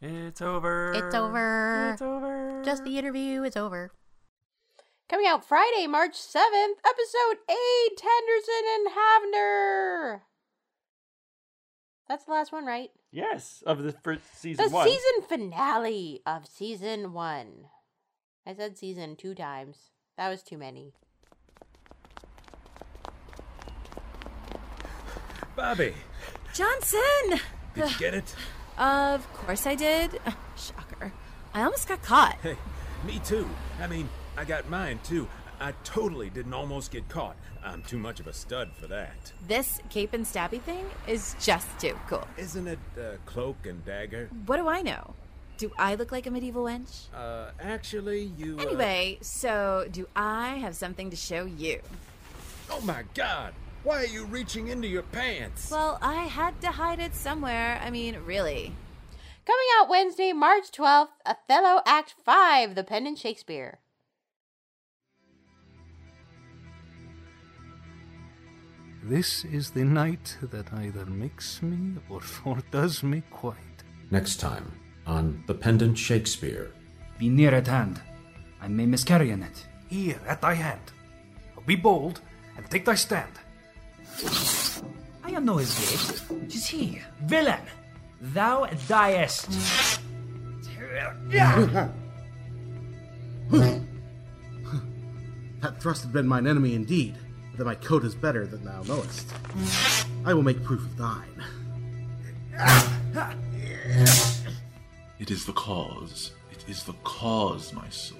It's 0.00 0.42
over. 0.42 0.92
It's 0.94 1.14
over. 1.14 1.90
It's 1.92 2.02
over. 2.02 2.62
Just 2.64 2.84
the 2.84 2.98
interview 2.98 3.42
is 3.42 3.56
over. 3.56 3.90
Coming 5.08 5.26
out 5.26 5.44
Friday, 5.44 5.86
March 5.86 6.14
7th, 6.14 6.76
episode 6.84 7.38
8 7.48 7.56
Henderson 8.00 8.64
and 8.74 8.88
Havner. 8.94 10.20
That's 12.08 12.24
the 12.26 12.32
last 12.32 12.52
one, 12.52 12.66
right? 12.66 12.90
yes 13.10 13.62
of 13.66 13.82
the 13.82 13.92
first 13.92 14.22
season 14.38 14.66
The 14.66 14.70
one. 14.74 14.88
season 14.88 15.22
finale 15.28 16.20
of 16.26 16.46
season 16.46 17.12
one. 17.12 17.66
I 18.46 18.54
said 18.54 18.76
season 18.76 19.16
two 19.16 19.34
times. 19.34 19.90
That 20.18 20.28
was 20.28 20.42
too 20.42 20.58
many. 20.58 20.92
Bobby, 25.56 25.94
Johnson! 26.52 27.00
did 27.74 27.90
you 27.90 27.98
get 27.98 28.14
it? 28.14 28.34
Of 28.76 29.32
course 29.32 29.66
I 29.66 29.74
did. 29.76 30.20
Shocker. 30.56 31.12
I 31.52 31.62
almost 31.62 31.86
got 31.88 32.02
caught. 32.02 32.36
Hey, 32.42 32.56
me 33.06 33.20
too. 33.24 33.48
I 33.80 33.86
mean, 33.86 34.08
I 34.36 34.44
got 34.44 34.68
mine 34.68 34.98
too. 35.04 35.28
I 35.64 35.72
totally 35.82 36.28
didn't 36.28 36.52
almost 36.52 36.90
get 36.90 37.08
caught. 37.08 37.36
I'm 37.64 37.82
too 37.84 37.96
much 37.96 38.20
of 38.20 38.26
a 38.26 38.34
stud 38.34 38.70
for 38.74 38.86
that. 38.88 39.32
This 39.48 39.80
cape 39.88 40.12
and 40.12 40.26
stabby 40.26 40.60
thing 40.60 40.84
is 41.08 41.34
just 41.40 41.66
too 41.78 41.98
cool. 42.06 42.26
Isn't 42.36 42.68
it 42.68 42.78
uh, 42.98 43.02
cloak 43.24 43.56
and 43.64 43.82
dagger? 43.86 44.28
What 44.44 44.58
do 44.58 44.68
I 44.68 44.82
know? 44.82 45.14
Do 45.56 45.70
I 45.78 45.94
look 45.94 46.12
like 46.12 46.26
a 46.26 46.30
medieval 46.30 46.64
wench? 46.64 47.06
Uh, 47.16 47.52
actually, 47.62 48.24
you. 48.36 48.58
uh, 48.58 48.62
Anyway, 48.62 49.16
so 49.22 49.88
do 49.90 50.06
I 50.14 50.56
have 50.56 50.76
something 50.76 51.08
to 51.08 51.16
show 51.16 51.46
you? 51.46 51.80
oh 52.70 52.82
my 52.82 53.04
God! 53.14 53.54
Why 53.84 54.02
are 54.02 54.06
you 54.06 54.26
reaching 54.26 54.68
into 54.68 54.86
your 54.88 55.02
pants? 55.04 55.70
Well, 55.70 55.98
I 56.02 56.24
had 56.24 56.60
to 56.60 56.72
hide 56.72 56.98
it 57.00 57.14
somewhere. 57.14 57.80
I 57.82 57.88
mean, 57.88 58.18
really. 58.26 58.74
Coming 59.46 59.66
out 59.78 59.88
Wednesday, 59.88 60.32
March 60.34 60.70
12th, 60.72 61.08
Othello 61.24 61.80
Act 61.86 62.14
5, 62.22 62.74
The 62.74 62.84
Pendant 62.84 63.16
Shakespeare. 63.18 63.78
This 69.06 69.44
is 69.44 69.70
the 69.70 69.84
night 69.84 70.38
that 70.40 70.72
either 70.72 71.04
makes 71.04 71.60
me 71.60 72.00
or 72.08 72.22
does 72.70 73.02
me 73.02 73.22
quite. 73.30 73.84
Next 74.10 74.40
time 74.40 74.72
on 75.06 75.44
The 75.46 75.52
Pendant 75.52 75.98
Shakespeare. 75.98 76.72
Be 77.18 77.28
near 77.28 77.54
at 77.54 77.66
hand. 77.66 78.00
I 78.62 78.68
may 78.68 78.86
miscarry 78.86 79.28
in 79.28 79.42
it. 79.42 79.66
Here 79.88 80.18
at 80.26 80.40
thy 80.40 80.54
hand. 80.54 80.80
Be 81.66 81.76
bold 81.76 82.22
and 82.56 82.64
take 82.70 82.86
thy 82.86 82.94
stand. 82.94 83.30
I 85.22 85.32
am 85.32 85.44
no 85.44 85.58
escape. 85.58 86.48
Tis 86.48 86.66
he, 86.66 87.02
villain. 87.24 87.60
Thou 88.22 88.64
diest. 88.88 89.50
That 95.60 95.80
thrust 95.80 96.02
had 96.02 96.12
been 96.12 96.26
mine 96.26 96.46
enemy 96.46 96.74
indeed, 96.74 97.14
but 97.14 97.23
that 97.56 97.64
my 97.64 97.74
coat 97.74 98.04
is 98.04 98.14
better 98.14 98.46
than 98.46 98.64
thou 98.64 98.82
knowest. 98.82 99.32
I 100.24 100.34
will 100.34 100.42
make 100.42 100.62
proof 100.64 100.80
of 100.80 100.96
thine. 100.96 101.44
It 105.18 105.30
is 105.30 105.46
the 105.46 105.52
cause. 105.52 106.32
It 106.50 106.64
is 106.68 106.84
the 106.84 106.94
cause, 107.04 107.72
my 107.72 107.88
soul. 107.88 108.18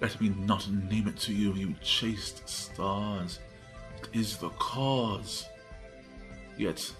Let 0.00 0.20
me 0.20 0.28
not 0.28 0.70
name 0.70 1.08
it 1.08 1.16
to 1.20 1.32
you, 1.32 1.54
you 1.54 1.74
chaste 1.82 2.48
stars. 2.48 3.40
It 4.02 4.08
is 4.12 4.36
the 4.36 4.50
cause. 4.50 5.46
Yet, 6.56 6.92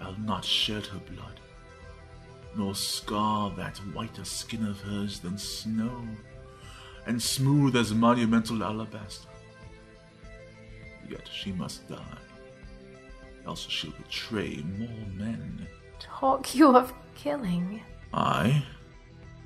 I'll 0.00 0.18
not 0.18 0.44
shed 0.44 0.86
her 0.86 0.98
blood, 0.98 1.40
nor 2.56 2.74
scar 2.74 3.50
that 3.50 3.76
whiter 3.94 4.24
skin 4.24 4.66
of 4.66 4.80
hers 4.80 5.20
than 5.20 5.38
snow, 5.38 6.02
and 7.06 7.22
smooth 7.22 7.76
as 7.76 7.92
monumental 7.94 8.64
alabaster. 8.64 9.29
Yet 11.10 11.28
she 11.28 11.50
must 11.50 11.88
die, 11.88 11.98
else 13.44 13.66
she'll 13.68 13.90
betray 13.90 14.62
more 14.78 14.88
men. 15.16 15.66
Talk 15.98 16.54
you 16.54 16.76
of 16.76 16.94
killing. 17.16 17.82
I, 18.14 18.62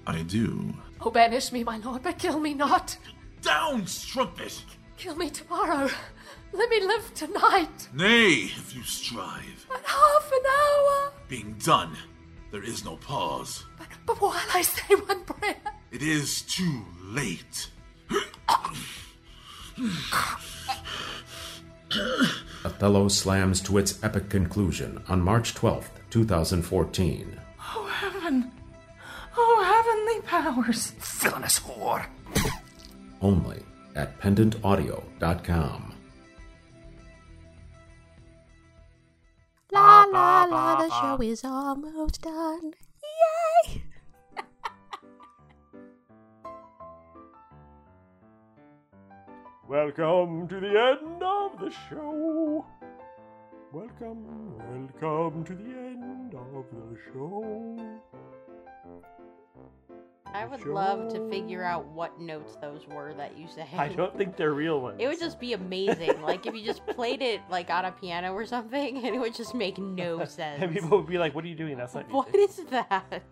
I 0.06 0.22
do. 0.22 0.74
Oh, 1.00 1.10
banish 1.10 1.52
me, 1.52 1.64
my 1.64 1.78
lord, 1.78 2.02
but 2.02 2.18
kill 2.18 2.38
me 2.38 2.52
not. 2.52 2.98
Down, 3.40 3.86
strumpet! 3.86 4.62
Kill 4.98 5.16
me 5.16 5.30
tomorrow. 5.30 5.88
Let 6.52 6.68
me 6.70 6.80
live 6.80 7.14
tonight. 7.14 7.88
Nay, 7.94 8.32
if 8.44 8.76
you 8.76 8.82
strive. 8.84 9.66
But 9.68 9.82
half 9.84 10.32
an 10.32 10.42
hour. 10.46 11.12
Being 11.28 11.54
done, 11.64 11.96
there 12.52 12.62
is 12.62 12.84
no 12.84 12.96
pause. 12.96 13.64
But 13.78 13.88
but 14.06 14.20
while 14.20 14.40
I 14.54 14.62
say 14.62 14.94
one 14.94 15.24
prayer. 15.24 15.56
It 15.90 16.02
is 16.02 16.42
too 16.42 16.84
late. 17.02 17.70
Othello 22.64 23.08
slams 23.08 23.60
to 23.62 23.78
its 23.78 24.02
epic 24.02 24.28
conclusion 24.28 25.02
on 25.08 25.20
March 25.20 25.54
12th, 25.54 25.90
2014. 26.10 27.40
Oh, 27.60 27.86
heaven. 27.86 28.50
Oh, 29.36 29.62
heavenly 29.62 30.20
powers. 30.26 30.92
Villainous 30.98 31.58
whore. 31.60 32.06
Only 33.20 33.62
at 33.94 34.18
pendantaudio.com. 34.20 35.94
La 39.72 40.04
la 40.04 40.44
la, 40.44 40.76
the 40.76 40.90
show 40.90 41.22
is 41.22 41.44
almost 41.44 42.22
done. 42.22 42.74
Yay! 43.66 43.82
Welcome 49.66 50.46
to 50.48 50.60
the 50.60 50.78
end 50.78 51.22
of 51.22 51.58
the 51.58 51.72
show. 51.88 52.66
Welcome, 53.72 54.58
welcome 54.58 55.42
to 55.42 55.54
the 55.54 55.64
end 55.64 56.34
of 56.34 56.66
the 56.70 56.98
show. 57.10 57.78
I 60.34 60.46
would 60.46 60.66
love 60.66 61.12
to 61.12 61.30
figure 61.30 61.62
out 61.62 61.86
what 61.86 62.20
notes 62.20 62.56
those 62.60 62.88
were 62.88 63.14
that 63.14 63.38
you 63.38 63.46
said. 63.46 63.68
I 63.78 63.86
don't 63.88 64.16
think 64.18 64.36
they're 64.36 64.52
real 64.52 64.80
ones. 64.80 64.96
It 65.00 65.06
would 65.06 65.20
just 65.20 65.38
be 65.38 65.52
amazing. 65.52 66.20
like 66.22 66.44
if 66.46 66.54
you 66.56 66.64
just 66.64 66.84
played 66.88 67.22
it 67.22 67.40
like 67.48 67.70
on 67.70 67.84
a 67.84 67.92
piano 67.92 68.32
or 68.32 68.44
something, 68.44 68.96
and 69.04 69.14
it 69.14 69.18
would 69.20 69.34
just 69.34 69.54
make 69.54 69.78
no 69.78 70.24
sense. 70.24 70.60
And 70.60 70.72
people 70.72 70.98
would 70.98 71.06
be 71.06 71.18
like, 71.18 71.34
"What 71.36 71.44
are 71.44 71.48
you 71.48 71.54
doing? 71.54 71.76
That's 71.76 71.94
not 71.94 72.08
music." 72.08 72.32
What 72.32 72.34
is 72.34 72.56
that? 72.70 73.22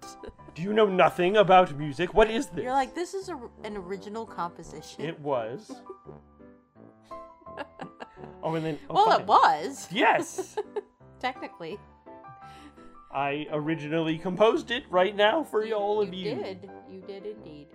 Do 0.54 0.62
you 0.62 0.72
know 0.72 0.86
nothing 0.86 1.38
about 1.38 1.76
music? 1.76 2.14
What 2.14 2.30
is 2.30 2.46
this? 2.46 2.62
You're 2.62 2.72
like, 2.72 2.94
this 2.94 3.14
is 3.14 3.28
a, 3.30 3.40
an 3.64 3.76
original 3.76 4.24
composition. 4.24 5.04
It 5.04 5.18
was. 5.18 5.72
oh, 8.42 8.54
and 8.54 8.64
then. 8.64 8.78
Oh, 8.88 8.94
well, 8.94 9.06
fine. 9.06 9.20
it 9.22 9.26
was. 9.26 9.88
Yes. 9.90 10.56
Technically. 11.18 11.78
I 13.14 13.46
originally 13.52 14.16
composed 14.16 14.70
it 14.70 14.84
right 14.88 15.14
now 15.14 15.44
for 15.44 15.66
all 15.72 16.00
of 16.00 16.14
you. 16.14 16.30
You 16.30 16.36
did. 16.36 16.70
You 16.90 17.00
did 17.02 17.26
indeed. 17.26 17.66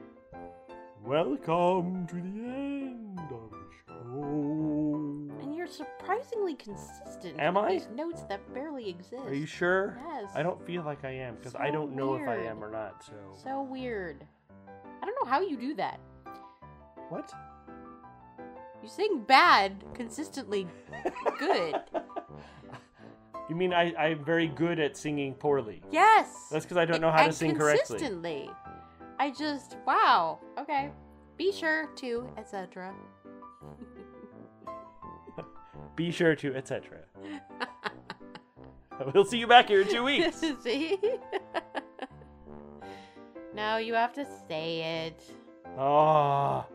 Welcome 1.06 2.08
to 2.08 2.16
the 2.16 2.22
end 2.22 3.20
of 3.32 3.52
the 3.52 3.66
show. 3.86 5.30
And 5.42 5.56
you're 5.56 5.68
surprisingly 5.68 6.56
consistent. 6.56 7.40
Am 7.40 7.56
I? 7.56 7.74
These 7.74 7.88
notes 7.96 8.24
that 8.24 8.52
barely 8.52 8.90
exist. 8.90 9.24
Are 9.26 9.34
you 9.34 9.46
sure? 9.46 10.00
Yes. 10.08 10.32
I 10.34 10.42
don't 10.42 10.66
feel 10.66 10.82
like 10.84 11.06
I 11.06 11.12
am 11.12 11.36
because 11.36 11.54
I 11.54 11.70
don't 11.70 11.96
know 11.96 12.16
if 12.16 12.28
I 12.28 12.38
am 12.38 12.64
or 12.64 12.72
not. 12.72 13.04
So. 13.06 13.14
So 13.44 13.62
weird. 13.62 14.26
I 15.02 15.06
don't 15.06 15.16
know 15.24 15.30
how 15.30 15.42
you 15.42 15.56
do 15.56 15.76
that. 15.76 16.00
What? 17.10 17.32
You 18.82 18.90
sing 18.90 19.24
bad 19.28 19.84
consistently 19.94 20.68
good. 21.40 21.76
Mean 23.58 23.74
I, 23.74 23.92
I'm 23.96 24.24
very 24.24 24.48
good 24.48 24.80
at 24.80 24.96
singing 24.96 25.34
poorly? 25.34 25.82
Yes. 25.92 26.48
That's 26.52 26.64
because 26.64 26.78
I 26.78 26.86
don't 26.86 27.02
know 27.02 27.10
how 27.10 27.18
to 27.18 27.24
and 27.24 27.34
sing 27.34 27.56
correctly. 27.56 27.98
Consistently. 27.98 28.52
I 29.18 29.32
just 29.32 29.78
wow. 29.88 30.38
Okay. 30.60 30.92
Be 31.38 31.52
sure 31.52 31.88
to 31.96 32.30
etc. 32.38 32.94
Be 35.96 36.12
sure 36.12 36.36
to, 36.36 36.56
etc. 36.56 37.00
we'll 39.16 39.26
see 39.26 39.40
you 39.40 39.48
back 39.48 39.70
here 39.70 39.82
in 39.82 39.88
two 39.88 40.04
weeks. 40.12 40.44
See? 40.62 40.96
no, 43.56 43.78
you 43.78 43.96
have 43.96 44.14
to 44.14 44.28
say 44.48 45.08
it. 45.08 45.24
Ah. 45.80 46.68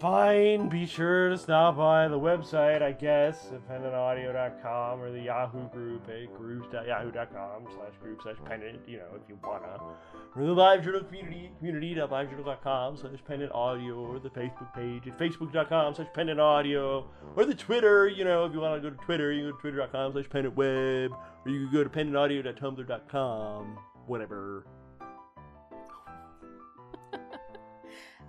Fine, 0.00 0.68
be 0.68 0.86
sure 0.86 1.30
to 1.30 1.36
stop 1.36 1.76
by 1.76 2.06
the 2.06 2.18
website, 2.18 2.82
I 2.82 2.92
guess, 2.92 3.50
pendantaudio.com 3.68 5.00
or 5.00 5.10
the 5.10 5.22
Yahoo 5.22 5.68
group 5.70 6.08
eh, 6.08 6.22
at 6.22 6.36
groups.yahoo.com 6.36 7.66
slash 7.74 7.94
group 8.00 8.22
slash 8.22 8.36
pendant, 8.44 8.78
you 8.86 8.98
know, 8.98 9.08
if 9.16 9.28
you 9.28 9.36
wanna. 9.42 9.80
Or 10.36 10.44
the 10.44 10.52
live 10.52 10.84
journal 10.84 11.02
community, 11.02 11.50
community.livejournal.com 11.58 12.96
slash 12.96 13.18
pendant 13.26 13.50
audio, 13.50 13.94
or 13.94 14.20
the 14.20 14.30
Facebook 14.30 14.72
page 14.72 15.08
at 15.08 15.18
facebook.com 15.18 15.96
slash 15.96 16.08
pendant 16.14 16.38
audio, 16.38 17.04
or 17.34 17.44
the 17.44 17.54
Twitter, 17.54 18.06
you 18.06 18.22
know, 18.22 18.44
if 18.44 18.52
you 18.52 18.60
wanna 18.60 18.80
go 18.80 18.90
to 18.90 18.96
Twitter, 19.04 19.32
you 19.32 19.42
can 19.42 19.50
go 19.50 19.56
to 19.56 19.60
twitter.com 19.60 20.12
slash 20.12 20.28
pendant 20.30 20.54
web, 20.56 21.12
or 21.44 21.50
you 21.50 21.66
can 21.66 21.72
go 21.72 21.82
to 21.82 21.90
pendantaudio.tumblr.com, 21.90 23.78
whatever. 24.06 24.64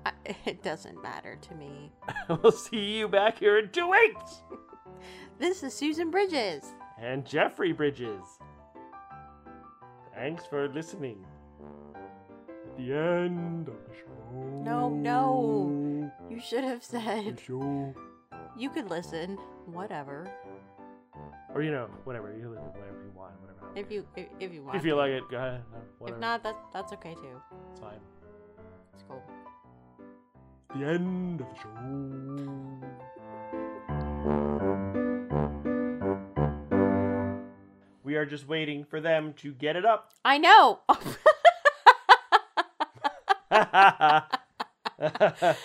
I, 0.05 0.11
it 0.45 0.63
doesn't 0.63 1.01
matter 1.01 1.37
to 1.41 1.55
me. 1.55 1.91
we'll 2.43 2.51
see 2.51 2.97
you 2.97 3.07
back 3.07 3.39
here 3.39 3.57
in 3.59 3.69
two 3.69 3.89
weeks! 3.89 4.41
This 5.37 5.63
is 5.63 5.73
Susan 5.73 6.11
Bridges. 6.11 6.63
and 6.99 7.25
Jeffrey 7.25 7.71
Bridges. 7.71 8.23
Thanks 10.13 10.45
for 10.45 10.67
listening. 10.69 11.25
At 11.95 12.77
the 12.77 12.93
end 12.93 13.67
of 13.69 13.75
the 13.87 13.95
show. 13.95 14.39
No, 14.63 14.89
no. 14.89 16.11
You 16.29 16.39
should 16.41 16.63
have 16.65 16.83
said. 16.83 17.39
Show. 17.39 17.93
You 18.57 18.69
could 18.69 18.89
listen. 18.89 19.37
Whatever. 19.65 20.29
Or 21.53 21.61
you 21.63 21.71
know, 21.71 21.87
whatever 22.03 22.35
you 22.37 22.49
listen, 22.49 22.65
whatever 22.67 23.01
you 23.03 23.11
want, 23.15 23.31
whatever. 23.41 23.79
If 23.79 23.91
you 23.91 24.05
if, 24.15 24.27
if 24.39 24.53
you 24.53 24.63
want. 24.63 24.77
If 24.77 24.85
you 24.85 24.95
like 24.95 25.11
it, 25.11 25.23
go 25.31 25.37
ahead. 25.37 25.61
No. 26.01 26.07
If 26.07 26.17
not, 26.19 26.43
that 26.43 26.55
that's 26.73 26.91
okay 26.93 27.13
too. 27.15 27.41
it's 27.71 27.79
fine. 27.79 27.99
It's 28.93 29.03
cool. 29.07 29.23
The 30.75 30.85
end 30.85 31.41
of 31.41 31.47
the 31.49 31.55
show. 31.55 31.69
We 38.03 38.15
are 38.15 38.25
just 38.25 38.47
waiting 38.47 38.83
for 38.83 39.01
them 39.01 39.33
to 39.37 39.51
get 39.51 39.75
it 39.75 39.85
up. 39.85 40.11
I 40.23 40.37
know. 40.37 40.81